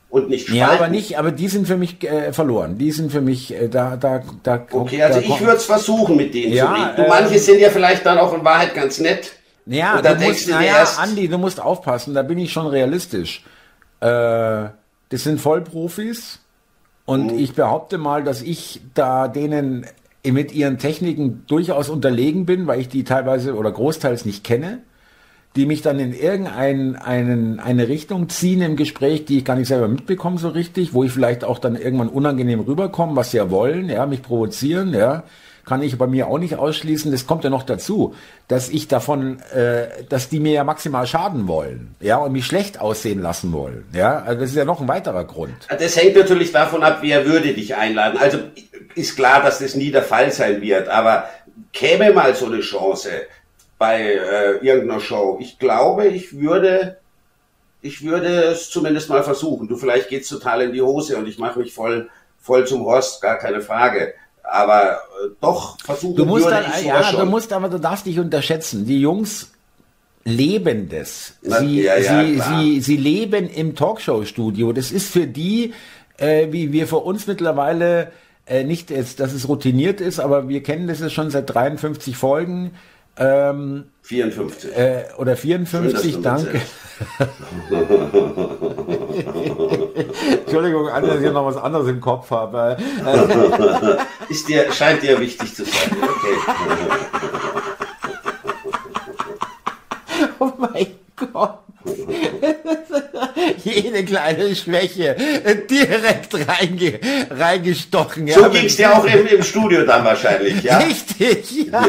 und 0.10 0.30
nicht 0.30 0.48
spalten. 0.48 0.60
Ja, 0.60 0.72
aber 0.72 0.90
nicht, 0.90 1.18
aber 1.18 1.32
die 1.32 1.48
sind 1.48 1.66
für 1.66 1.78
mich 1.78 2.04
äh, 2.04 2.34
verloren. 2.34 2.78
Die 2.78 2.92
sind 2.92 3.14
für 3.14 3.22
mich 3.22 3.54
äh, 3.54 3.70
da, 3.70 3.96
da, 3.96 4.22
da. 4.44 4.66
Okay, 4.72 5.02
also 5.02 5.22
da 5.22 5.26
ich 5.26 5.40
würde 5.40 5.56
es 5.56 5.66
versuchen, 5.66 6.18
mit 6.18 6.34
denen 6.34 6.52
ja, 6.52 6.66
zu 6.66 6.74
reden. 6.74 6.96
Du, 6.98 7.08
manche 7.08 7.36
äh, 7.36 7.40
sind 7.40 7.60
ja 7.62 7.70
vielleicht 7.70 8.06
dann 8.06 8.18
auch 8.18 8.34
in 8.34 8.44
Wahrheit 8.44 8.76
ganz 8.76 9.00
nett. 9.00 9.32
Ja, 9.66 10.02
du 10.02 10.16
musst, 10.16 10.50
naja, 10.50 10.84
Andi, 10.98 11.28
du 11.28 11.38
musst 11.38 11.62
aufpassen, 11.62 12.14
da 12.14 12.24
bin 12.24 12.40
ich 12.40 12.52
schon 12.52 12.68
realistisch. 12.68 13.44
Äh, 14.02 14.70
das 15.10 15.24
sind 15.24 15.42
Vollprofis 15.42 16.40
und 17.06 17.34
mhm. 17.34 17.40
ich 17.40 17.54
behaupte 17.54 17.98
mal, 17.98 18.24
dass 18.24 18.42
ich 18.42 18.82
da 18.94 19.28
denen 19.28 19.86
mit 20.24 20.54
ihren 20.54 20.78
Techniken 20.78 21.44
durchaus 21.48 21.90
unterlegen 21.90 22.46
bin, 22.46 22.68
weil 22.68 22.82
ich 22.82 22.90
die 22.90 23.04
teilweise 23.04 23.56
oder 23.56 23.72
großteils 23.72 24.26
nicht 24.26 24.44
kenne, 24.44 24.80
die 25.56 25.66
mich 25.66 25.82
dann 25.82 25.98
in 26.00 26.14
irgendeine 26.14 27.58
eine 27.64 27.88
Richtung 27.88 28.30
ziehen 28.30 28.62
im 28.62 28.76
Gespräch, 28.76 29.26
die 29.26 29.40
ich 29.40 29.46
gar 29.46 29.56
nicht 29.56 29.68
selber 29.68 29.88
mitbekomme 29.88 30.38
so 30.38 30.50
richtig, 30.50 30.94
wo 30.94 31.04
ich 31.04 31.12
vielleicht 31.12 31.44
auch 31.44 31.58
dann 31.58 31.76
irgendwann 31.76 32.10
unangenehm 32.10 32.60
rüberkomme, 32.60 33.16
was 33.16 33.32
sie 33.32 33.38
ja 33.38 33.50
wollen, 33.50 33.90
ja, 33.90 34.06
mich 34.06 34.22
provozieren, 34.22 34.94
ja 34.94 35.24
kann 35.70 35.84
ich 35.84 35.96
bei 36.00 36.08
mir 36.08 36.28
auch 36.28 36.40
nicht 36.40 36.56
ausschließen. 36.56 37.12
Das 37.12 37.28
kommt 37.28 37.44
ja 37.44 37.52
noch 37.52 37.62
dazu, 37.62 38.16
dass 38.48 38.70
ich 38.70 38.88
davon, 38.88 39.40
äh, 39.54 40.04
dass 40.10 40.28
die 40.28 40.40
mir 40.40 40.54
ja 40.54 40.64
maximal 40.64 41.06
schaden 41.06 41.48
wollen, 41.48 41.96
ja, 42.00 42.18
und 42.18 42.32
mich 42.32 42.48
schlecht 42.48 42.82
aussehen 42.82 43.22
lassen 43.22 43.54
wollen, 43.54 43.86
ja. 43.94 44.24
Also 44.24 44.42
das 44.42 44.50
ist 44.50 44.56
ja 44.56 44.66
noch 44.66 44.82
ein 44.82 44.88
weiterer 44.88 45.26
Grund. 45.26 45.54
Das 45.70 45.96
hängt 45.96 46.16
natürlich 46.16 46.52
davon 46.52 46.82
ab, 46.82 46.98
wer 47.02 47.28
würde 47.28 47.54
dich 47.54 47.76
einladen. 47.76 48.18
Also 48.20 48.40
ist 48.96 49.16
klar, 49.16 49.44
dass 49.44 49.60
das 49.60 49.76
nie 49.76 49.92
der 49.92 50.02
Fall 50.02 50.32
sein 50.32 50.60
wird, 50.62 50.90
aber 50.90 51.30
käme 51.72 52.12
mal 52.14 52.34
so 52.34 52.48
eine 52.48 52.62
Chance 52.62 53.12
bei 53.78 54.02
äh, 54.02 54.66
irgendeiner 54.66 55.00
Show. 55.00 55.38
Ich 55.40 55.60
glaube, 55.60 56.08
ich 56.08 56.36
würde 56.36 56.98
ich 57.82 58.04
würde 58.04 58.28
es 58.46 58.72
zumindest 58.72 59.08
mal 59.10 59.24
versuchen. 59.24 59.68
Du, 59.68 59.78
vielleicht 59.78 60.10
geht's 60.10 60.28
total 60.28 60.64
in 60.64 60.74
die 60.74 60.82
Hose 60.82 61.16
und 61.16 61.28
ich 61.28 61.38
mache 61.38 61.60
mich 61.60 61.74
voll, 61.74 62.10
voll 62.40 62.66
zum 62.66 62.82
Rost, 62.82 63.22
gar 63.22 63.38
keine 63.38 63.62
Frage 63.62 64.16
aber 64.52 64.94
äh, 64.94 65.30
doch 65.42 65.78
versuchen 65.80 66.16
du 66.16 66.26
musst 66.26 66.48
dann, 66.48 66.66
ja, 66.84 67.12
du 67.12 67.26
musst 67.26 67.54
aber 67.54 67.70
du 67.70 67.80
darfst 67.80 68.06
dich 68.06 68.20
unterschätzen. 68.20 68.86
Die 68.86 69.00
Jungs 69.02 69.52
leben 70.24 70.90
das. 70.90 71.34
Sie, 71.42 71.84
ja, 71.84 71.98
ja, 71.98 72.24
sie, 72.24 72.40
sie, 72.40 72.82
sie 72.82 72.98
leben 72.98 73.50
im 73.50 73.76
Talkshow-Studio. 73.76 74.74
Das 74.74 74.92
ist 74.92 75.10
für 75.10 75.28
die, 75.28 75.74
äh, 76.18 76.48
wie 76.52 76.72
wir 76.72 76.88
für 76.88 76.98
uns 76.98 77.28
mittlerweile 77.28 78.12
äh, 78.46 78.64
nicht 78.64 78.90
jetzt, 78.90 79.20
dass 79.20 79.34
es 79.34 79.48
routiniert 79.48 80.02
ist, 80.02 80.20
aber 80.20 80.50
wir 80.50 80.64
kennen 80.64 80.88
das 80.88 81.00
jetzt 81.00 81.14
schon 81.14 81.30
seit 81.30 81.54
53 81.54 82.18
Folgen. 82.18 82.72
Ähm, 83.20 83.86
54. 84.04 84.76
Äh, 84.76 85.04
oder 85.18 85.36
54, 85.36 86.14
Schön, 86.14 86.24
danke. 86.24 86.62
Entschuldigung, 90.46 90.88
dass 90.88 91.22
ich 91.22 91.32
noch 91.32 91.46
was 91.46 91.58
anderes 91.58 91.88
im 91.90 92.02
Kopf 92.02 92.32
habe. 92.32 92.78
Ist 94.30 94.48
dir, 94.48 94.72
scheint 94.72 95.04
dir 95.04 95.20
wichtig 95.20 95.54
zu 95.54 95.66
sein. 95.66 95.92
Okay. 96.02 96.36
oh 100.40 100.52
mein 100.58 100.88
Gott. 101.16 101.60
Jede 103.64 104.04
kleine 104.04 104.56
Schwäche 104.56 105.16
direkt 105.70 106.36
reinge 106.36 107.00
reingestochen. 107.30 108.28
So 108.28 108.42
ja, 108.42 108.48
ging 108.50 108.66
es 108.66 108.76
dir 108.76 108.98
auch 108.98 109.06
im, 109.06 109.28
im 109.28 109.44
Studio 109.44 109.86
dann 109.86 110.04
wahrscheinlich, 110.04 110.64
ja? 110.64 110.78
Richtig, 110.80 111.68
ja. 111.72 111.86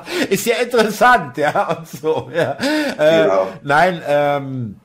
ist 0.30 0.46
ja 0.46 0.56
interessant, 0.56 1.36
ja, 1.36 1.76
und 1.78 1.88
so, 1.88 2.30
ja. 2.34 2.56
Äh, 2.98 3.22
genau. 3.22 3.48
Nein, 3.62 4.02
ähm, 4.06 4.80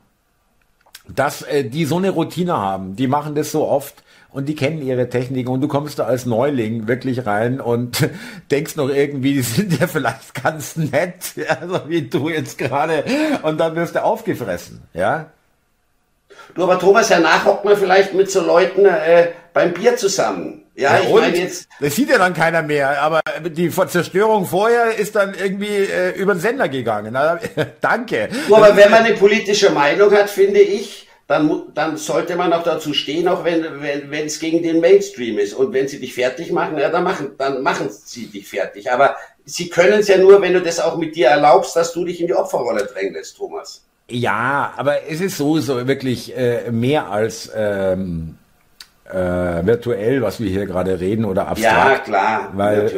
dass 1.07 1.41
äh, 1.43 1.63
die 1.63 1.85
so 1.85 1.97
eine 1.97 2.09
Routine 2.09 2.57
haben, 2.57 2.95
die 2.95 3.07
machen 3.07 3.35
das 3.35 3.51
so 3.51 3.67
oft 3.67 4.03
und 4.31 4.45
die 4.45 4.55
kennen 4.55 4.81
ihre 4.81 5.09
Techniken 5.09 5.49
und 5.49 5.61
du 5.61 5.67
kommst 5.67 5.99
da 5.99 6.03
als 6.05 6.25
Neuling 6.25 6.87
wirklich 6.87 7.25
rein 7.25 7.61
und 7.61 8.09
denkst 8.51 8.75
noch 8.75 8.89
irgendwie, 8.89 9.33
die 9.33 9.41
sind 9.41 9.79
ja 9.79 9.87
vielleicht 9.87 10.43
ganz 10.43 10.75
nett, 10.75 11.33
also 11.47 11.81
wie 11.87 12.03
du 12.03 12.29
jetzt 12.29 12.57
gerade 12.57 13.03
und 13.43 13.59
dann 13.59 13.75
wirst 13.75 13.95
du 13.95 14.03
aufgefressen, 14.03 14.81
ja. 14.93 15.27
Du, 16.55 16.63
aber 16.63 16.79
Thomas, 16.79 17.09
danach 17.09 17.45
hockt 17.45 17.65
man 17.65 17.77
vielleicht 17.77 18.13
mit 18.13 18.31
so 18.31 18.41
Leuten 18.41 18.85
äh, 18.85 19.29
beim 19.53 19.73
Bier 19.73 19.95
zusammen. 19.97 20.63
Ja, 20.77 20.97
ja 20.97 21.03
ich 21.03 21.13
meine 21.13 21.37
jetzt. 21.37 21.67
Das 21.79 21.95
sieht 21.95 22.09
ja 22.09 22.19
dann 22.19 22.35
keiner 22.35 22.61
mehr, 22.61 23.01
aber 23.01 23.21
die 23.49 23.69
Zerstörung 23.69 24.45
vorher 24.45 24.95
ist 24.95 25.15
dann 25.15 25.33
irgendwie 25.33 25.65
äh, 25.65 26.11
über 26.11 26.35
den 26.35 26.39
Sender 26.39 26.69
gegangen. 26.69 27.13
Na, 27.13 27.39
danke. 27.81 28.29
Nur, 28.47 28.57
aber 28.57 28.77
wenn 28.77 28.91
man 28.91 29.03
eine 29.03 29.15
politische 29.15 29.71
Meinung 29.71 30.11
hat, 30.11 30.29
finde 30.29 30.59
ich, 30.59 31.07
dann, 31.25 31.63
dann 31.73 31.97
sollte 31.97 32.35
man 32.35 32.53
auch 32.53 32.63
dazu 32.63 32.93
stehen, 32.93 33.27
auch 33.27 33.43
wenn 33.43 33.63
wenn 33.81 34.11
wenn, 34.11 34.27
es 34.27 34.39
gegen 34.39 34.61
den 34.61 34.79
Mainstream 34.79 35.39
ist. 35.39 35.55
Und 35.55 35.73
wenn 35.73 35.87
sie 35.87 35.99
dich 35.99 36.13
fertig 36.13 36.51
machen, 36.51 36.77
ja, 36.77 36.89
dann 36.89 37.03
machen, 37.03 37.31
dann 37.37 37.63
machen 37.63 37.89
sie 37.89 38.27
dich 38.27 38.47
fertig. 38.47 38.91
Aber 38.91 39.17
sie 39.45 39.69
können 39.69 39.99
es 39.99 40.07
ja 40.07 40.17
nur, 40.17 40.41
wenn 40.41 40.53
du 40.53 40.61
das 40.61 40.79
auch 40.79 40.97
mit 40.97 41.15
dir 41.15 41.29
erlaubst, 41.29 41.75
dass 41.75 41.91
du 41.91 42.05
dich 42.05 42.21
in 42.21 42.27
die 42.27 42.35
Opferrolle 42.35 42.85
drängelst, 42.85 43.35
Thomas. 43.35 43.83
Ja, 44.09 44.73
aber 44.77 45.09
es 45.09 45.19
ist 45.19 45.37
sowieso 45.37 45.85
wirklich 45.87 46.37
äh, 46.37 46.71
mehr 46.71 47.11
als 47.11 47.51
ähm, 47.53 48.37
äh, 49.11 49.65
virtuell, 49.65 50.21
was 50.21 50.39
wir 50.39 50.49
hier 50.49 50.65
gerade 50.65 50.99
reden 50.99 51.25
oder 51.25 51.47
abstrakt. 51.47 52.07
Ja, 52.07 52.13
klar. 52.13 52.49
Weil 52.53 52.91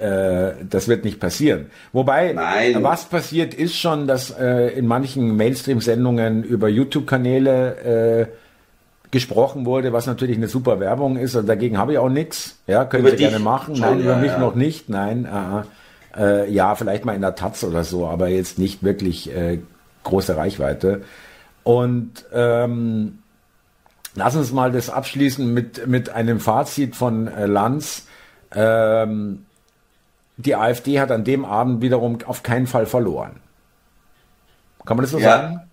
äh, 0.00 0.48
äh, 0.48 0.54
das 0.68 0.88
wird 0.88 1.04
nicht 1.04 1.20
passieren. 1.20 1.66
Wobei, 1.92 2.32
Nein. 2.32 2.82
was 2.82 3.04
passiert 3.04 3.54
ist 3.54 3.76
schon, 3.76 4.06
dass 4.06 4.30
äh, 4.30 4.68
in 4.68 4.86
manchen 4.86 5.36
Mainstream-Sendungen 5.36 6.44
über 6.44 6.68
YouTube-Kanäle 6.68 8.28
äh, 8.28 9.10
gesprochen 9.10 9.66
wurde, 9.66 9.92
was 9.92 10.06
natürlich 10.06 10.36
eine 10.36 10.48
super 10.48 10.80
Werbung 10.80 11.16
ist. 11.16 11.34
Und 11.34 11.48
dagegen 11.48 11.78
habe 11.78 11.92
ich 11.92 11.98
auch 11.98 12.08
nichts. 12.08 12.58
Ja, 12.66 12.84
können 12.84 13.06
über 13.06 13.10
Sie 13.10 13.16
gerne 13.16 13.38
machen. 13.38 13.76
Schon, 13.76 13.88
Nein, 13.88 14.00
über 14.00 14.16
mich 14.16 14.30
ja. 14.30 14.38
noch 14.38 14.54
nicht. 14.54 14.88
Nein, 14.88 15.26
äh, 15.26 16.42
äh, 16.44 16.50
ja, 16.50 16.74
vielleicht 16.74 17.04
mal 17.04 17.14
in 17.14 17.20
der 17.20 17.34
Taz 17.34 17.64
oder 17.64 17.84
so, 17.84 18.06
aber 18.06 18.28
jetzt 18.28 18.58
nicht 18.58 18.82
wirklich 18.82 19.34
äh, 19.34 19.58
große 20.04 20.36
Reichweite. 20.36 21.02
Und 21.62 22.24
ähm, 22.32 23.19
Lass 24.14 24.36
uns 24.36 24.52
mal 24.52 24.72
das 24.72 24.90
abschließen 24.90 25.52
mit, 25.52 25.86
mit 25.86 26.10
einem 26.10 26.40
Fazit 26.40 26.96
von 26.96 27.28
äh, 27.28 27.46
Lanz. 27.46 28.06
Ähm, 28.54 29.46
die 30.36 30.56
AfD 30.56 31.00
hat 31.00 31.10
an 31.10 31.24
dem 31.24 31.44
Abend 31.44 31.82
wiederum 31.82 32.18
auf 32.26 32.42
keinen 32.42 32.66
Fall 32.66 32.86
verloren. 32.86 33.40
Kann 34.84 34.96
man 34.96 35.04
das 35.04 35.12
so 35.12 35.18
ja, 35.18 35.30
sagen? 35.30 35.70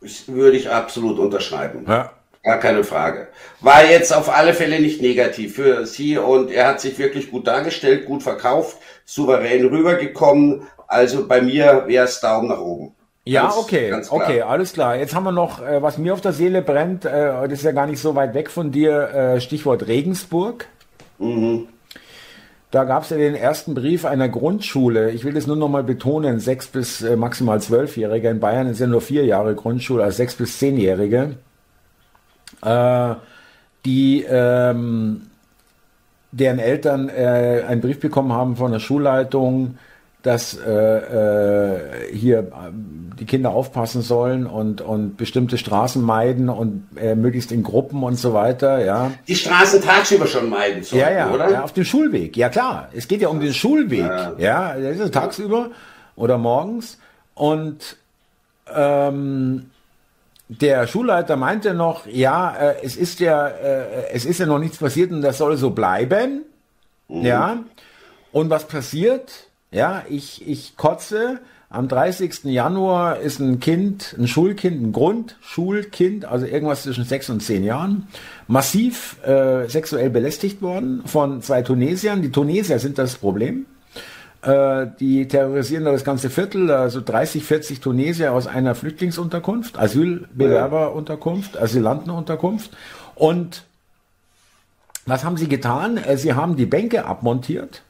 Das 0.00 0.28
würde 0.28 0.56
ich 0.56 0.70
absolut 0.70 1.18
unterschreiben. 1.18 1.84
Ja. 1.88 2.12
Gar 2.42 2.58
keine 2.58 2.84
Frage. 2.84 3.28
War 3.60 3.84
jetzt 3.84 4.12
auf 4.12 4.28
alle 4.28 4.54
Fälle 4.54 4.80
nicht 4.80 5.02
negativ 5.02 5.56
für 5.56 5.86
sie 5.86 6.18
und 6.18 6.50
er 6.50 6.68
hat 6.68 6.80
sich 6.80 6.98
wirklich 6.98 7.30
gut 7.30 7.46
dargestellt, 7.46 8.06
gut 8.06 8.22
verkauft, 8.22 8.78
souverän 9.04 9.66
rübergekommen. 9.66 10.62
Also 10.86 11.26
bei 11.26 11.42
mir 11.42 11.84
wäre 11.86 12.04
es 12.04 12.20
Daumen 12.20 12.48
nach 12.48 12.60
oben. 12.60 12.94
Ja, 13.28 13.42
ganz, 13.42 13.56
okay, 13.58 13.90
ganz 13.90 14.10
okay, 14.10 14.40
alles 14.40 14.72
klar. 14.72 14.96
Jetzt 14.96 15.14
haben 15.14 15.24
wir 15.24 15.32
noch, 15.32 15.60
äh, 15.60 15.82
was 15.82 15.98
mir 15.98 16.14
auf 16.14 16.22
der 16.22 16.32
Seele 16.32 16.62
brennt, 16.62 17.04
äh, 17.04 17.10
das 17.42 17.52
ist 17.52 17.64
ja 17.64 17.72
gar 17.72 17.86
nicht 17.86 18.00
so 18.00 18.14
weit 18.14 18.32
weg 18.32 18.48
von 18.48 18.72
dir, 18.72 19.10
äh, 19.10 19.40
Stichwort 19.40 19.86
Regensburg. 19.86 20.66
Mhm. 21.18 21.68
Da 22.70 22.84
gab 22.84 23.02
es 23.02 23.10
ja 23.10 23.18
den 23.18 23.34
ersten 23.34 23.74
Brief 23.74 24.06
einer 24.06 24.30
Grundschule. 24.30 25.10
Ich 25.10 25.24
will 25.24 25.34
das 25.34 25.46
nur 25.46 25.56
noch 25.56 25.68
mal 25.68 25.82
betonen, 25.82 26.40
sechs 26.40 26.68
bis 26.68 27.02
äh, 27.02 27.16
maximal 27.16 27.60
zwölfjährige. 27.60 28.30
In 28.30 28.40
Bayern 28.40 28.66
ist 28.66 28.80
ja 28.80 28.86
nur 28.86 29.02
vier 29.02 29.26
Jahre 29.26 29.54
Grundschule, 29.54 30.04
also 30.04 30.16
sechs 30.16 30.34
bis 30.34 30.58
zehnjährige. 30.58 31.36
Äh, 32.64 33.14
die 33.84 34.24
ähm, 34.26 35.28
deren 36.32 36.58
Eltern 36.58 37.10
äh, 37.10 37.62
einen 37.68 37.82
Brief 37.82 38.00
bekommen 38.00 38.32
haben 38.32 38.56
von 38.56 38.72
der 38.72 38.80
Schulleitung, 38.80 39.76
dass 40.22 40.58
äh, 40.58 40.70
äh, 40.70 42.12
hier 42.12 42.38
äh, 42.40 42.42
die 43.20 43.24
Kinder 43.24 43.50
aufpassen 43.50 44.02
sollen 44.02 44.46
und, 44.46 44.80
und 44.80 45.16
bestimmte 45.16 45.58
Straßen 45.58 46.02
meiden 46.02 46.48
und 46.48 46.88
äh, 46.96 47.14
möglichst 47.14 47.52
in 47.52 47.62
Gruppen 47.62 48.02
und 48.02 48.16
so 48.16 48.34
weiter, 48.34 48.84
ja. 48.84 49.12
Die 49.28 49.36
Straßen 49.36 49.80
tagsüber 49.80 50.26
schon 50.26 50.48
meiden 50.48 50.82
sollen, 50.82 51.02
ja, 51.02 51.10
ja, 51.10 51.30
oder? 51.30 51.50
Ja, 51.50 51.62
auf 51.62 51.72
dem 51.72 51.84
Schulweg, 51.84 52.36
ja 52.36 52.48
klar. 52.48 52.88
Es 52.92 53.06
geht 53.06 53.20
ja 53.20 53.28
um 53.28 53.40
den 53.40 53.54
Schulweg, 53.54 54.00
ja, 54.00 54.34
ja 54.38 54.74
das 54.78 54.98
ist 54.98 55.14
tagsüber 55.14 55.70
oder 56.16 56.36
morgens 56.36 56.98
und 57.34 57.96
ähm, 58.74 59.70
der 60.48 60.86
Schulleiter 60.86 61.36
meinte 61.36 61.74
noch, 61.74 62.06
ja, 62.06 62.56
äh, 62.56 62.76
es 62.82 62.96
ist 62.96 63.20
ja, 63.20 63.46
äh, 63.48 64.10
es 64.12 64.24
ist 64.24 64.40
ja 64.40 64.46
noch 64.46 64.58
nichts 64.58 64.78
passiert 64.78 65.12
und 65.12 65.22
das 65.22 65.38
soll 65.38 65.56
so 65.56 65.70
bleiben, 65.70 66.42
mhm. 67.08 67.22
ja. 67.22 67.58
Und 68.32 68.50
was 68.50 68.66
passiert? 68.66 69.47
Ja, 69.70 70.04
ich, 70.08 70.46
ich 70.48 70.76
kotze. 70.76 71.40
Am 71.70 71.86
30. 71.86 72.44
Januar 72.44 73.18
ist 73.18 73.40
ein 73.40 73.60
Kind, 73.60 74.16
ein 74.18 74.26
Schulkind, 74.26 74.82
ein 74.82 74.92
Grundschulkind, 74.92 76.24
also 76.24 76.46
irgendwas 76.46 76.84
zwischen 76.84 77.04
sechs 77.04 77.28
und 77.28 77.42
zehn 77.42 77.62
Jahren, 77.62 78.08
massiv 78.46 79.22
äh, 79.22 79.68
sexuell 79.68 80.08
belästigt 80.08 80.62
worden 80.62 81.02
von 81.04 81.42
zwei 81.42 81.60
Tunesiern. 81.60 82.22
Die 82.22 82.32
Tunesier 82.32 82.78
sind 82.78 82.96
das 82.96 83.16
Problem. 83.16 83.66
Äh, 84.40 84.86
die 84.98 85.28
terrorisieren 85.28 85.84
das 85.84 86.04
ganze 86.04 86.30
Viertel, 86.30 86.70
also 86.70 87.02
30, 87.02 87.44
40 87.44 87.80
Tunesier 87.80 88.32
aus 88.32 88.46
einer 88.46 88.74
Flüchtlingsunterkunft, 88.74 89.78
Asylbewerberunterkunft, 89.78 91.60
Asylantenunterkunft. 91.60 92.70
Und 93.14 93.64
was 95.04 95.22
haben 95.22 95.36
sie 95.36 95.48
getan? 95.48 95.98
Äh, 95.98 96.16
sie 96.16 96.32
haben 96.32 96.56
die 96.56 96.66
Bänke 96.66 97.04
abmontiert 97.04 97.82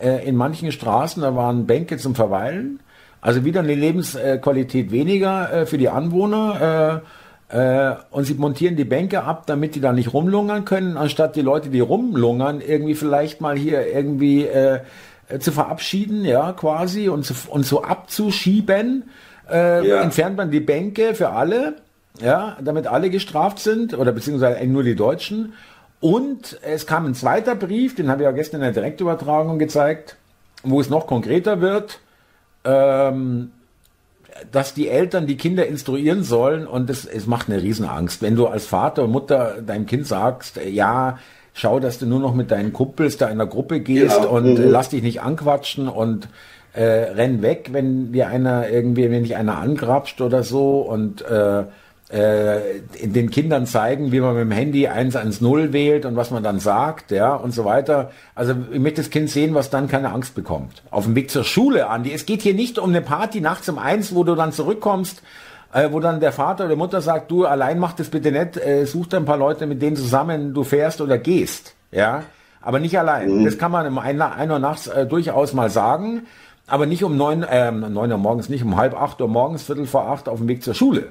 äh, 0.00 0.26
in 0.26 0.36
manchen 0.36 0.72
Straßen, 0.72 1.22
da 1.22 1.34
waren 1.34 1.66
Bänke 1.66 1.96
zum 1.96 2.14
Verweilen. 2.14 2.80
Also 3.20 3.44
wieder 3.44 3.60
eine 3.60 3.74
Lebensqualität 3.74 4.92
weniger 4.92 5.52
äh, 5.52 5.66
für 5.66 5.78
die 5.78 5.88
Anwohner. 5.88 7.02
Äh, 7.02 7.06
äh, 7.48 7.94
und 8.10 8.24
sie 8.24 8.34
montieren 8.34 8.76
die 8.76 8.84
Bänke 8.84 9.22
ab, 9.22 9.44
damit 9.46 9.74
die 9.74 9.80
da 9.80 9.92
nicht 9.92 10.12
rumlungern 10.12 10.64
können, 10.64 10.96
anstatt 10.96 11.36
die 11.36 11.42
Leute, 11.42 11.70
die 11.70 11.80
rumlungern, 11.80 12.60
irgendwie 12.60 12.94
vielleicht 12.94 13.40
mal 13.40 13.56
hier 13.56 13.86
irgendwie 13.86 14.44
äh, 14.44 14.80
äh, 15.28 15.38
zu 15.38 15.52
verabschieden, 15.52 16.24
ja, 16.24 16.52
quasi, 16.52 17.08
und, 17.08 17.24
zu, 17.24 17.34
und 17.48 17.64
so 17.64 17.82
abzuschieben, 17.82 19.04
ja. 19.48 20.00
entfernt 20.00 20.36
man 20.36 20.50
die 20.50 20.58
Bänke 20.58 21.14
für 21.14 21.30
alle, 21.30 21.76
ja, 22.20 22.56
damit 22.60 22.88
alle 22.88 23.10
gestraft 23.10 23.60
sind, 23.60 23.96
oder 23.96 24.10
beziehungsweise 24.10 24.66
nur 24.66 24.82
die 24.82 24.96
Deutschen. 24.96 25.52
Und 26.00 26.58
es 26.62 26.86
kam 26.86 27.06
ein 27.06 27.14
zweiter 27.14 27.54
Brief, 27.54 27.94
den 27.94 28.10
habe 28.10 28.22
ich 28.22 28.26
ja 28.26 28.32
gestern 28.32 28.60
in 28.60 28.66
der 28.66 28.72
Direktübertragung 28.72 29.58
gezeigt, 29.58 30.16
wo 30.62 30.80
es 30.80 30.90
noch 30.90 31.06
konkreter 31.06 31.60
wird, 31.60 32.00
ähm, 32.64 33.52
dass 34.52 34.74
die 34.74 34.88
Eltern 34.88 35.26
die 35.26 35.36
Kinder 35.36 35.66
instruieren 35.66 36.22
sollen 36.22 36.66
und 36.66 36.90
es, 36.90 37.06
es 37.06 37.26
macht 37.26 37.48
eine 37.48 37.62
Riesenangst. 37.62 38.20
Wenn 38.20 38.36
du 38.36 38.46
als 38.46 38.66
Vater 38.66 39.04
und 39.04 39.10
Mutter 39.10 39.62
deinem 39.62 39.86
Kind 39.86 40.06
sagst, 40.06 40.60
ja, 40.62 41.18
schau, 41.54 41.80
dass 41.80 41.98
du 41.98 42.06
nur 42.06 42.20
noch 42.20 42.34
mit 42.34 42.50
deinen 42.50 42.72
Kumpels 42.72 43.16
da 43.16 43.28
in 43.28 43.38
der 43.38 43.46
Gruppe 43.46 43.80
gehst 43.80 44.16
genau. 44.16 44.36
und 44.36 44.58
mhm. 44.58 44.68
lass 44.68 44.90
dich 44.90 45.02
nicht 45.02 45.22
anquatschen 45.22 45.88
und 45.88 46.28
äh, 46.74 46.82
renn 46.82 47.40
weg, 47.40 47.70
wenn 47.72 48.12
dir 48.12 48.28
einer 48.28 48.68
irgendwie, 48.68 49.10
wenn 49.10 49.22
dich 49.22 49.36
einer 49.36 49.56
angrapscht 49.56 50.20
oder 50.20 50.42
so 50.42 50.80
und 50.80 51.22
äh, 51.22 51.64
äh, 52.08 52.60
den 53.02 53.30
Kindern 53.30 53.66
zeigen, 53.66 54.12
wie 54.12 54.20
man 54.20 54.34
mit 54.34 54.42
dem 54.42 54.52
Handy 54.52 54.86
110 54.86 55.72
wählt 55.72 56.04
und 56.04 56.14
was 56.14 56.30
man 56.30 56.42
dann 56.42 56.60
sagt, 56.60 57.10
ja, 57.10 57.34
und 57.34 57.52
so 57.52 57.64
weiter. 57.64 58.12
Also 58.34 58.54
ich 58.70 58.78
möchte 58.78 59.02
das 59.02 59.10
Kind 59.10 59.28
sehen, 59.28 59.54
was 59.54 59.70
dann 59.70 59.88
keine 59.88 60.12
Angst 60.12 60.34
bekommt. 60.34 60.82
Auf 60.90 61.04
dem 61.04 61.16
Weg 61.16 61.30
zur 61.30 61.42
Schule, 61.42 61.88
Andi. 61.88 62.12
Es 62.12 62.24
geht 62.24 62.42
hier 62.42 62.54
nicht 62.54 62.78
um 62.78 62.90
eine 62.90 63.00
Party 63.00 63.40
nachts 63.40 63.68
um 63.68 63.78
eins, 63.78 64.14
wo 64.14 64.22
du 64.22 64.36
dann 64.36 64.52
zurückkommst, 64.52 65.22
äh, 65.72 65.88
wo 65.90 65.98
dann 65.98 66.20
der 66.20 66.30
Vater 66.30 66.66
oder 66.66 66.76
Mutter 66.76 67.00
sagt, 67.00 67.30
du 67.30 67.44
allein 67.44 67.80
mach 67.80 67.92
das 67.94 68.08
bitte 68.08 68.30
nicht, 68.30 68.56
äh, 68.56 68.84
such 68.86 69.08
dir 69.08 69.16
ein 69.16 69.24
paar 69.24 69.36
Leute, 69.36 69.66
mit 69.66 69.82
denen 69.82 69.96
zusammen 69.96 70.54
du 70.54 70.62
fährst 70.62 71.00
oder 71.00 71.18
gehst, 71.18 71.74
ja. 71.90 72.22
Aber 72.60 72.78
nicht 72.78 72.98
allein. 72.98 73.40
Mhm. 73.40 73.44
Das 73.44 73.58
kann 73.58 73.72
man 73.72 73.86
um 73.86 73.98
ein, 73.98 74.20
ein 74.20 74.50
Uhr 74.50 74.58
nachts 74.58 74.86
äh, 74.86 75.06
durchaus 75.06 75.54
mal 75.54 75.70
sagen, 75.70 76.26
aber 76.68 76.86
nicht 76.86 77.02
um 77.02 77.16
neun, 77.16 77.42
äh, 77.42 77.70
neun 77.72 78.12
Uhr 78.12 78.18
morgens, 78.18 78.48
nicht 78.48 78.62
um 78.62 78.76
halb 78.76 78.94
acht 78.94 79.20
Uhr 79.20 79.28
morgens, 79.28 79.64
viertel 79.64 79.86
vor 79.86 80.08
acht 80.08 80.28
auf 80.28 80.38
dem 80.38 80.46
Weg 80.46 80.62
zur 80.62 80.74
Schule. 80.74 81.08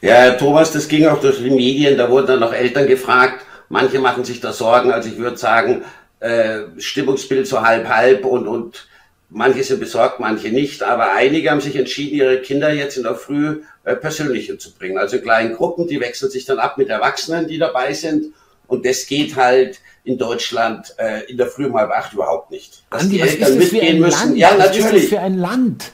Ja, 0.00 0.32
Thomas, 0.32 0.72
das 0.72 0.88
ging 0.88 1.06
auch 1.06 1.20
durch 1.20 1.38
die 1.38 1.50
Medien, 1.50 1.96
da 1.96 2.10
wurden 2.10 2.26
dann 2.26 2.40
noch 2.40 2.52
Eltern 2.52 2.86
gefragt, 2.86 3.44
manche 3.68 3.98
machen 3.98 4.24
sich 4.24 4.40
da 4.40 4.52
Sorgen, 4.52 4.92
also 4.92 5.08
ich 5.08 5.16
würde 5.16 5.36
sagen, 5.36 5.84
äh, 6.20 6.60
Stimmungsbild 6.78 7.46
so 7.46 7.62
halb 7.62 7.88
halb 7.88 8.24
und, 8.24 8.46
und 8.46 8.88
manche 9.30 9.62
sind 9.62 9.80
besorgt, 9.80 10.20
manche 10.20 10.48
nicht, 10.48 10.82
aber 10.82 11.12
einige 11.14 11.50
haben 11.50 11.60
sich 11.60 11.76
entschieden, 11.76 12.16
ihre 12.16 12.40
Kinder 12.40 12.72
jetzt 12.72 12.96
in 12.96 13.02
der 13.02 13.14
Früh 13.14 13.62
äh, 13.84 13.96
persönlich 13.96 14.46
hinzubringen. 14.46 14.98
Also 14.98 15.16
in 15.16 15.22
kleinen 15.22 15.54
Gruppen, 15.54 15.88
die 15.88 16.00
wechseln 16.00 16.30
sich 16.30 16.44
dann 16.44 16.58
ab 16.58 16.78
mit 16.78 16.88
Erwachsenen, 16.88 17.48
die 17.48 17.58
dabei 17.58 17.92
sind 17.92 18.32
und 18.66 18.86
das 18.86 19.06
geht 19.06 19.36
halt 19.36 19.80
in 20.04 20.18
Deutschland 20.18 20.94
äh, 20.98 21.24
in 21.30 21.36
der 21.36 21.46
Früh 21.46 21.66
um 21.66 21.76
halb 21.76 21.90
acht 21.90 22.12
überhaupt 22.12 22.50
nicht. 22.50 22.84
Dass 22.90 23.02
Andi, 23.02 23.16
die 23.16 23.22
Eltern 23.22 23.58
mitgehen 23.58 24.00
müssen. 24.00 24.28
Land? 24.28 24.36
Ja, 24.36 24.54
natürlich. 24.54 24.84
Was 24.84 24.92
ist 24.92 25.02
das 25.02 25.18
für 25.18 25.20
ein 25.20 25.38
Land? 25.38 25.92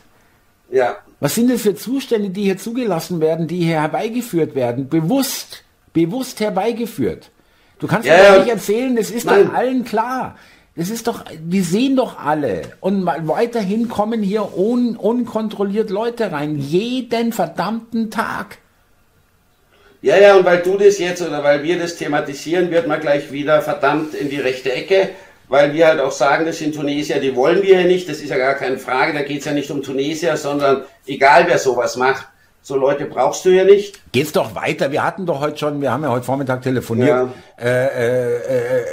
Ja. 0.70 0.98
Was 1.20 1.34
sind 1.34 1.50
das 1.50 1.62
für 1.62 1.74
Zustände, 1.74 2.30
die 2.30 2.44
hier 2.44 2.58
zugelassen 2.58 3.20
werden, 3.20 3.46
die 3.46 3.58
hier 3.58 3.80
herbeigeführt 3.80 4.54
werden? 4.54 4.88
Bewusst, 4.88 5.62
bewusst 5.92 6.40
herbeigeführt. 6.40 7.30
Du 7.78 7.86
kannst 7.86 8.08
ja, 8.08 8.34
doch 8.34 8.44
nicht 8.44 8.52
erzählen, 8.52 8.96
das 8.96 9.10
ist 9.10 9.26
Nein. 9.26 9.46
doch 9.46 9.54
allen 9.54 9.84
klar. 9.84 10.36
Das 10.76 10.88
ist 10.88 11.06
doch, 11.06 11.24
wir 11.42 11.64
sehen 11.64 11.96
doch 11.96 12.18
alle. 12.18 12.62
Und 12.80 13.04
weiterhin 13.04 13.88
kommen 13.88 14.22
hier 14.22 14.56
un, 14.56 14.96
unkontrolliert 14.96 15.90
Leute 15.90 16.32
rein. 16.32 16.58
Jeden 16.58 17.32
verdammten 17.32 18.10
Tag. 18.10 18.58
Ja, 20.02 20.16
ja, 20.16 20.36
und 20.36 20.46
weil 20.46 20.62
du 20.62 20.78
das 20.78 20.98
jetzt 20.98 21.20
oder 21.20 21.44
weil 21.44 21.62
wir 21.62 21.78
das 21.78 21.96
thematisieren, 21.96 22.70
wird 22.70 22.86
man 22.86 23.00
gleich 23.00 23.32
wieder 23.32 23.60
verdammt 23.60 24.14
in 24.14 24.30
die 24.30 24.38
rechte 24.38 24.72
Ecke, 24.72 25.10
weil 25.50 25.74
wir 25.74 25.88
halt 25.88 26.00
auch 26.00 26.12
sagen, 26.12 26.46
das 26.46 26.58
sind 26.58 26.74
Tunesier, 26.74 27.20
die 27.20 27.34
wollen 27.34 27.62
wir 27.62 27.80
ja 27.80 27.86
nicht, 27.86 28.08
das 28.08 28.20
ist 28.20 28.30
ja 28.30 28.38
gar 28.38 28.54
keine 28.54 28.78
Frage, 28.78 29.12
da 29.12 29.22
geht 29.22 29.40
es 29.40 29.44
ja 29.44 29.52
nicht 29.52 29.70
um 29.70 29.82
Tunesier, 29.82 30.36
sondern 30.36 30.84
egal 31.06 31.44
wer 31.48 31.58
sowas 31.58 31.96
macht, 31.96 32.28
so 32.62 32.76
Leute 32.76 33.06
brauchst 33.06 33.44
du 33.44 33.50
ja 33.50 33.64
nicht. 33.64 34.00
Geht's 34.12 34.32
doch 34.32 34.54
weiter. 34.54 34.92
Wir 34.92 35.02
hatten 35.02 35.26
doch 35.26 35.40
heute 35.40 35.58
schon, 35.58 35.80
wir 35.80 35.90
haben 35.90 36.04
ja 36.04 36.10
heute 36.10 36.24
Vormittag 36.24 36.62
telefoniert, 36.62 37.08
ja. 37.08 37.28
äh, 37.58 37.86
äh, 37.86 38.36
äh, 38.36 38.84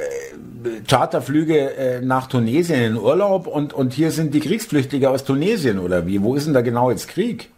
Charterflüge 0.89 1.75
äh, 1.75 2.01
nach 2.01 2.27
Tunesien 2.27 2.81
in 2.81 2.97
Urlaub 2.97 3.45
und, 3.45 3.73
und 3.73 3.93
hier 3.93 4.09
sind 4.09 4.33
die 4.33 4.39
Kriegsflüchtige 4.39 5.11
aus 5.11 5.23
Tunesien 5.23 5.77
oder 5.77 6.07
wie? 6.07 6.23
Wo 6.23 6.33
ist 6.33 6.47
denn 6.47 6.55
da 6.55 6.61
genau 6.61 6.89
jetzt 6.89 7.07
Krieg? 7.07 7.51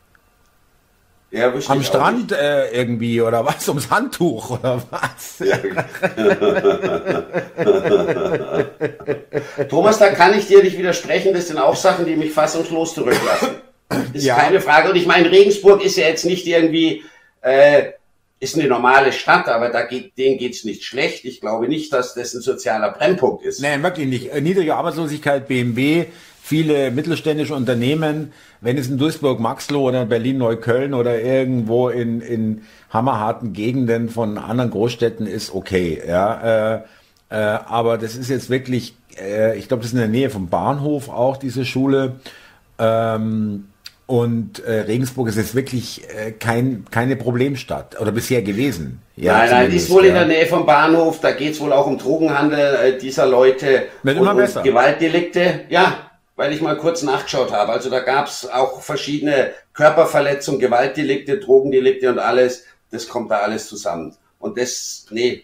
Ja, 1.32 1.54
Am 1.68 1.84
Strand 1.84 2.32
äh, 2.32 2.72
irgendwie 2.72 3.22
oder 3.22 3.46
was? 3.46 3.68
Ums 3.68 3.92
Handtuch 3.92 4.52
oder 4.60 4.82
was? 4.90 5.40
Ja. 5.46 5.58
Thomas, 9.70 10.00
da 10.00 10.10
kann 10.10 10.38
ich 10.38 10.48
dir 10.48 10.64
nicht 10.64 10.78
widersprechen. 10.78 11.34
Das 11.34 11.48
sind 11.48 11.58
auch 11.58 11.76
Sachen, 11.76 12.06
die 12.06 12.16
mich 12.16 12.32
fassungslos 12.32 12.96
zurücklassen. 12.96 13.50
Ist 14.14 14.26
ja. 14.26 14.36
keine 14.36 14.60
Frage. 14.60 14.90
Und 14.90 14.96
ich 14.96 15.06
meine, 15.06 15.30
Regensburg 15.30 15.84
ist 15.84 15.98
ja 15.98 16.08
jetzt 16.08 16.26
nicht 16.26 16.48
irgendwie, 16.48 17.04
äh, 17.42 17.92
ist 18.40 18.58
eine 18.58 18.68
normale 18.68 19.12
Stadt, 19.12 19.48
aber 19.48 19.70
da 19.70 19.84
geht, 19.84 20.18
denen 20.18 20.38
geht's 20.38 20.64
nicht 20.64 20.84
schlecht. 20.84 21.26
Ich 21.26 21.42
glaube 21.42 21.68
nicht, 21.68 21.92
dass 21.94 22.14
das 22.14 22.34
ein 22.34 22.42
sozialer 22.42 22.92
Brennpunkt 22.92 23.44
ist. 23.44 23.62
Nein, 23.62 23.84
wirklich 23.84 24.08
nicht. 24.08 24.32
Äh, 24.32 24.42
niedrige 24.42 24.76
Arbeitslosigkeit, 24.76 25.48
BMW, 25.48 26.08
viele 26.50 26.90
mittelständische 26.90 27.54
Unternehmen, 27.54 28.34
wenn 28.60 28.76
es 28.76 28.90
in 28.90 28.98
Duisburg, 28.98 29.40
Maxloh 29.40 29.88
oder 29.88 30.08
Berlin-Neukölln 30.08 30.96
oder 30.96 31.22
irgendwo 31.22 31.90
in, 31.90 32.22
in 32.22 32.64
hammerharten 32.90 33.54
Gegenden 33.54 34.10
von 34.10 34.40
anderen 34.40 34.72
Großstädten 34.72 35.28
ist, 35.28 35.54
okay. 35.54 36.02
Ja, 36.08 36.78
äh, 36.78 36.82
äh, 37.30 37.36
aber 37.36 38.00
das 38.00 38.16
ist 38.16 38.32
jetzt 38.32 38.50
wirklich, 38.50 38.96
äh, 39.22 39.60
ich 39.60 39.68
glaube, 39.68 39.82
das 39.82 39.92
ist 39.92 39.94
in 39.94 40.00
der 40.00 40.08
Nähe 40.08 40.32
vom 40.32 40.50
Bahnhof 40.50 41.10
auch, 41.10 41.38
diese 41.38 41.66
Schule. 41.66 42.16
Ähm, 42.80 43.66
und 44.08 44.66
äh, 44.66 44.80
Regensburg 44.82 45.28
ist 45.28 45.38
jetzt 45.38 45.54
wirklich 45.54 46.02
äh, 46.10 46.32
kein, 46.32 46.84
keine 46.90 47.16
Problemstadt 47.16 48.02
oder 48.02 48.12
bisher 48.12 48.42
gewesen. 48.42 49.04
Ja, 49.16 49.38
nein, 49.38 49.50
nein, 49.52 49.70
die 49.70 49.78
ist 49.78 49.92
wohl 49.92 50.04
ja. 50.04 50.10
in 50.10 50.16
der 50.16 50.26
Nähe 50.26 50.48
vom 50.48 50.66
Bahnhof. 50.66 51.20
Da 51.22 51.30
geht 51.30 51.54
es 51.54 51.60
wohl 51.60 51.72
auch 51.72 51.86
um 51.86 52.00
Drogenhandel 52.00 52.76
äh, 52.76 52.98
dieser 52.98 53.28
Leute 53.28 53.84
und, 54.02 54.10
immer 54.10 54.34
besser. 54.34 54.62
Und 54.62 54.66
Gewaltdelikte. 54.66 55.66
Ja, 55.70 56.09
weil 56.40 56.54
ich 56.54 56.62
mal 56.62 56.78
kurz 56.78 57.04
nachgeschaut 57.04 57.52
habe. 57.52 57.74
Also 57.74 57.90
da 57.90 58.00
gab 58.00 58.28
es 58.28 58.50
auch 58.50 58.80
verschiedene 58.80 59.52
Körperverletzungen, 59.74 60.62
Gewaltdelikte, 60.62 61.38
Drogendelikte 61.38 62.10
und 62.10 62.18
alles. 62.18 62.64
Das 62.92 63.10
kommt 63.10 63.30
da 63.30 63.40
alles 63.40 63.68
zusammen. 63.68 64.16
Und 64.40 64.58
das, 64.58 65.06
nee, 65.10 65.44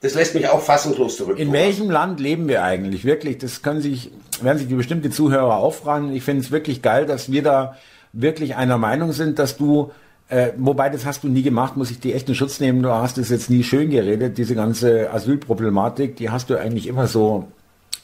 das 0.00 0.14
lässt 0.14 0.34
mich 0.34 0.48
auch 0.48 0.60
fassungslos 0.60 1.16
zurück. 1.16 1.38
In 1.38 1.52
welchem 1.52 1.90
Land 1.90 2.18
leben 2.18 2.48
wir 2.48 2.64
eigentlich? 2.64 3.04
Wirklich, 3.04 3.38
das 3.38 3.62
können 3.62 3.80
sich, 3.80 4.10
werden 4.40 4.58
sich 4.58 4.66
die 4.66 4.74
bestimmte 4.74 5.10
Zuhörer 5.10 5.58
auffragen. 5.58 6.12
Ich 6.12 6.24
finde 6.24 6.42
es 6.42 6.50
wirklich 6.50 6.82
geil, 6.82 7.06
dass 7.06 7.30
wir 7.30 7.44
da 7.44 7.76
wirklich 8.12 8.56
einer 8.56 8.78
Meinung 8.78 9.12
sind, 9.12 9.38
dass 9.38 9.56
du, 9.56 9.92
äh, 10.28 10.50
wobei 10.56 10.88
das 10.88 11.06
hast 11.06 11.22
du 11.22 11.28
nie 11.28 11.44
gemacht, 11.44 11.76
muss 11.76 11.92
ich 11.92 12.00
dir 12.00 12.16
echt 12.16 12.28
in 12.28 12.34
Schutz 12.34 12.58
nehmen, 12.58 12.82
du 12.82 12.90
hast 12.90 13.16
es 13.16 13.28
jetzt 13.28 13.48
nie 13.48 13.62
schön 13.62 13.90
geredet, 13.90 14.38
diese 14.38 14.56
ganze 14.56 15.08
Asylproblematik, 15.12 16.16
die 16.16 16.30
hast 16.30 16.50
du 16.50 16.56
eigentlich 16.56 16.88
immer 16.88 17.06
so 17.06 17.46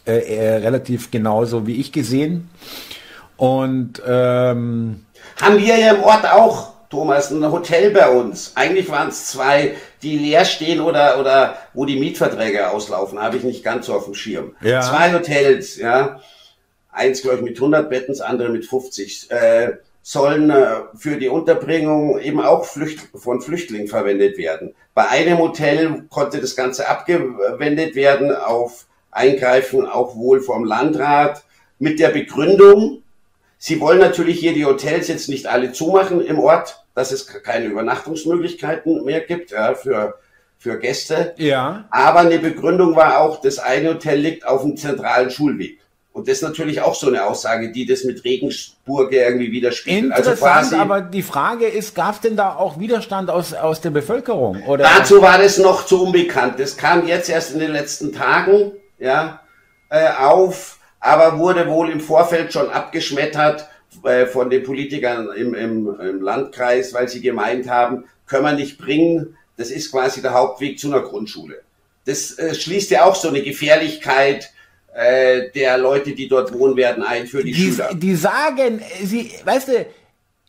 äh, 0.09 0.21
äh, 0.21 0.57
relativ 0.57 1.11
genauso 1.11 1.67
wie 1.67 1.81
ich 1.81 1.93
gesehen. 1.93 2.49
Und 3.37 4.03
ähm, 4.07 5.05
haben 5.41 5.59
wir 5.59 5.79
ja 5.79 5.95
im 5.95 6.03
Ort 6.03 6.25
auch, 6.27 6.73
Thomas, 6.91 7.31
ein 7.31 7.53
Hotel 7.53 7.91
bei 7.91 8.09
uns. 8.09 8.53
Eigentlich 8.55 8.89
waren 8.89 9.09
es 9.09 9.27
zwei, 9.27 9.75
die 10.03 10.17
leer 10.17 10.47
stehen 10.47 10.81
oder, 10.81 11.21
oder 11.21 11.59
wo 11.75 11.85
die 11.85 12.01
Mietverträge 12.01 12.71
auslaufen, 12.71 13.21
habe 13.21 13.37
ich 13.37 13.45
nicht 13.45 13.63
ganz 13.63 13.87
so 13.87 13.95
auf 13.95 14.07
dem 14.07 14.15
Schirm. 14.15 14.57
Ja. 14.63 14.81
Zwei 14.81 15.13
Hotels, 15.13 15.77
ja. 15.77 16.21
Eins, 16.91 17.21
glaube 17.21 17.37
ich, 17.37 17.43
mit 17.43 17.57
100 17.57 17.91
Betten, 17.91 18.09
das 18.09 18.23
andere 18.23 18.49
mit 18.49 18.65
50. 18.65 19.31
Äh, 19.31 19.73
sollen 20.03 20.49
äh, 20.49 20.85
für 20.97 21.19
die 21.19 21.29
Unterbringung 21.29 22.19
eben 22.19 22.41
auch 22.41 22.65
Flücht 22.65 23.09
von 23.15 23.43
Flüchtlingen 23.43 23.89
verwendet 23.89 24.39
werden. 24.39 24.75
Bei 24.95 25.07
einem 25.09 25.39
Hotel 25.39 26.05
konnte 26.09 26.41
das 26.41 26.57
Ganze 26.57 26.89
abgewendet 26.89 27.95
werden 27.95 28.35
auf 28.35 28.87
Eingreifen 29.11 29.87
auch 29.87 30.17
wohl 30.17 30.41
vom 30.41 30.65
Landrat 30.65 31.45
mit 31.79 32.01
der 32.01 32.09
Begründung, 32.09 33.03
sie 33.59 33.81
wollen 33.81 33.99
natürlich 33.99 34.41
hier 34.41 34.55
die 34.55 34.65
Hotels 34.65 35.09
jetzt 35.09 35.29
nicht 35.29 35.47
alle 35.47 35.73
zumachen 35.73 36.25
im 36.25 36.39
Ort, 36.39 36.85
dass 36.95 37.13
es 37.13 37.27
keine 37.27 37.67
Übernachtungsmöglichkeiten 37.67 39.05
mehr 39.05 39.21
gibt 39.21 39.53
ja, 39.53 39.75
für, 39.75 40.15
für 40.59 40.79
Gäste. 40.79 41.35
Ja. 41.39 41.87
Aber 41.91 42.21
eine 42.21 42.39
Begründung 42.39 42.97
war 42.97 43.21
auch, 43.21 43.41
das 43.41 43.59
eine 43.59 43.91
Hotel 43.91 44.19
liegt 44.19 44.47
auf 44.47 44.63
dem 44.63 44.77
zentralen 44.77 45.31
Schulweg. 45.31 45.79
Und 46.13 46.27
das 46.27 46.39
ist 46.39 46.43
natürlich 46.43 46.81
auch 46.81 46.97
so 46.97 47.07
eine 47.07 47.25
Aussage, 47.25 47.71
die 47.71 47.87
das 47.87 48.03
mit 48.03 48.25
Regensburg 48.25 49.13
irgendwie 49.13 49.53
widerspiegelt. 49.53 50.11
Also 50.11 50.31
Interessant, 50.31 50.57
also 50.57 50.71
quasi, 50.71 50.83
aber 50.83 51.01
die 51.01 51.23
Frage 51.23 51.69
ist, 51.69 51.95
gab 51.95 52.17
es 52.17 52.21
denn 52.23 52.35
da 52.35 52.57
auch 52.57 52.81
Widerstand 52.81 53.31
aus, 53.31 53.55
aus 53.55 53.81
der 53.81 53.91
Bevölkerung? 53.91 54.65
Oder? 54.65 54.83
Dazu 54.83 55.23
war 55.23 55.39
das 55.39 55.59
noch 55.59 55.87
zu 55.87 56.03
unbekannt. 56.03 56.59
Das 56.59 56.77
kam 56.77 57.07
jetzt 57.07 57.29
erst 57.29 57.53
in 57.53 57.61
den 57.61 57.71
letzten 57.71 58.13
Tagen 58.13 58.73
ja, 58.99 59.41
äh, 59.91 60.09
auf, 60.19 60.79
aber 61.01 61.39
wurde 61.39 61.69
wohl 61.69 61.91
im 61.91 62.01
Vorfeld 62.01 62.53
schon 62.53 62.69
abgeschmettert 62.71 63.69
äh, 64.05 64.27
von 64.27 64.51
den 64.51 64.63
Politikern 64.63 65.29
im, 65.37 65.55
im, 65.55 66.01
im 66.01 66.21
Landkreis, 66.21 66.93
weil 66.93 67.09
sie 67.09 67.21
gemeint 67.21 67.69
haben, 67.69 68.05
können 68.27 68.45
wir 68.45 68.53
nicht 68.53 68.79
bringen, 68.79 69.37
das 69.57 69.71
ist 69.71 69.91
quasi 69.91 70.23
der 70.23 70.35
Hauptweg 70.35 70.79
zu 70.79 70.89
einer 70.89 71.03
Grundschule. 71.03 71.61
Das 72.05 72.39
äh, 72.39 72.55
schließt 72.55 72.91
ja 72.91 73.05
auch 73.05 73.15
so 73.15 73.29
eine 73.29 73.43
Gefährlichkeit 73.43 74.51
äh, 74.95 75.51
der 75.55 75.79
Leute, 75.79 76.13
die 76.15 76.29
dort 76.29 76.53
wohnen 76.53 76.77
werden, 76.77 77.03
ein 77.03 77.27
für 77.27 77.43
die, 77.43 77.53
die 77.53 77.73
Schüler. 77.73 77.91
Die 77.95 78.15
sagen, 78.15 78.81
sie, 79.03 79.33
weißt 79.45 79.69
du, 79.69 79.87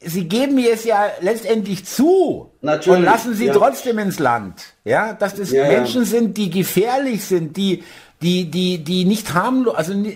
sie 0.02 0.28
geben 0.28 0.58
es 0.60 0.86
ja 0.86 1.08
letztendlich 1.22 1.86
zu 1.86 2.52
Natürlich, 2.62 3.00
und 3.00 3.06
lassen 3.06 3.34
sie 3.34 3.48
ja. 3.48 3.54
trotzdem 3.54 4.00
ins 4.00 4.20
Land. 4.20 4.74
Ja, 4.84 5.14
dass 5.14 5.36
das 5.36 5.52
ja, 5.52 5.68
Menschen 5.68 6.04
ja. 6.04 6.08
sind, 6.08 6.38
die 6.38 6.50
gefährlich 6.50 7.26
sind, 7.26 7.58
die, 7.58 7.84
die, 8.22 8.50
die, 8.50 8.84
die 8.84 9.06
nicht 9.06 9.34
harmlos, 9.34 9.76
also 9.76 9.94
äh, 9.94 10.16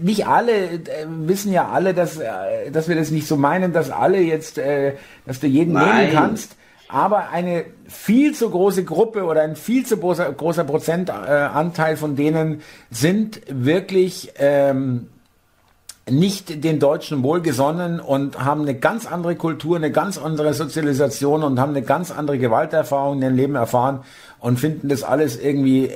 nicht 0.00 0.26
alle 0.26 0.52
äh, 0.52 1.06
wissen 1.08 1.52
ja 1.52 1.68
alle, 1.68 1.94
dass, 1.94 2.18
äh, 2.18 2.70
dass 2.70 2.88
wir 2.88 2.96
das 2.96 3.10
nicht 3.10 3.26
so 3.26 3.36
meinen, 3.36 3.72
dass 3.72 3.90
alle 3.90 4.20
jetzt, 4.20 4.58
dass 4.58 5.40
du 5.40 5.46
jeden 5.46 5.72
Nein. 5.72 6.06
nehmen 6.06 6.12
kannst 6.12 6.56
aber 6.88 7.30
eine 7.30 7.64
viel 7.88 8.34
zu 8.34 8.50
große 8.50 8.84
Gruppe 8.84 9.24
oder 9.24 9.42
ein 9.42 9.56
viel 9.56 9.84
zu 9.84 9.96
großer, 9.96 10.32
großer 10.32 10.64
Prozentanteil 10.64 11.96
von 11.96 12.16
denen 12.16 12.62
sind 12.90 13.40
wirklich 13.48 14.32
ähm, 14.38 15.08
nicht 16.08 16.62
den 16.62 16.78
Deutschen 16.78 17.24
wohlgesonnen 17.24 17.98
und 17.98 18.44
haben 18.44 18.62
eine 18.62 18.74
ganz 18.74 19.10
andere 19.10 19.34
Kultur, 19.34 19.76
eine 19.76 19.90
ganz 19.90 20.18
andere 20.18 20.54
Sozialisation 20.54 21.42
und 21.42 21.58
haben 21.58 21.70
eine 21.70 21.82
ganz 21.82 22.12
andere 22.12 22.38
Gewalterfahrung 22.38 23.16
in 23.16 23.22
ihrem 23.22 23.34
Leben 23.34 23.54
erfahren 23.56 24.00
und 24.38 24.60
finden 24.60 24.88
das 24.88 25.02
alles 25.02 25.36
irgendwie 25.36 25.86
äh, 25.86 25.92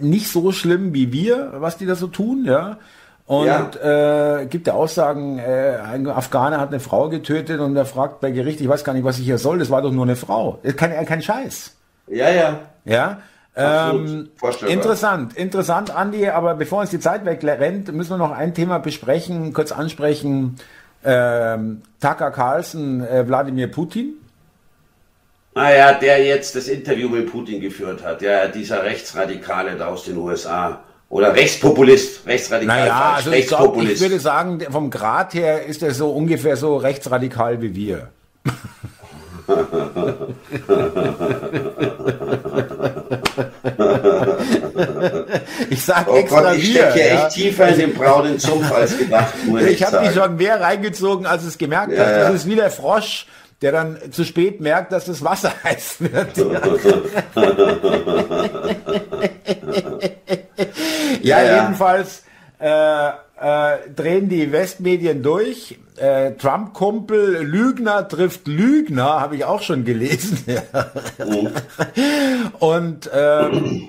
nicht 0.00 0.28
so 0.30 0.52
schlimm 0.52 0.92
wie 0.92 1.12
wir, 1.12 1.54
was 1.56 1.78
die 1.78 1.86
da 1.86 1.94
so 1.94 2.08
tun, 2.08 2.44
ja. 2.46 2.78
Und 3.26 3.46
ja. 3.46 4.40
äh, 4.40 4.46
gibt 4.46 4.66
ja 4.66 4.74
Aussagen, 4.74 5.38
äh, 5.38 5.78
ein 5.82 6.06
Afghaner 6.08 6.60
hat 6.60 6.68
eine 6.68 6.80
Frau 6.80 7.08
getötet 7.08 7.58
und 7.58 7.74
er 7.74 7.86
fragt 7.86 8.20
bei 8.20 8.30
Gericht, 8.32 8.60
ich 8.60 8.68
weiß 8.68 8.84
gar 8.84 8.92
nicht, 8.92 9.04
was 9.04 9.18
ich 9.18 9.24
hier 9.24 9.38
soll, 9.38 9.58
das 9.58 9.70
war 9.70 9.80
doch 9.80 9.92
nur 9.92 10.04
eine 10.04 10.16
Frau. 10.16 10.58
Kein, 10.76 11.06
kein 11.06 11.22
Scheiß. 11.22 11.74
Ja, 12.08 12.30
ja. 12.30 12.60
Ja. 12.84 13.18
Ähm, 13.56 14.30
interessant, 14.66 15.36
interessant, 15.36 15.94
Andi, 15.94 16.28
aber 16.28 16.54
bevor 16.54 16.80
uns 16.80 16.90
die 16.90 16.98
Zeit 16.98 17.24
wegrennt, 17.24 17.92
müssen 17.92 18.10
wir 18.10 18.18
noch 18.18 18.32
ein 18.32 18.52
Thema 18.52 18.78
besprechen, 18.78 19.52
kurz 19.52 19.70
ansprechen. 19.70 20.56
Ähm, 21.04 21.82
Tucker 22.00 22.30
Carlson, 22.32 23.06
äh, 23.06 23.28
Wladimir 23.28 23.68
Putin. 23.68 24.14
Naja, 25.54 25.90
ah 25.90 25.92
der 25.92 26.24
jetzt 26.24 26.56
das 26.56 26.66
Interview 26.66 27.08
mit 27.08 27.30
Putin 27.30 27.60
geführt 27.60 28.02
hat, 28.02 28.22
ja, 28.22 28.48
dieser 28.48 28.82
Rechtsradikale 28.82 29.76
da 29.76 29.86
aus 29.86 30.04
den 30.04 30.16
USA. 30.16 30.80
Oder 31.08 31.32
Rechtspopulist, 31.32 32.26
rechtsradikal. 32.26 32.76
Naja, 32.76 33.12
also 33.14 33.30
Rechtspopulist. 33.30 33.92
Ich, 33.92 33.98
glaub, 33.98 34.06
ich 34.08 34.12
würde 34.12 34.20
sagen, 34.20 34.60
vom 34.68 34.90
Grad 34.90 35.34
her 35.34 35.64
ist 35.64 35.80
er 35.84 35.94
so 35.94 36.10
ungefähr 36.10 36.56
so 36.56 36.76
rechtsradikal 36.76 37.62
wie 37.62 37.76
wir. 37.76 38.08
ich 45.70 45.84
sag 45.84 46.08
oh 46.08 46.16
extra 46.16 46.40
Gott, 46.40 46.56
ich 46.56 46.70
stecke 46.70 46.94
hier 46.94 47.06
ja. 47.06 47.26
echt 47.26 47.34
tiefer 47.34 47.68
in 47.68 47.78
den 47.78 47.92
braunen 47.94 48.38
Sumpf 48.38 48.72
als 48.72 48.96
gedacht. 48.96 49.34
ich 49.68 49.84
habe 49.84 50.00
mich 50.00 50.14
schon 50.14 50.36
mehr 50.36 50.58
reingezogen, 50.60 51.26
als 51.26 51.44
es 51.44 51.58
gemerkt 51.58 51.92
ja, 51.92 52.06
hat. 52.06 52.16
Das 52.16 52.32
ist 52.34 52.46
wie 52.46 52.56
der 52.56 52.70
Frosch, 52.70 53.26
der 53.60 53.72
dann 53.72 53.98
zu 54.10 54.24
spät 54.24 54.60
merkt, 54.60 54.92
dass 54.92 55.04
das 55.06 55.24
Wasser 55.24 55.52
heiß 55.64 55.96
wird. 56.00 56.36
ja, 61.22 61.42
ja, 61.42 61.62
jedenfalls 61.62 62.24
äh, 62.58 63.10
äh, 63.40 63.76
drehen 63.94 64.28
die 64.28 64.52
Westmedien 64.52 65.22
durch. 65.22 65.78
Äh, 65.96 66.32
Trump-Kumpel, 66.32 67.42
Lügner 67.42 68.08
trifft 68.08 68.46
Lügner, 68.48 69.20
habe 69.20 69.36
ich 69.36 69.44
auch 69.44 69.62
schon 69.62 69.84
gelesen. 69.84 70.38
Und 72.58 73.10
ähm, 73.12 73.88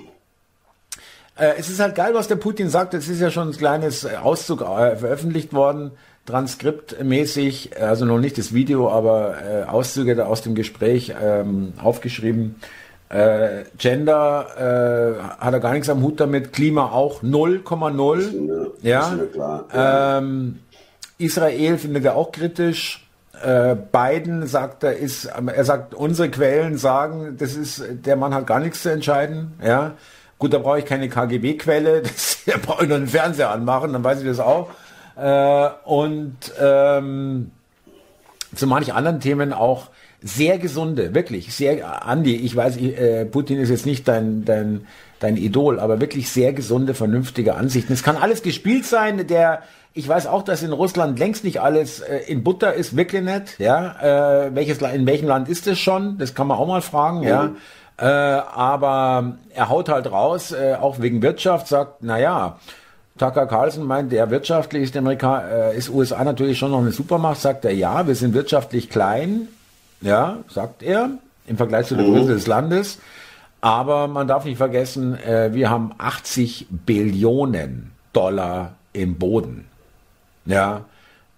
äh, 1.36 1.54
es 1.58 1.68
ist 1.68 1.80
halt 1.80 1.94
geil, 1.94 2.14
was 2.14 2.28
der 2.28 2.36
Putin 2.36 2.68
sagt. 2.68 2.94
Es 2.94 3.08
ist 3.08 3.20
ja 3.20 3.30
schon 3.30 3.48
ein 3.48 3.56
kleines 3.56 4.04
Auszug 4.06 4.62
äh, 4.62 4.96
veröffentlicht 4.96 5.52
worden 5.52 5.92
transkriptmäßig, 6.26 7.80
also 7.80 8.04
noch 8.04 8.18
nicht 8.18 8.36
das 8.36 8.52
Video, 8.52 8.90
aber 8.90 9.36
äh, 9.42 9.62
Auszüge 9.64 10.26
aus 10.26 10.42
dem 10.42 10.54
Gespräch 10.54 11.14
ähm, 11.20 11.72
aufgeschrieben. 11.78 12.56
Äh, 13.08 13.64
Gender 13.78 15.16
äh, 15.18 15.42
hat 15.44 15.54
er 15.54 15.60
gar 15.60 15.72
nichts 15.72 15.88
am 15.88 16.02
Hut 16.02 16.18
damit, 16.18 16.52
Klima 16.52 16.90
auch 16.90 17.22
0,0. 17.22 18.70
Ja. 18.82 19.16
ja. 19.34 20.18
Ähm, 20.18 20.58
Israel 21.18 21.78
findet 21.78 22.04
er 22.04 22.16
auch 22.16 22.32
kritisch. 22.32 23.06
Äh, 23.44 23.76
Biden 23.76 24.46
sagt 24.46 24.82
er 24.82 24.96
ist, 24.96 25.26
er 25.26 25.64
sagt, 25.64 25.94
unsere 25.94 26.30
Quellen 26.30 26.78
sagen, 26.78 27.36
das 27.38 27.54
ist, 27.54 27.82
der 27.90 28.16
Mann 28.16 28.34
hat 28.34 28.46
gar 28.46 28.60
nichts 28.60 28.82
zu 28.82 28.90
entscheiden. 28.90 29.52
Ja. 29.64 29.92
Gut, 30.38 30.52
da 30.52 30.58
brauche 30.58 30.80
ich 30.80 30.84
keine 30.84 31.08
KGB-Quelle, 31.08 32.02
da 32.46 32.56
brauche 32.60 32.82
ich 32.82 32.88
nur 32.88 32.98
den 32.98 33.08
Fernseher 33.08 33.50
anmachen, 33.50 33.92
dann 33.92 34.04
weiß 34.04 34.20
ich 34.20 34.26
das 34.26 34.40
auch. 34.40 34.70
Äh, 35.16 35.68
und 35.84 36.36
ähm, 36.60 37.52
zu 38.54 38.66
manchen 38.66 38.94
anderen 38.94 39.20
Themen 39.20 39.52
auch 39.52 39.88
sehr 40.26 40.58
gesunde, 40.58 41.14
wirklich 41.14 41.54
sehr, 41.54 42.06
Andi, 42.06 42.36
ich 42.36 42.54
weiß, 42.54 42.76
äh, 42.78 43.24
Putin 43.24 43.58
ist 43.58 43.70
jetzt 43.70 43.86
nicht 43.86 44.06
dein, 44.08 44.44
dein, 44.44 44.86
dein 45.20 45.36
Idol, 45.36 45.80
aber 45.80 46.00
wirklich 46.00 46.28
sehr 46.30 46.52
gesunde, 46.52 46.94
vernünftige 46.94 47.54
Ansichten. 47.54 47.92
Es 47.92 48.02
kann 48.02 48.16
alles 48.16 48.42
gespielt 48.42 48.84
sein, 48.84 49.26
der, 49.26 49.62
ich 49.94 50.06
weiß 50.06 50.26
auch, 50.26 50.42
dass 50.42 50.62
in 50.62 50.72
Russland 50.72 51.18
längst 51.18 51.44
nicht 51.44 51.60
alles 51.60 52.00
äh, 52.00 52.18
in 52.26 52.44
Butter 52.44 52.74
ist, 52.74 52.96
wirklich 52.96 53.22
nicht, 53.22 53.58
ja, 53.58 54.46
äh, 54.46 54.54
welches, 54.54 54.78
in 54.78 55.06
welchem 55.06 55.28
Land 55.28 55.48
ist 55.48 55.66
es 55.66 55.78
schon, 55.78 56.18
das 56.18 56.34
kann 56.34 56.46
man 56.46 56.58
auch 56.58 56.66
mal 56.66 56.82
fragen, 56.82 57.20
mhm. 57.20 57.26
ja, 57.28 57.50
äh, 57.98 58.04
aber 58.04 59.36
er 59.54 59.68
haut 59.68 59.88
halt 59.88 60.10
raus, 60.10 60.52
äh, 60.52 60.74
auch 60.74 61.00
wegen 61.00 61.22
Wirtschaft, 61.22 61.68
sagt, 61.68 61.98
na 62.02 62.18
ja, 62.18 62.58
Tucker 63.18 63.46
Carlson 63.46 63.84
meint, 63.84 64.12
der 64.12 64.30
wirtschaftlich 64.30 64.82
ist, 64.82 64.96
Amerika, 64.96 65.40
äh, 65.48 65.76
ist 65.76 65.88
USA 65.88 66.22
natürlich 66.22 66.58
schon 66.58 66.72
noch 66.72 66.80
eine 66.80 66.92
Supermacht, 66.92 67.40
sagt 67.40 67.64
er, 67.64 67.72
ja, 67.72 68.06
wir 68.06 68.14
sind 68.14 68.34
wirtschaftlich 68.34 68.90
klein, 68.90 69.48
ja, 70.00 70.38
sagt 70.48 70.82
er, 70.82 71.10
im 71.46 71.56
Vergleich 71.56 71.86
zu 71.86 71.96
der 71.96 72.04
Größe 72.04 72.34
des 72.34 72.46
Landes. 72.46 72.98
Aber 73.60 74.06
man 74.06 74.28
darf 74.28 74.44
nicht 74.44 74.58
vergessen, 74.58 75.18
äh, 75.18 75.52
wir 75.52 75.70
haben 75.70 75.92
80 75.98 76.66
Billionen 76.70 77.92
Dollar 78.12 78.74
im 78.92 79.16
Boden. 79.16 79.66
Ja. 80.44 80.84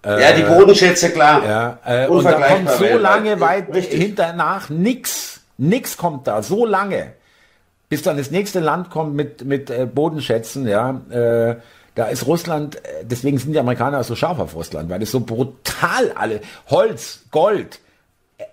Äh, 0.05 0.21
ja, 0.21 0.33
die 0.33 0.43
Bodenschätze, 0.43 1.11
klar. 1.11 1.45
Ja, 1.45 1.79
äh, 1.85 2.07
und 2.09 2.25
da 2.25 2.33
kommt 2.33 2.71
so 2.71 2.99
lange 2.99 3.41
weit 3.41 3.75
Richtig. 3.75 4.01
hinternach 4.01 4.69
nix. 4.69 5.41
Nix 5.57 5.97
kommt 5.97 6.27
da, 6.27 6.43
so 6.43 6.67
lange 6.67 7.13
bis 7.89 8.03
dann 8.03 8.17
das 8.17 8.31
nächste 8.31 8.61
Land 8.61 8.91
kommt 8.91 9.15
mit, 9.15 9.45
mit 9.45 9.71
äh, 9.71 9.87
Bodenschätzen, 9.87 10.67
ja, 10.67 11.01
äh, 11.11 11.57
da 11.95 12.07
ist 12.07 12.27
Russland, 12.27 12.77
äh, 12.77 13.05
deswegen 13.05 13.39
sind 13.39 13.53
die 13.53 13.59
Amerikaner 13.59 14.05
so 14.05 14.15
scharf 14.15 14.39
auf 14.39 14.55
Russland, 14.55 14.91
weil 14.91 15.03
es 15.03 15.11
so 15.11 15.21
brutal 15.21 16.13
alle, 16.15 16.41
Holz, 16.69 17.25
Gold, 17.31 17.81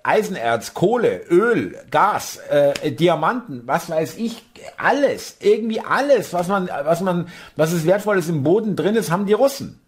Eisenerz, 0.05 0.73
Kohle, 0.73 1.21
Öl, 1.29 1.75
Gas, 1.89 2.39
äh, 2.49 2.91
Diamanten, 2.91 3.63
was 3.65 3.89
weiß 3.89 4.15
ich, 4.17 4.43
alles, 4.77 5.37
irgendwie 5.39 5.81
alles, 5.81 6.33
was 6.33 6.47
man, 6.47 6.69
was 6.83 7.01
man, 7.01 7.27
was 7.55 7.73
ist 7.73 7.85
wertvolles 7.85 8.29
im 8.29 8.43
Boden 8.43 8.75
drin 8.75 8.95
ist, 8.95 9.11
haben 9.11 9.25
die 9.25 9.33
Russen. 9.33 9.81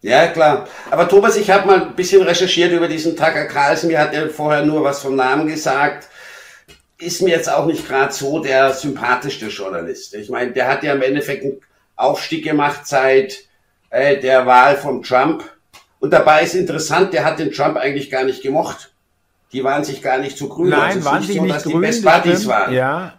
Ja, 0.00 0.28
klar. 0.28 0.68
Aber 0.90 1.08
Thomas, 1.08 1.36
ich 1.36 1.50
habe 1.50 1.66
mal 1.66 1.82
ein 1.82 1.96
bisschen 1.96 2.22
recherchiert 2.22 2.72
über 2.72 2.86
diesen 2.86 3.16
Tucker 3.16 3.46
Carlson. 3.46 3.90
Wir 3.90 3.98
hatten 3.98 4.14
ja 4.14 4.28
vorher 4.28 4.64
nur 4.64 4.84
was 4.84 5.00
vom 5.00 5.16
Namen 5.16 5.48
gesagt 5.48 6.08
ist 6.98 7.22
mir 7.22 7.30
jetzt 7.30 7.50
auch 7.50 7.66
nicht 7.66 7.86
gerade 7.86 8.12
so 8.12 8.40
der 8.40 8.72
sympathischste 8.72 9.46
Journalist. 9.46 10.14
Ich 10.14 10.28
meine, 10.28 10.52
der 10.52 10.68
hat 10.68 10.82
ja 10.82 10.92
im 10.94 11.02
Endeffekt 11.02 11.44
einen 11.44 11.60
Aufstieg 11.96 12.44
gemacht 12.44 12.86
seit 12.86 13.38
äh, 13.90 14.18
der 14.18 14.46
Wahl 14.46 14.76
von 14.76 15.02
Trump. 15.02 15.44
Und 16.00 16.12
dabei 16.12 16.42
ist 16.42 16.54
interessant, 16.54 17.12
der 17.12 17.24
hat 17.24 17.38
den 17.38 17.52
Trump 17.52 17.76
eigentlich 17.76 18.10
gar 18.10 18.24
nicht 18.24 18.42
gemocht. 18.42 18.92
Die 19.52 19.64
waren 19.64 19.84
sich 19.84 20.02
gar 20.02 20.18
nicht 20.18 20.36
so 20.36 20.48
grün. 20.48 20.70
Nein, 20.70 20.96
also 20.96 21.04
waren 21.04 21.22
sie 21.22 21.34
so, 21.34 21.42
nicht 21.42 21.54
dass 21.54 21.62
grün, 21.62 21.74
die 21.74 21.80
Best 21.80 22.04
Buddies 22.04 22.46
waren. 22.46 22.74
Ja, 22.74 23.14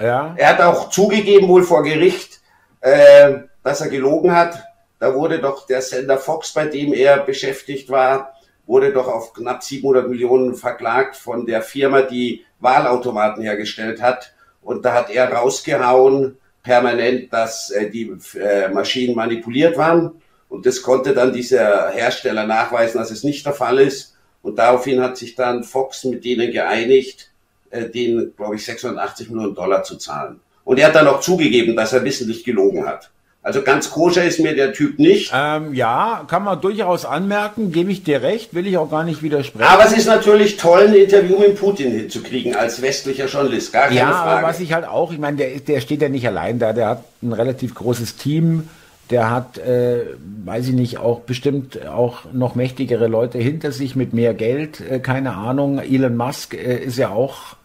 ja. 0.00 0.34
Er 0.36 0.48
hat 0.48 0.60
auch 0.60 0.90
zugegeben, 0.90 1.48
wohl 1.48 1.62
vor 1.62 1.82
Gericht, 1.82 2.40
äh, 2.80 3.34
dass 3.62 3.80
er 3.80 3.88
gelogen 3.88 4.34
hat. 4.34 4.62
Da 4.98 5.14
wurde 5.14 5.40
doch 5.40 5.66
der 5.66 5.82
Sender 5.82 6.18
Fox, 6.18 6.52
bei 6.52 6.66
dem 6.66 6.92
er 6.92 7.18
beschäftigt 7.18 7.90
war, 7.90 8.34
wurde 8.66 8.92
doch 8.92 9.08
auf 9.08 9.32
knapp 9.32 9.62
700 9.62 10.08
Millionen 10.08 10.54
verklagt 10.54 11.16
von 11.16 11.46
der 11.46 11.62
Firma, 11.62 12.02
die 12.02 12.44
Wahlautomaten 12.60 13.42
hergestellt 13.42 14.00
hat. 14.00 14.32
Und 14.62 14.84
da 14.84 14.94
hat 14.94 15.10
er 15.10 15.32
rausgehauen, 15.32 16.38
permanent, 16.62 17.32
dass 17.32 17.70
äh, 17.70 17.90
die 17.90 18.16
äh, 18.38 18.68
Maschinen 18.68 19.16
manipuliert 19.16 19.76
waren. 19.76 20.22
Und 20.48 20.66
das 20.66 20.82
konnte 20.82 21.14
dann 21.14 21.32
dieser 21.32 21.90
Hersteller 21.90 22.46
nachweisen, 22.46 22.98
dass 22.98 23.10
es 23.10 23.24
nicht 23.24 23.44
der 23.44 23.54
Fall 23.54 23.78
ist. 23.78 24.11
Und 24.42 24.58
daraufhin 24.58 25.00
hat 25.00 25.16
sich 25.16 25.34
dann 25.34 25.64
Fox 25.64 26.04
mit 26.04 26.24
denen 26.24 26.50
geeinigt, 26.50 27.30
äh, 27.70 27.88
denen, 27.88 28.34
glaube 28.36 28.56
ich, 28.56 28.64
680 28.64 29.30
Millionen 29.30 29.54
Dollar 29.54 29.82
zu 29.84 29.96
zahlen. 29.96 30.40
Und 30.64 30.78
er 30.78 30.88
hat 30.88 30.94
dann 30.94 31.08
auch 31.08 31.20
zugegeben, 31.20 31.76
dass 31.76 31.92
er 31.92 32.04
wissentlich 32.04 32.44
gelogen 32.44 32.86
hat. 32.86 33.10
Also 33.44 33.62
ganz 33.62 33.90
koscher 33.90 34.22
ist 34.24 34.38
mir 34.38 34.54
der 34.54 34.72
Typ 34.72 35.00
nicht. 35.00 35.32
Ähm, 35.34 35.74
ja, 35.74 36.24
kann 36.28 36.44
man 36.44 36.60
durchaus 36.60 37.04
anmerken, 37.04 37.72
gebe 37.72 37.90
ich 37.90 38.04
dir 38.04 38.22
recht, 38.22 38.54
will 38.54 38.68
ich 38.68 38.78
auch 38.78 38.88
gar 38.88 39.02
nicht 39.02 39.20
widersprechen. 39.20 39.66
Aber 39.66 39.84
es 39.84 39.92
ist 39.92 40.06
natürlich 40.06 40.56
toll, 40.58 40.86
ein 40.86 40.94
Interview 40.94 41.40
mit 41.40 41.58
Putin 41.58 41.90
hinzukriegen 41.90 42.54
als 42.54 42.80
westlicher 42.82 43.26
Journalist, 43.26 43.72
gar 43.72 43.88
keine 43.88 43.98
ja, 43.98 44.12
Frage. 44.12 44.30
Ja, 44.30 44.36
aber 44.38 44.46
was 44.46 44.60
ich 44.60 44.72
halt 44.72 44.86
auch, 44.86 45.10
ich 45.12 45.18
meine, 45.18 45.38
der, 45.38 45.58
der 45.58 45.80
steht 45.80 46.02
ja 46.02 46.08
nicht 46.08 46.24
allein 46.24 46.60
da, 46.60 46.72
der 46.72 46.88
hat 46.88 47.04
ein 47.20 47.32
relativ 47.32 47.74
großes 47.74 48.14
Team, 48.14 48.68
der 49.12 49.30
hat, 49.30 49.58
äh, 49.58 50.06
weiß 50.44 50.68
ich 50.68 50.74
nicht, 50.74 50.98
auch 50.98 51.20
bestimmt 51.20 51.86
auch 51.86 52.24
noch 52.32 52.54
mächtigere 52.54 53.06
Leute 53.06 53.38
hinter 53.38 53.70
sich 53.70 53.94
mit 53.94 54.12
mehr 54.12 54.34
Geld, 54.34 54.80
äh, 54.80 54.98
keine 54.98 55.34
Ahnung. 55.34 55.78
Elon 55.78 56.16
Musk 56.16 56.54
äh, 56.54 56.78
ist 56.78 56.98
ja 56.98 57.10
auch 57.10 57.56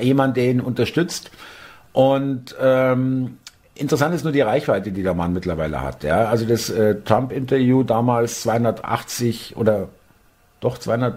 jemand, 0.00 0.36
der 0.36 0.50
ihn 0.50 0.60
unterstützt. 0.60 1.30
Und 1.92 2.54
ähm, 2.60 3.38
Interessant 3.80 4.14
ist 4.14 4.24
nur 4.24 4.32
die 4.32 4.42
Reichweite, 4.42 4.92
die 4.92 5.02
der 5.02 5.14
Mann 5.14 5.32
mittlerweile 5.32 5.80
hat. 5.80 6.04
Ja, 6.04 6.26
also 6.26 6.44
das 6.44 6.68
äh, 6.68 6.96
Trump-Interview 6.96 7.82
damals 7.82 8.42
280 8.42 9.56
oder 9.56 9.88
doch 10.60 10.76
200, 10.76 11.16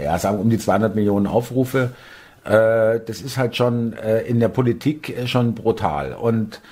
ja, 0.00 0.18
sagen 0.18 0.38
um 0.38 0.48
die 0.48 0.56
200 0.56 0.94
Millionen 0.94 1.26
Aufrufe. 1.26 1.90
Äh, 2.44 3.00
das 3.06 3.20
ist 3.20 3.36
halt 3.36 3.56
schon 3.56 3.92
äh, 3.92 4.22
in 4.22 4.40
der 4.40 4.48
Politik 4.48 5.10
äh, 5.10 5.26
schon 5.26 5.54
brutal. 5.54 6.14
Und 6.14 6.62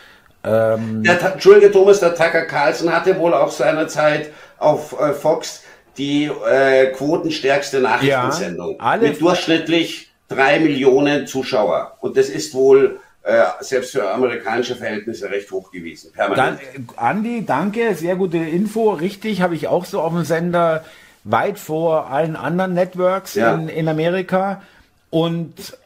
ähm, 0.45 1.03
der, 1.05 1.20
Entschuldige 1.32 1.70
Thomas, 1.70 2.01
der 2.01 2.14
Tucker 2.14 2.47
Carlson 2.47 2.93
hatte 2.93 3.16
wohl 3.18 3.34
auch 3.34 3.51
seinerzeit 3.51 4.30
auf 4.59 4.99
äh, 4.99 5.12
Fox 5.12 5.62
die 5.99 6.24
äh, 6.24 6.86
quotenstärkste 6.93 7.80
Nachrichtensendung 7.80 8.78
ja, 8.80 8.97
mit 8.97 9.20
durchschnittlich 9.20 10.11
drei 10.28 10.59
Millionen 10.59 11.26
Zuschauer. 11.26 11.97
Und 12.01 12.16
das 12.16 12.28
ist 12.28 12.55
wohl 12.55 12.99
äh, 13.22 13.45
selbst 13.61 13.93
für 13.93 14.11
amerikanische 14.11 14.74
Verhältnisse 14.74 15.30
recht 15.30 15.51
hoch 15.51 15.70
gewesen. 15.70 16.12
Permanent. 16.12 16.61
Dann, 16.74 16.88
Andi, 16.97 17.45
danke, 17.45 17.95
sehr 17.95 18.16
gute 18.16 18.38
Info. 18.38 18.90
Richtig, 18.90 19.43
habe 19.43 19.55
ich 19.55 19.68
auch 19.68 19.84
so 19.84 20.01
auf 20.01 20.12
dem 20.12 20.24
Sender 20.24 20.84
weit 21.24 21.59
vor 21.59 22.11
allen 22.11 22.34
anderen 22.34 22.74
Networks 22.74 23.34
ja. 23.34 23.55
in, 23.55 23.68
in 23.68 23.88
Amerika. 23.88 24.62
Und 25.11 25.76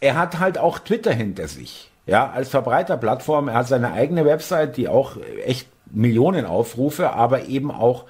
er 0.00 0.16
hat 0.16 0.38
halt 0.38 0.58
auch 0.58 0.78
Twitter 0.78 1.12
hinter 1.12 1.48
sich. 1.48 1.90
Ja, 2.06 2.30
als 2.30 2.48
Verbreiterplattform. 2.50 3.48
Er 3.48 3.54
hat 3.54 3.68
seine 3.68 3.92
eigene 3.92 4.24
Website, 4.24 4.76
die 4.76 4.88
auch 4.88 5.16
echt 5.44 5.68
Millionen 5.90 6.44
Aufrufe, 6.44 7.12
aber 7.12 7.46
eben 7.46 7.70
auch 7.70 8.04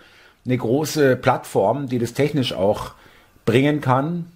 eine 0.45 0.57
große 0.57 1.16
Plattform, 1.16 1.88
die 1.88 1.99
das 1.99 2.12
technisch 2.12 2.53
auch 2.53 2.92
bringen 3.45 3.80
kann 3.80 4.26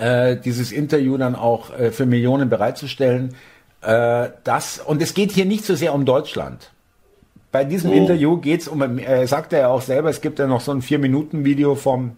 äh, 0.00 0.36
dieses 0.36 0.72
Interview 0.72 1.16
dann 1.16 1.36
auch 1.36 1.78
äh, 1.78 1.90
für 1.90 2.06
Millionen 2.06 2.48
bereitzustellen. 2.48 3.34
Äh, 3.82 4.30
das, 4.44 4.78
und 4.78 5.02
es 5.02 5.14
geht 5.14 5.30
hier 5.30 5.44
nicht 5.44 5.64
so 5.64 5.74
sehr 5.74 5.94
um 5.94 6.04
Deutschland. 6.04 6.70
Bei 7.52 7.64
diesem 7.64 7.90
oh. 7.90 7.94
Interview 7.94 8.36
geht 8.38 8.62
es 8.62 8.68
um, 8.68 8.80
äh, 8.98 9.26
sagt 9.26 9.52
er 9.52 9.60
ja 9.60 9.68
auch 9.68 9.82
selber, 9.82 10.08
es 10.08 10.20
gibt 10.20 10.38
ja 10.38 10.46
noch 10.46 10.60
so 10.60 10.72
ein 10.72 10.82
Vier-Minuten-Video 10.82 11.74
vom 11.74 12.16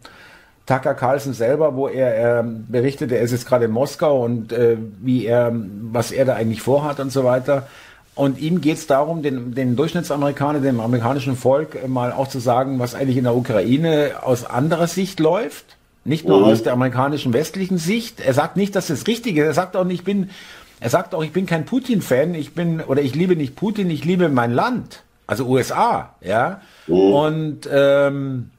Tucker 0.67 0.95
Carlson 0.95 1.33
selber, 1.33 1.75
wo 1.75 1.89
er 1.89 2.41
äh, 2.41 2.45
berichtet, 2.45 3.11
er 3.13 3.21
ist 3.21 3.33
jetzt 3.33 3.47
gerade 3.47 3.65
in 3.65 3.73
Moskau 3.73 4.25
und 4.25 4.53
äh, 4.53 4.77
wie 5.01 5.27
er, 5.27 5.53
was 5.55 6.13
er 6.13 6.25
da 6.25 6.35
eigentlich 6.35 6.63
vorhat 6.63 7.01
und 7.01 7.11
so 7.11 7.25
weiter. 7.25 7.67
Und 8.15 8.39
ihm 8.39 8.61
geht 8.61 8.77
es 8.77 8.87
darum, 8.87 9.23
den, 9.23 9.55
den 9.55 9.75
Durchschnittsamerikaner, 9.75 10.61
dem 10.61 10.81
amerikanischen 10.81 11.37
Volk, 11.37 11.89
mal 11.89 12.13
auch 12.13 12.29
zu 12.29 12.41
sagen, 12.41 12.79
was 12.79 12.95
eigentlich 12.95 13.17
in 13.17 13.25
der 13.25 13.35
Ukraine 13.35 14.13
aus 14.23 14.45
anderer 14.45 14.87
Sicht 14.87 15.19
läuft 15.19 15.65
Nicht 16.05 16.27
nur 16.29 16.41
mhm. 16.41 16.45
aus 16.45 16.63
der 16.63 16.75
amerikanischen 16.75 17.33
westlichen 17.33 17.79
Sicht. 17.79 18.21
Er 18.21 18.35
sagt 18.35 18.57
nicht, 18.57 18.77
dass 18.77 18.89
das 18.89 19.07
Richtige 19.07 19.43
ist. 19.43 19.49
Er 19.49 19.55
sagt 19.55 19.77
auch 19.77 19.85
nicht, 19.85 20.01
ich 20.01 20.05
bin, 20.05 20.31
er 20.79 20.91
sagt 20.91 21.15
auch, 21.15 21.25
ich 21.25 21.33
bin 21.33 21.47
kein 21.47 21.65
Putin-Fan. 21.65 22.35
Ich 22.35 22.55
bin, 22.55 22.81
oder 22.83 23.01
ich 23.01 23.15
liebe 23.15 23.35
nicht 23.35 23.57
Putin, 23.57 23.89
ich 23.91 24.05
liebe 24.05 24.29
mein 24.29 24.53
Land. 24.53 25.03
Also 25.27 25.47
USA, 25.47 26.15
ja. 26.21 26.61
Mhm. 26.87 26.95
Und, 26.95 27.69
ähm, 27.73 28.51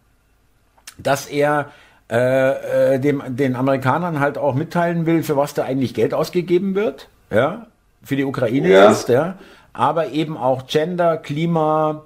dass 0.98 1.28
er, 1.28 1.72
äh, 2.12 2.96
äh, 2.96 3.00
dem, 3.00 3.24
den 3.28 3.56
Amerikanern 3.56 4.20
halt 4.20 4.38
auch 4.38 4.56
mitteilen 4.56 5.06
will, 5.06 5.24
für 5.24 5.38
was 5.38 5.54
da 5.54 5.64
eigentlich 5.64 5.94
Geld 5.94 6.14
ausgegeben 6.14 6.76
wird, 6.76 7.08
ja, 7.32 7.68
für 8.04 8.16
die 8.16 8.26
Ukraine 8.26 8.70
ja. 8.70 8.92
ist, 8.92 9.10
ja, 9.10 9.38
aber 9.72 10.10
eben 10.10 10.38
auch 10.38 10.68
Gender, 10.68 11.18
Klima, 11.18 12.04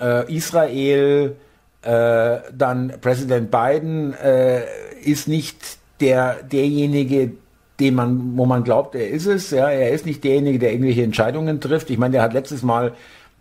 äh, 0.00 0.32
Israel, 0.34 1.36
äh, 1.82 2.36
dann 2.52 2.92
Präsident 3.00 3.50
Biden 3.50 4.14
äh, 4.14 4.62
ist 5.02 5.28
nicht 5.28 5.78
der 6.00 6.42
derjenige, 6.42 7.32
den 7.78 7.94
man, 7.94 8.36
wo 8.36 8.44
man 8.46 8.64
glaubt, 8.64 8.94
er 8.94 9.08
ist 9.08 9.26
es. 9.26 9.50
Ja, 9.50 9.70
er 9.70 9.90
ist 9.90 10.06
nicht 10.06 10.22
derjenige, 10.22 10.58
der 10.58 10.72
irgendwelche 10.72 11.02
Entscheidungen 11.02 11.60
trifft. 11.60 11.88
Ich 11.90 11.98
meine, 11.98 12.12
der 12.12 12.22
hat 12.22 12.34
letztes 12.34 12.62
Mal 12.62 12.92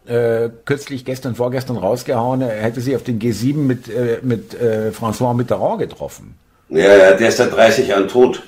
äh, 0.10 0.49
kürzlich 0.66 1.05
gestern, 1.05 1.36
vorgestern 1.36 1.78
rausgehauen, 1.78 2.41
er 2.41 2.62
hätte 2.62 2.82
sich 2.82 2.95
auf 2.95 3.03
den 3.03 3.20
G7 3.20 3.55
mit, 3.55 3.88
äh, 3.88 4.20
mit 4.22 4.53
äh, 4.53 4.91
François 4.91 5.34
Mitterrand 5.34 5.80
getroffen. 5.80 6.36
Ja, 6.70 6.95
ja, 6.95 7.14
der 7.14 7.30
ist 7.30 7.38
seit 7.38 7.53
30 7.53 7.88
Jahren 7.88 8.07
tot. 8.07 8.43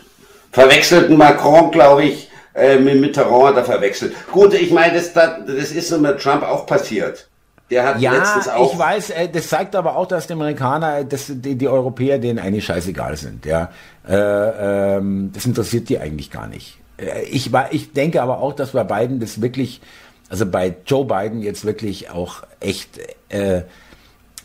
Verwechselten 0.52 1.18
Macron, 1.18 1.72
glaube 1.72 2.04
ich, 2.04 2.30
äh, 2.54 2.78
mit 2.78 3.00
Mitterrand 3.00 3.50
hat 3.50 3.58
er 3.58 3.64
verwechselt. 3.66 4.14
Gut, 4.32 4.54
ich 4.54 4.72
meine, 4.72 4.96
das, 4.96 5.14
das 5.14 5.72
ist 5.72 5.88
so 5.88 5.98
mit 5.98 6.20
Trump 6.20 6.44
auch 6.44 6.66
passiert. 6.66 7.28
Der 7.72 7.86
hat 7.86 8.02
ja, 8.02 8.14
letztens 8.14 8.50
auch. 8.50 8.74
Ich 8.74 8.78
weiß, 8.78 9.10
äh, 9.12 9.30
das 9.30 9.48
zeigt 9.48 9.76
aber 9.76 9.96
auch, 9.96 10.06
dass 10.06 10.28
die 10.28 10.34
Amerikaner, 10.34 11.06
dass 11.06 11.28
die, 11.30 11.56
die 11.56 11.68
Europäer 11.70 12.20
denen 12.20 12.38
eigentlich 12.38 12.66
scheißegal 12.66 13.16
sind. 13.16 13.46
Ja, 13.46 13.72
äh, 14.08 14.98
ähm, 14.98 15.32
das 15.34 15.46
interessiert 15.46 15.88
die 15.88 15.98
eigentlich 15.98 16.30
gar 16.30 16.48
nicht. 16.48 16.78
Äh, 16.98 17.24
ich, 17.24 17.50
ich 17.72 17.94
denke 17.94 18.22
aber 18.22 18.40
auch, 18.40 18.54
dass 18.54 18.72
bei 18.72 18.84
beiden 18.84 19.22
das 19.22 19.42
wirklich, 19.42 19.80
also 20.32 20.46
bei 20.46 20.74
Joe 20.86 21.04
Biden 21.04 21.42
jetzt 21.42 21.66
wirklich 21.66 22.10
auch 22.10 22.44
echt 22.62 22.98
äh, 23.28 23.64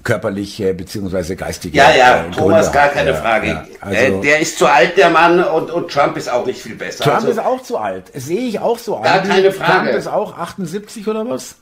körperliche 0.03 0.75
beziehungsweise 0.75 1.37
geistige. 1.37 1.79
Ja, 1.79 1.95
ja, 1.95 2.25
äh, 2.25 2.31
Thomas, 2.33 2.73
gar 2.73 2.89
keine 2.89 3.11
ja, 3.11 3.17
Frage. 3.17 3.47
Ja, 3.47 3.67
also, 3.81 4.19
äh, 4.19 4.21
der 4.21 4.41
ist 4.41 4.59
zu 4.59 4.67
alt, 4.67 4.97
der 4.97 5.11
Mann, 5.11 5.43
und, 5.45 5.71
und 5.71 5.89
Trump 5.89 6.17
ist 6.17 6.29
auch 6.29 6.45
nicht 6.45 6.61
viel 6.61 6.75
besser. 6.75 7.05
Trump 7.05 7.17
also, 7.17 7.29
ist 7.29 7.39
auch 7.39 7.63
zu 7.63 7.79
alt. 7.79 8.11
Sehe 8.15 8.49
ich 8.49 8.59
auch 8.59 8.79
so. 8.79 9.01
Gar 9.01 9.23
keine 9.23 9.53
Frage. 9.53 9.85
Trump 9.85 9.99
ist 9.99 10.09
auch 10.09 10.37
78 10.37 11.07
oder 11.07 11.29
was? 11.29 11.55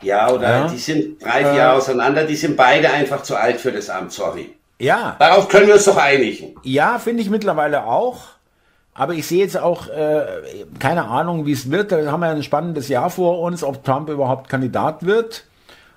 Ja, 0.00 0.30
oder 0.30 0.50
ja. 0.50 0.68
die 0.68 0.78
sind 0.78 1.22
drei, 1.22 1.44
vier 1.44 1.54
Jahre 1.54 1.76
auseinander, 1.76 2.24
die 2.24 2.34
sind 2.34 2.56
beide 2.56 2.90
einfach 2.90 3.22
zu 3.22 3.36
alt 3.36 3.60
für 3.60 3.72
das 3.72 3.90
Amt, 3.90 4.12
sorry. 4.12 4.54
Ja. 4.78 5.16
Darauf 5.18 5.48
können 5.48 5.66
wir 5.66 5.74
uns 5.74 5.84
doch 5.84 5.98
einigen. 5.98 6.56
Ja, 6.62 6.98
finde 6.98 7.22
ich 7.22 7.28
mittlerweile 7.28 7.84
auch. 7.84 8.31
Aber 8.94 9.14
ich 9.14 9.26
sehe 9.26 9.40
jetzt 9.40 9.56
auch 9.56 9.88
äh, 9.88 10.24
keine 10.78 11.06
Ahnung, 11.06 11.46
wie 11.46 11.52
es 11.52 11.70
wird. 11.70 11.92
Da 11.92 12.10
haben 12.10 12.20
wir 12.20 12.28
ein 12.28 12.42
spannendes 12.42 12.88
Jahr 12.88 13.08
vor 13.08 13.40
uns, 13.40 13.64
ob 13.64 13.84
Trump 13.84 14.10
überhaupt 14.10 14.50
Kandidat 14.50 15.06
wird. 15.06 15.44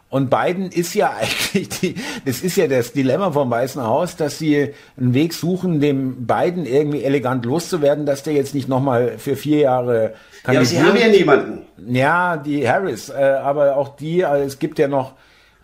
Und 0.09 0.29
Biden 0.29 0.71
ist 0.71 0.93
ja 0.93 1.13
eigentlich, 1.19 1.67
die, 1.67 1.95
das 2.25 2.41
ist 2.41 2.55
ja 2.55 2.67
das 2.67 2.93
Dilemma 2.93 3.31
vom 3.31 3.49
Weißen 3.49 3.83
Haus, 3.83 4.15
dass 4.15 4.37
sie 4.37 4.73
einen 4.97 5.13
Weg 5.13 5.33
suchen, 5.33 5.81
dem 5.81 6.25
Biden 6.25 6.65
irgendwie 6.65 7.03
elegant 7.03 7.43
loszuwerden, 7.43 8.05
dass 8.05 8.23
der 8.23 8.33
jetzt 8.33 8.55
nicht 8.55 8.69
nochmal 8.69 9.17
für 9.17 9.35
vier 9.35 9.59
Jahre 9.59 10.13
kann. 10.43 10.53
Ja, 10.53 10.59
aber 10.61 10.65
sie 10.65 10.81
haben 10.81 10.97
ja 10.97 11.09
niemanden. 11.09 11.61
Ja, 11.87 12.37
die 12.37 12.67
Harris, 12.67 13.09
äh, 13.09 13.13
aber 13.13 13.75
auch 13.75 13.97
die, 13.97 14.23
also 14.23 14.45
es 14.45 14.57
gibt 14.57 14.79
ja 14.79 14.87
noch, 14.87 15.13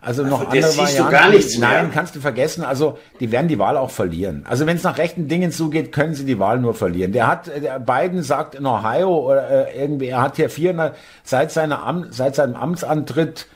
also 0.04 0.24
noch 0.24 0.40
andere 0.40 0.62
siehst 0.64 0.78
Varianten. 0.78 1.04
Du 1.04 1.10
gar 1.10 1.28
nichts 1.30 1.58
mehr. 1.58 1.68
Nein, 1.68 1.90
kannst 1.94 2.16
du 2.16 2.20
vergessen. 2.20 2.64
Also 2.64 2.98
die 3.20 3.30
werden 3.30 3.46
die 3.46 3.60
Wahl 3.60 3.76
auch 3.76 3.90
verlieren. 3.90 4.44
Also 4.48 4.66
wenn 4.66 4.76
es 4.76 4.82
nach 4.82 4.98
rechten 4.98 5.28
Dingen 5.28 5.52
zugeht, 5.52 5.92
können 5.92 6.14
sie 6.14 6.24
die 6.24 6.40
Wahl 6.40 6.58
nur 6.58 6.74
verlieren. 6.74 7.12
Der 7.12 7.28
hat, 7.28 7.46
der 7.46 7.78
Biden 7.78 8.24
sagt 8.24 8.56
in 8.56 8.66
Ohio 8.66 9.16
oder 9.16 9.68
äh, 9.68 9.80
irgendwie, 9.80 10.08
er 10.08 10.20
hat 10.20 10.36
hier 10.36 10.50
400 10.50 10.96
seit 11.22 11.52
seiner 11.52 11.84
Am 11.84 12.10
seit 12.10 12.34
seinem 12.34 12.56
Amtsantritt 12.56 13.46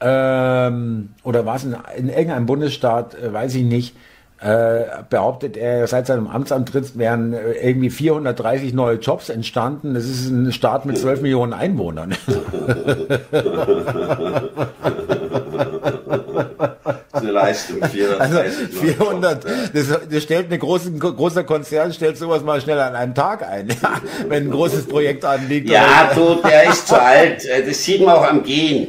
ähm, 0.00 1.10
oder 1.22 1.44
was 1.44 1.64
in, 1.64 1.76
in 1.96 2.08
irgendeinem 2.08 2.46
Bundesstaat, 2.46 3.14
äh, 3.14 3.32
weiß 3.32 3.54
ich 3.54 3.64
nicht, 3.64 3.94
äh, 4.40 4.84
behauptet 5.08 5.56
er, 5.56 5.86
seit 5.86 6.06
seinem 6.06 6.26
Amtsantritt 6.26 6.98
wären 6.98 7.32
äh, 7.32 7.52
irgendwie 7.52 7.90
430 7.90 8.74
neue 8.74 8.96
Jobs 8.96 9.28
entstanden. 9.28 9.94
Das 9.94 10.04
ist 10.04 10.28
ein 10.28 10.52
Staat 10.52 10.84
mit 10.84 10.98
12 10.98 11.22
Millionen 11.22 11.52
Einwohnern. 11.52 12.14
eine 17.26 17.30
Leistung. 17.30 17.82
430 17.82 18.20
also 18.20 18.38
400, 18.78 19.44
das, 19.72 20.00
das 20.10 20.22
stellt 20.22 20.46
eine 20.46 20.58
große, 20.58 20.92
großer 20.92 21.44
Konzern, 21.44 21.92
stellt 21.92 22.16
sowas 22.18 22.42
mal 22.42 22.60
schnell 22.60 22.78
an 22.78 22.94
einem 22.94 23.14
Tag 23.14 23.42
ein, 23.42 23.68
ja, 23.68 24.00
wenn 24.28 24.44
ein 24.44 24.50
großes 24.50 24.86
Projekt 24.86 25.24
anliegt. 25.24 25.68
Ja, 25.68 26.10
du, 26.14 26.36
der 26.36 26.70
ist 26.70 26.88
zu 26.88 27.00
alt. 27.00 27.46
Das 27.66 27.82
sieht 27.82 28.04
man 28.04 28.16
auch 28.16 28.28
am 28.28 28.42
Gehen. 28.42 28.88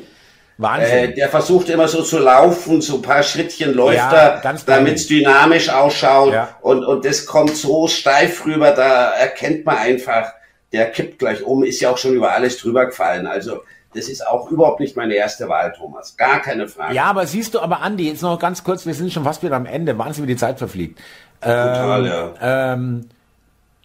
Wahnsinn. 0.58 1.12
Äh, 1.12 1.14
der 1.14 1.30
versucht 1.30 1.70
immer 1.70 1.88
so 1.88 2.02
zu 2.02 2.18
laufen, 2.18 2.82
so 2.82 2.96
ein 2.96 3.02
paar 3.02 3.22
Schrittchen 3.22 3.74
läuft 3.74 3.98
ja, 3.98 4.40
er, 4.42 4.56
damit 4.66 4.96
es 4.96 5.08
dynamisch 5.08 5.70
ausschaut. 5.70 6.34
Ja. 6.34 6.50
Und, 6.62 6.84
und 6.84 7.06
das 7.06 7.26
kommt 7.26 7.56
so 7.56 7.88
steif 7.88 8.46
rüber, 8.46 8.72
da 8.72 9.12
erkennt 9.12 9.66
man 9.66 9.78
einfach, 9.78 10.34
der 10.74 10.90
kippt 10.92 11.20
gleich 11.20 11.44
um, 11.44 11.64
ist 11.64 11.80
ja 11.80 11.92
auch 11.92 11.98
schon 11.98 12.16
über 12.16 12.32
alles 12.32 12.58
drüber 12.58 12.88
gefallen. 12.88 13.28
Also 13.28 13.62
das 13.94 14.10
ist 14.10 14.26
auch 14.26 14.50
überhaupt 14.50 14.80
nicht 14.80 14.96
meine 14.96 15.14
erste 15.14 15.48
Wahl, 15.48 15.74
Thomas. 15.78 16.18
Gar 16.18 16.42
keine 16.42 16.68
Frage. 16.68 16.94
Ja, 16.94 17.06
aber 17.06 17.26
siehst 17.26 17.54
du, 17.54 17.60
aber 17.60 17.82
Andi, 17.82 18.08
jetzt 18.08 18.22
noch 18.22 18.40
ganz 18.40 18.64
kurz, 18.64 18.86
wir 18.86 18.94
sind 18.94 19.14
schon 19.14 19.24
fast 19.24 19.44
wieder 19.44 19.56
am 19.56 19.66
Ende. 19.66 19.98
Wahnsinn, 19.98 20.24
wie 20.24 20.34
die 20.34 20.36
Zeit 20.36 20.58
verfliegt. 20.58 21.00
Total, 21.40 22.06
ähm, 22.06 22.12
ja. 22.12 22.74
Ähm, 22.74 23.10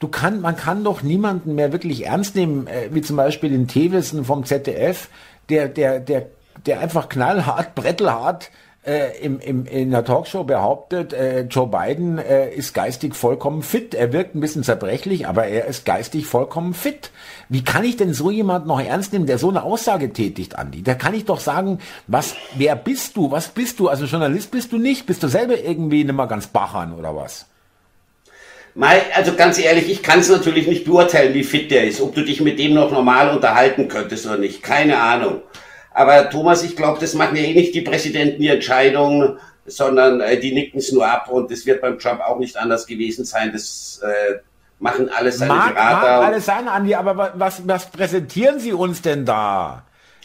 du 0.01 0.09
kann, 0.09 0.41
man 0.41 0.57
kann 0.57 0.85
doch 0.85 1.03
niemanden 1.03 1.55
mehr 1.55 1.73
wirklich 1.73 2.07
ernst 2.07 2.35
nehmen, 2.35 2.67
äh, 2.67 2.89
wie 2.91 3.03
zum 3.03 3.17
Beispiel 3.17 3.51
den 3.51 3.69
Tewissen 3.69 4.25
vom 4.25 4.45
ZDF, 4.45 5.09
der, 5.49 5.69
der, 5.69 6.01
der 6.01 6.27
der 6.67 6.81
einfach 6.81 7.09
knallhart, 7.09 7.75
brettelhart 7.75 8.51
äh, 8.85 9.17
im, 9.21 9.39
im, 9.39 9.67
in 9.67 9.93
der 9.93 10.05
Talkshow 10.05 10.43
behauptet, 10.43 11.13
äh, 11.13 11.43
Joe 11.43 11.69
Biden 11.69 12.19
äh, 12.19 12.53
ist 12.53 12.75
geistig 12.75 13.15
vollkommen 13.15 13.63
fit. 13.63 13.95
Er 13.95 14.13
wirkt 14.13 14.35
ein 14.35 14.41
bisschen 14.41 14.65
zerbrechlich, 14.65 15.29
aber 15.29 15.47
er 15.47 15.67
ist 15.67 15.85
geistig 15.85 16.27
vollkommen 16.27 16.75
fit. 16.75 17.11
Wie 17.49 17.63
kann 17.63 17.85
ich 17.85 17.97
denn 17.97 18.13
so 18.13 18.31
jemand 18.31 18.67
noch 18.67 18.81
ernst 18.81 19.13
nehmen, 19.13 19.27
der 19.27 19.39
so 19.39 19.51
eine 19.51 19.63
Aussage 19.63 20.13
tätigt, 20.13 20.57
Andi? 20.57 20.83
Da 20.83 20.95
kann 20.95 21.15
ich 21.15 21.25
doch 21.25 21.39
sagen, 21.39 21.79
was, 22.09 22.35
wer 22.57 22.75
bist 22.75 23.17
du? 23.17 23.31
Was 23.31 23.49
bist 23.49 23.79
du? 23.79 23.89
Also 23.89 24.07
Journalist 24.07 24.51
bist 24.51 24.73
du 24.73 24.79
nicht? 24.79 25.07
Bist 25.07 25.23
du 25.23 25.29
selber 25.29 25.59
irgendwie 25.59 26.03
nicht 26.03 26.15
mal 26.15 26.27
ganz 26.27 26.49
bachern 26.49 26.93
oder 26.93 27.15
was? 27.15 27.47
Also 29.15 29.35
ganz 29.35 29.59
ehrlich, 29.59 29.91
ich 29.91 30.03
kann 30.03 30.21
es 30.21 30.31
natürlich 30.31 30.67
nicht 30.67 30.87
beurteilen, 30.87 31.35
wie 31.35 31.45
fit 31.45 31.71
der 31.71 31.87
ist, 31.87 32.01
ob 32.01 32.15
du 32.15 32.25
dich 32.25 32.41
mit 32.41 32.59
dem 32.59 32.75
noch 32.75 32.91
normal 32.91 33.29
unterhalten 33.29 33.87
könntest 33.87 34.27
oder 34.27 34.39
nicht. 34.39 34.63
Keine 34.63 34.99
Ahnung. 34.99 35.43
Aber 35.95 36.31
Thomas, 36.31 36.63
ich 36.63 36.77
glaube, 36.77 37.01
das 37.01 37.15
machen 37.15 37.37
ja 37.37 37.43
eh 37.43 37.55
nicht 37.55 37.75
die 37.75 37.83
Präsidenten 37.83 38.41
die 38.41 38.49
Entscheidung, 38.49 39.37
sondern 39.67 40.21
äh, 40.21 40.39
die 40.39 40.53
nicken 40.53 40.79
es 40.79 40.93
nur 40.93 41.07
ab 41.07 41.29
und 41.29 41.51
das 41.51 41.67
wird 41.67 41.81
beim 41.81 41.99
Trump 41.99 42.21
auch 42.21 42.39
nicht 42.39 42.57
anders 42.57 42.87
gewesen 42.87 43.25
sein. 43.25 43.53
Das 43.53 44.01
äh, 44.03 44.39
machen 44.79 45.09
alles 45.09 45.39
seine 45.39 45.53
mag, 45.55 45.75
Berater. 45.75 46.19
Mag 46.19 46.27
alles 46.27 46.47
sein, 46.47 46.69
Andi, 46.69 46.95
aber 46.95 47.33
was, 47.35 47.67
was 47.67 47.91
präsentieren 47.91 48.59
Sie 48.59 48.73
uns 48.73 49.03
denn 49.03 49.25
da? 49.25 49.85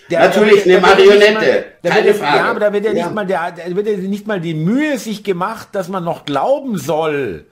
Der, 0.10 0.22
Natürlich 0.22 0.64
der, 0.64 0.78
eine 0.78 0.88
Marionette, 0.88 1.66
mal, 1.84 1.92
keine 1.92 2.06
wird, 2.08 2.18
Frage. 2.18 2.38
Ja, 2.38 2.46
aber 2.46 2.60
da 2.62 2.74
wird 2.74 2.86
ja, 2.86 2.92
ja. 2.92 3.04
nicht 3.04 3.14
mal 3.14 3.26
der, 3.26 3.52
der 3.52 3.76
wird 3.76 3.88
ja 3.88 3.98
nicht 3.98 4.26
mal 4.26 4.40
die 4.40 4.54
Mühe 4.54 4.98
sich 4.98 5.24
gemacht, 5.24 5.70
dass 5.74 5.90
man 5.90 6.04
noch 6.04 6.26
glauben 6.26 6.78
soll, 6.78 7.46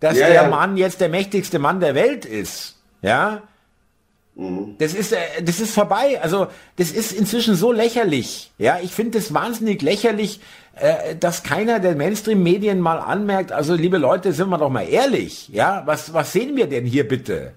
dass 0.00 0.16
ja, 0.16 0.26
der 0.26 0.42
ja. 0.42 0.48
Mann 0.48 0.76
jetzt 0.76 1.00
der 1.00 1.10
mächtigste 1.10 1.58
Mann 1.58 1.80
der 1.80 1.94
Welt 1.94 2.24
ist. 2.24 2.76
Ja, 3.02 3.42
Mhm. 4.38 4.76
Das 4.78 4.94
ist, 4.94 5.12
äh, 5.12 5.42
das 5.42 5.58
ist 5.58 5.74
vorbei. 5.74 6.20
Also, 6.22 6.46
das 6.76 6.92
ist 6.92 7.12
inzwischen 7.12 7.56
so 7.56 7.72
lächerlich. 7.72 8.52
Ja, 8.56 8.78
ich 8.80 8.92
finde 8.92 9.18
es 9.18 9.34
wahnsinnig 9.34 9.82
lächerlich, 9.82 10.40
äh, 10.76 11.16
dass 11.16 11.42
keiner 11.42 11.80
der 11.80 11.96
Mainstream-Medien 11.96 12.80
mal 12.80 12.98
anmerkt, 12.98 13.50
also, 13.50 13.74
liebe 13.74 13.98
Leute, 13.98 14.32
sind 14.32 14.48
wir 14.48 14.58
doch 14.58 14.70
mal 14.70 14.88
ehrlich. 14.88 15.48
Ja, 15.48 15.82
was, 15.86 16.14
was 16.14 16.32
sehen 16.32 16.56
wir 16.56 16.68
denn 16.68 16.86
hier 16.86 17.06
bitte? 17.06 17.52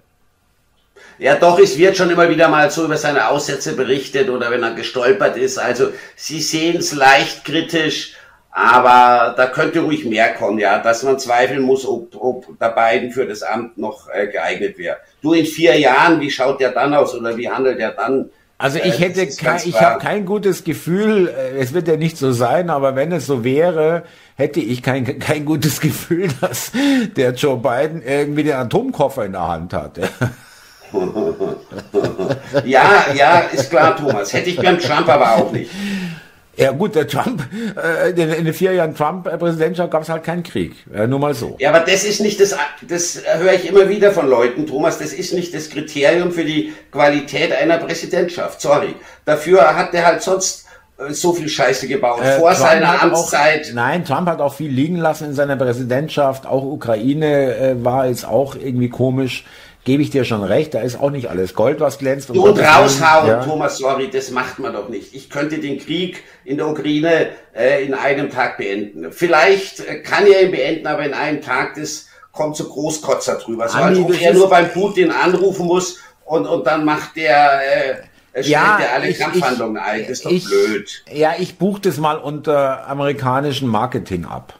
Ja, 1.19 1.35
doch, 1.35 1.59
es 1.59 1.77
wird 1.77 1.95
schon 1.97 2.09
immer 2.09 2.27
wieder 2.29 2.47
mal 2.47 2.71
so 2.71 2.85
über 2.85 2.97
seine 2.97 3.27
Aussätze 3.27 3.75
berichtet 3.75 4.27
oder 4.29 4.49
wenn 4.49 4.63
er 4.63 4.73
gestolpert 4.73 5.37
ist. 5.37 5.59
Also, 5.59 5.89
Sie 6.15 6.41
sehen 6.41 6.77
es 6.77 6.93
leicht 6.93 7.45
kritisch 7.45 8.15
aber 8.51 9.33
da 9.37 9.47
könnte 9.47 9.79
ruhig 9.79 10.03
mehr 10.05 10.33
kommen, 10.33 10.59
ja, 10.59 10.79
dass 10.79 11.03
man 11.03 11.17
zweifeln 11.17 11.61
muss, 11.61 11.85
ob, 11.85 12.15
ob 12.15 12.59
der 12.59 12.69
Biden 12.69 13.11
für 13.11 13.25
das 13.25 13.43
Amt 13.43 13.77
noch 13.77 14.09
äh, 14.13 14.27
geeignet 14.27 14.77
wäre. 14.77 14.97
Du 15.21 15.33
in 15.33 15.45
vier 15.45 15.79
Jahren, 15.79 16.19
wie 16.19 16.29
schaut 16.29 16.59
der 16.59 16.71
dann 16.71 16.93
aus 16.93 17.15
oder 17.15 17.37
wie 17.37 17.49
handelt 17.49 17.79
der 17.79 17.91
dann? 17.91 18.29
Also 18.57 18.77
ich 18.77 18.99
äh, 18.99 19.09
hätte 19.09 19.27
kein, 19.27 19.61
ich 19.65 19.81
habe 19.81 19.99
kein 19.99 20.25
gutes 20.25 20.65
Gefühl, 20.65 21.29
äh, 21.29 21.59
es 21.59 21.73
wird 21.73 21.87
ja 21.87 21.95
nicht 21.95 22.17
so 22.17 22.33
sein, 22.33 22.69
aber 22.69 22.95
wenn 22.97 23.13
es 23.13 23.25
so 23.25 23.45
wäre, 23.45 24.03
hätte 24.35 24.59
ich 24.59 24.83
kein, 24.83 25.17
kein 25.19 25.45
gutes 25.45 25.79
Gefühl, 25.79 26.27
dass 26.41 26.73
der 27.15 27.31
Joe 27.31 27.57
Biden 27.57 28.03
irgendwie 28.03 28.43
den 28.43 28.55
Atomkoffer 28.55 29.25
in 29.25 29.31
der 29.31 29.47
Hand 29.47 29.73
hat. 29.73 29.97
ja, 32.65 33.05
ja, 33.15 33.39
ist 33.53 33.69
klar, 33.69 33.95
Thomas. 33.95 34.33
Hätte 34.33 34.49
ich 34.49 34.57
beim 34.57 34.77
Trump 34.77 35.07
aber 35.07 35.37
auch 35.37 35.51
nicht. 35.53 35.71
Ja 36.57 36.71
gut, 36.71 36.95
der 36.95 37.07
Trump, 37.07 37.43
äh, 37.81 38.09
in, 38.09 38.45
den 38.45 38.53
vier 38.53 38.73
Jahren 38.73 38.93
Trump-Präsidentschaft 38.93 39.89
gab 39.91 40.03
es 40.03 40.09
halt 40.09 40.23
keinen 40.23 40.43
Krieg. 40.43 40.75
Ja, 40.93 41.07
nur 41.07 41.19
mal 41.19 41.33
so. 41.33 41.55
Ja, 41.59 41.69
aber 41.69 41.79
das 41.79 42.03
ist 42.03 42.19
nicht 42.19 42.39
das, 42.39 42.55
das 42.87 43.21
höre 43.37 43.53
ich 43.53 43.67
immer 43.67 43.87
wieder 43.87 44.11
von 44.11 44.27
Leuten, 44.27 44.67
Thomas, 44.67 44.99
das 44.99 45.13
ist 45.13 45.33
nicht 45.33 45.53
das 45.53 45.69
Kriterium 45.69 46.31
für 46.31 46.43
die 46.43 46.73
Qualität 46.91 47.53
einer 47.53 47.77
Präsidentschaft. 47.77 48.61
Sorry. 48.61 48.95
Dafür 49.25 49.75
hat 49.75 49.93
der 49.93 50.05
halt 50.05 50.21
sonst 50.21 50.65
äh, 50.97 51.13
so 51.13 51.33
viel 51.33 51.47
Scheiße 51.47 51.87
gebaut 51.87 52.21
äh, 52.21 52.37
vor 52.37 52.51
Trump 52.51 52.69
seiner 52.69 53.01
Amtszeit. 53.01 53.67
Auch, 53.69 53.73
nein, 53.73 54.03
Trump 54.03 54.27
hat 54.27 54.41
auch 54.41 54.53
viel 54.53 54.71
liegen 54.71 54.97
lassen 54.97 55.25
in 55.25 55.33
seiner 55.33 55.55
Präsidentschaft. 55.55 56.45
Auch 56.45 56.63
Ukraine 56.63 57.55
äh, 57.55 57.83
war 57.83 58.07
jetzt 58.07 58.27
auch 58.27 58.55
irgendwie 58.55 58.89
komisch 58.89 59.45
gebe 59.83 60.03
ich 60.03 60.09
dir 60.09 60.25
schon 60.25 60.43
recht, 60.43 60.73
da 60.73 60.81
ist 60.81 60.99
auch 60.99 61.09
nicht 61.09 61.27
alles 61.29 61.53
Gold, 61.53 61.79
was 61.79 61.97
glänzt. 61.97 62.29
Und, 62.29 62.37
und 62.37 62.59
raushauen, 62.59 63.27
ja. 63.27 63.43
Thomas, 63.43 63.77
sorry, 63.77 64.09
das 64.09 64.31
macht 64.31 64.59
man 64.59 64.73
doch 64.73 64.89
nicht. 64.89 65.13
Ich 65.15 65.29
könnte 65.29 65.57
den 65.59 65.79
Krieg 65.79 66.23
in 66.45 66.57
der 66.57 66.67
Ukraine 66.67 67.29
äh, 67.55 67.83
in 67.83 67.93
einem 67.93 68.29
Tag 68.29 68.57
beenden. 68.57 69.11
Vielleicht 69.11 69.79
äh, 69.79 69.99
kann 70.01 70.27
er 70.27 70.43
ihn 70.43 70.51
beenden, 70.51 70.87
aber 70.87 71.05
in 71.05 71.13
einem 71.13 71.41
Tag, 71.41 71.75
das 71.75 72.07
kommt 72.31 72.55
so 72.55 72.65
Großkotzer 72.65 73.35
drüber. 73.35 73.67
So 73.67 73.77
als 73.77 73.97
ob 73.97 74.21
er 74.21 74.33
nur 74.33 74.49
beim 74.49 74.69
Putin 74.69 75.11
anrufen 75.11 75.65
muss 75.65 75.99
und, 76.25 76.45
und 76.45 76.65
dann 76.65 76.85
macht 76.85 77.15
der... 77.15 77.61
Äh, 77.61 77.95
es 78.33 78.47
ja, 78.47 78.79
alle 78.95 79.09
ich, 79.09 79.19
Kampfhandlungen 79.19 79.75
ich, 79.75 79.81
ein, 79.81 79.99
das 80.01 80.09
ist 80.11 80.25
doch 80.25 80.31
ich, 80.31 80.45
blöd. 80.45 81.03
Ja, 81.11 81.33
ich 81.37 81.57
buche 81.57 81.81
das 81.81 81.97
mal 81.97 82.17
unter 82.17 82.87
amerikanischen 82.87 83.67
Marketing 83.67 84.23
ab. 84.23 84.57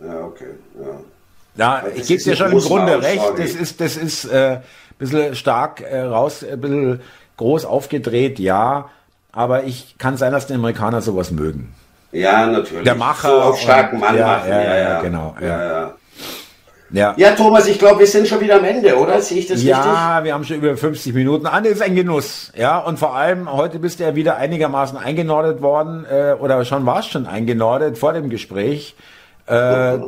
Ja, 0.00 0.24
okay. 0.24 0.48
Ja. 0.76 0.98
Ja, 1.56 1.84
ich 1.94 2.06
gebe 2.06 2.22
dir 2.22 2.36
schon 2.36 2.52
im 2.52 2.58
Grunde 2.58 3.02
recht. 3.02 3.32
Das 3.36 3.50
ist, 3.50 3.80
das 3.80 3.96
ist 3.96 4.24
äh, 4.26 4.58
bisschen 4.98 5.34
stark 5.34 5.80
äh, 5.80 6.00
raus, 6.02 6.44
ein 6.44 6.60
bisschen 6.60 7.00
groß 7.36 7.64
aufgedreht, 7.64 8.38
ja. 8.38 8.90
Aber 9.32 9.64
ich 9.64 9.96
kann 9.98 10.16
sein, 10.16 10.32
dass 10.32 10.46
die 10.46 10.54
Amerikaner 10.54 11.02
sowas 11.02 11.30
mögen. 11.30 11.74
Ja, 12.12 12.46
natürlich. 12.46 12.84
Der 12.84 12.94
Macher. 12.94 13.28
So 13.28 13.42
auf 13.42 13.60
starken 13.60 14.00
Mann 14.00 14.16
ja, 14.16 14.26
machen. 14.26 14.48
Ja, 14.48 14.62
ja, 14.62 14.76
ja, 14.76 15.00
genau. 15.02 15.36
Ja, 15.40 15.64
ja. 15.64 15.94
Ja. 16.90 17.14
ja, 17.16 17.32
Thomas, 17.32 17.66
ich 17.66 17.80
glaube, 17.80 17.98
wir 17.98 18.06
sind 18.06 18.28
schon 18.28 18.40
wieder 18.40 18.56
am 18.56 18.64
Ende, 18.64 18.96
oder? 18.96 19.20
Sehe 19.20 19.38
ich 19.38 19.48
das 19.48 19.60
ja, 19.62 19.76
richtig? 19.76 19.92
Ja, 19.92 20.24
wir 20.24 20.34
haben 20.34 20.44
schon 20.44 20.56
über 20.58 20.76
50 20.76 21.14
Minuten. 21.14 21.46
Ah, 21.46 21.60
das 21.60 21.72
ist 21.72 21.82
ein 21.82 21.96
Genuss. 21.96 22.52
Ja, 22.56 22.78
und 22.78 22.98
vor 22.98 23.16
allem, 23.16 23.52
heute 23.52 23.80
bist 23.80 23.98
du 23.98 24.04
ja 24.04 24.14
wieder 24.14 24.36
einigermaßen 24.36 24.96
eingenordet 24.96 25.62
worden, 25.62 26.06
äh, 26.08 26.34
oder 26.38 26.64
schon 26.64 26.86
warst 26.86 27.10
schon 27.10 27.26
eingenordet 27.26 27.98
vor 27.98 28.12
dem 28.12 28.30
Gespräch 28.30 28.94
äh, 29.46 29.98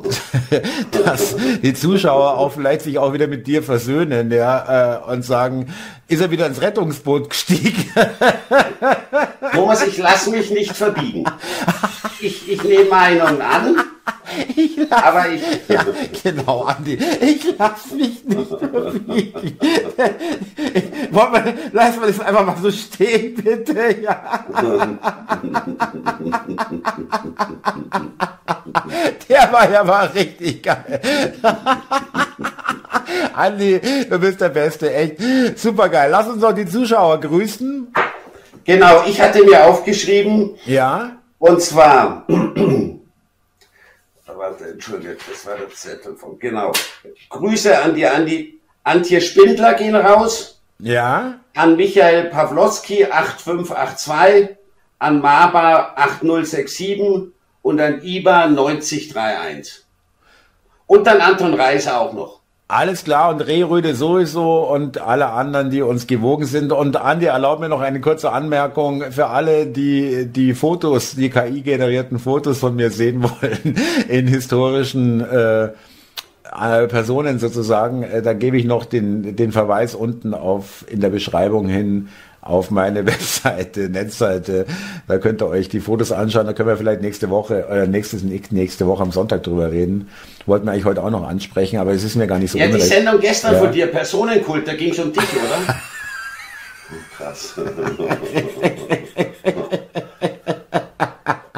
dass 1.05 1.37
die 1.63 1.75
Zuschauer 1.75 2.39
auch 2.39 2.53
vielleicht 2.53 2.83
sich 2.83 2.99
auch 2.99 3.13
wieder 3.13 3.27
mit 3.27 3.47
dir 3.47 3.63
versöhnen, 3.63 4.31
ja, 4.31 5.01
äh, 5.07 5.13
und 5.13 5.25
sagen, 5.25 5.73
ist 6.09 6.21
er 6.21 6.31
wieder 6.31 6.47
ins 6.47 6.61
Rettungsboot 6.61 7.31
gestiegen? 7.31 7.91
Thomas, 9.53 9.87
ich 9.87 9.99
lasse 9.99 10.31
mich 10.31 10.51
nicht 10.51 10.77
verbiegen. 10.77 11.25
Ich, 12.21 12.49
ich 12.49 12.63
nehme 12.65 12.91
Meinungen 12.91 13.41
an. 13.41 13.77
Ich 14.57 14.77
lass, 14.77 15.03
aber 15.03 15.29
ich. 15.31 15.43
Ja, 15.69 15.85
genau, 16.23 16.63
Andi. 16.63 16.99
Ich 17.21 17.59
lasse 17.59 17.95
mich 17.95 18.25
nicht. 18.25 18.53
Wollen 21.11 21.33
wir, 21.33 21.55
lassen 21.73 22.01
wir 22.01 22.09
das 22.09 22.21
einfach 22.21 22.47
mal 22.47 22.57
so 22.61 22.71
stehen, 22.71 23.35
bitte? 23.35 24.01
Ja. 24.03 24.45
Der 29.29 29.53
war 29.53 29.71
ja 29.71 29.85
mal 29.85 30.07
richtig 30.07 30.63
geil. 30.63 31.01
Andi, 33.35 33.81
du 34.09 34.19
bist 34.19 34.41
der 34.41 34.49
Beste, 34.51 34.93
echt 34.93 35.21
super 35.59 35.89
geil. 35.89 36.11
Lass 36.11 36.29
uns 36.29 36.41
doch 36.41 36.53
die 36.53 36.67
Zuschauer 36.67 37.21
grüßen. 37.21 37.93
Genau, 38.65 39.03
ich 39.07 39.21
hatte 39.21 39.45
mir 39.45 39.65
aufgeschrieben. 39.65 40.57
Ja. 40.67 41.13
Und 41.39 41.63
zwar, 41.63 42.27
warte, 44.39 44.69
entschuldigt, 44.69 45.21
das 45.31 45.47
war 45.47 45.57
der 45.57 45.69
Zettel 45.71 46.17
von, 46.17 46.39
genau. 46.39 46.73
Grüße 47.29 47.77
an 47.79 47.95
die, 47.95 48.07
an 48.07 48.27
die 48.27 48.61
Antje 48.85 49.21
Spindler 49.21 49.75
gehen 49.75 49.97
raus. 49.97 50.61
Ja. 50.79 51.41
An 51.55 51.77
Michael 51.77 52.31
Pawlowski 52.31 53.05
8582, 53.05 54.57
an 54.99 55.21
Maba 55.21 55.95
8067 55.97 57.33
und 57.63 57.81
an 57.81 58.01
IBA 58.03 58.49
9031. 58.49 59.85
Und 60.87 61.07
dann 61.07 61.21
Anton 61.21 61.55
Reiser 61.55 62.01
auch 62.01 62.13
noch. 62.13 62.38
Alles 62.71 63.05
klar 63.05 63.31
und 63.31 63.41
Rehrüde 63.41 63.95
sowieso 63.95 64.69
und 64.71 65.01
alle 65.01 65.31
anderen, 65.31 65.71
die 65.71 65.81
uns 65.81 66.07
gewogen 66.07 66.45
sind. 66.45 66.71
Und 66.71 66.99
Andi, 66.99 67.25
erlaub 67.25 67.61
mir 67.61 67.71
noch 67.71 67.81
eine 67.81 67.99
kurze 68.03 68.31
Anmerkung 68.31 69.05
für 69.11 69.29
alle, 69.29 69.67
die 69.67 70.27
die 70.27 70.53
Fotos, 70.53 71.13
die 71.13 71.31
KI-generierten 71.31 72.19
Fotos 72.19 72.59
von 72.59 72.77
mir 72.77 72.91
sehen 72.91 73.23
wollen 73.23 73.75
in 74.09 74.27
historischen 74.27 75.23
äh, 75.23 75.71
Personen 76.89 77.39
sozusagen. 77.39 78.03
Äh, 78.03 78.21
da 78.21 78.35
gebe 78.35 78.59
ich 78.59 78.67
noch 78.67 78.85
den, 78.85 79.35
den 79.35 79.51
Verweis 79.51 79.95
unten 79.95 80.35
auf 80.35 80.85
in 80.91 81.01
der 81.01 81.09
Beschreibung 81.09 81.69
hin 81.69 82.11
auf 82.49 82.71
meine 82.71 83.07
Webseite, 83.07 83.89
Netzseite. 83.89 84.67
Da 85.07 85.19
könnt 85.19 85.43
ihr 85.43 85.49
euch 85.49 85.69
die 85.69 85.81
Fotos 85.81 86.13
anschauen. 86.13 86.47
Da 86.47 86.53
können 86.55 86.69
wir 86.69 86.77
vielleicht 86.77 87.03
nächste 87.03 87.31
Woche 87.31 87.67
oder 87.71 87.87
nächstes, 87.87 88.23
nächste 88.23 88.87
Woche 88.87 89.03
am 89.03 89.13
Sonntag 89.13 89.43
drüber 89.43 89.71
reden. 89.71 90.09
Wollten 90.47 90.67
wir 90.67 90.73
eigentlich 90.73 90.87
heute 90.87 91.05
auch 91.05 91.11
noch 91.11 91.29
ansprechen, 91.29 91.79
aber 91.79 91.93
es 91.93 92.05
ist 92.05 92.17
mir 92.17 92.27
gar 92.27 92.39
nicht 92.39 92.51
so 92.51 92.59
Ja, 92.59 92.67
unrecht. 92.67 92.85
die 92.85 92.89
Sendung 92.89 93.21
gestern 93.21 93.55
ja. 93.55 93.61
von 93.61 93.73
dir, 93.73 93.87
Personenkult, 93.89 94.67
da 94.67 94.75
ging 94.75 94.93
es 94.93 94.99
um 94.99 95.13
dich, 95.13 95.23
oder? 95.23 95.77
Krass. 97.19 97.55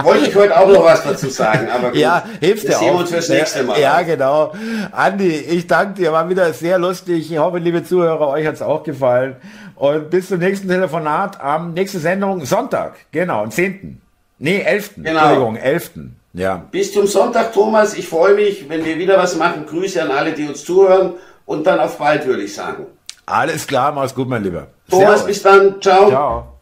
Wollte 0.04 0.26
ich 0.28 0.34
heute 0.34 0.58
auch 0.58 0.68
noch 0.68 0.84
was 0.84 1.02
dazu 1.02 1.28
sagen, 1.28 1.68
aber 1.70 1.90
gut. 1.90 1.98
Ja, 1.98 2.24
hilfst 2.40 2.68
dir 2.68 2.76
auch. 2.76 2.80
sehen 2.80 2.92
wir 2.92 3.00
uns 3.00 3.10
fürs 3.10 3.28
nächste 3.28 3.62
Mal. 3.64 3.80
Ja, 3.80 4.02
genau. 4.02 4.52
Andi, 4.92 5.28
ich 5.28 5.66
danke 5.66 5.94
dir, 5.94 6.12
war 6.12 6.28
wieder 6.28 6.52
sehr 6.52 6.78
lustig. 6.78 7.30
Ich 7.30 7.38
hoffe, 7.38 7.58
liebe 7.58 7.84
Zuhörer, 7.84 8.28
euch 8.28 8.46
hat 8.46 8.54
es 8.54 8.62
auch 8.62 8.82
gefallen. 8.82 9.36
Und 9.76 10.10
bis 10.10 10.28
zum 10.28 10.38
nächsten 10.38 10.68
Telefonat 10.68 11.40
am 11.40 11.72
nächsten 11.72 12.00
Sendung 12.00 12.44
Sonntag. 12.44 12.96
Genau, 13.12 13.42
am 13.42 13.50
10. 13.50 14.00
Nee, 14.38 14.60
11. 14.60 14.96
Genau. 14.96 15.10
Entschuldigung, 15.10 15.56
11. 15.56 15.90
Ja. 16.32 16.62
Bis 16.70 16.92
zum 16.92 17.06
Sonntag, 17.06 17.52
Thomas. 17.52 17.94
Ich 17.94 18.08
freue 18.08 18.34
mich, 18.34 18.68
wenn 18.68 18.84
wir 18.84 18.98
wieder 18.98 19.18
was 19.18 19.36
machen. 19.36 19.66
Grüße 19.66 20.02
an 20.02 20.10
alle, 20.10 20.32
die 20.32 20.46
uns 20.46 20.64
zuhören. 20.64 21.14
Und 21.46 21.66
dann 21.66 21.80
auf 21.80 21.98
bald, 21.98 22.26
würde 22.26 22.42
ich 22.42 22.54
sagen. 22.54 22.86
Alles 23.26 23.66
klar, 23.66 23.92
mach's 23.92 24.14
gut, 24.14 24.28
mein 24.28 24.42
Lieber. 24.42 24.68
Thomas, 24.88 25.20
Servus. 25.20 25.26
bis 25.26 25.42
dann. 25.42 25.80
Ciao. 25.80 26.08
Ciao. 26.08 26.60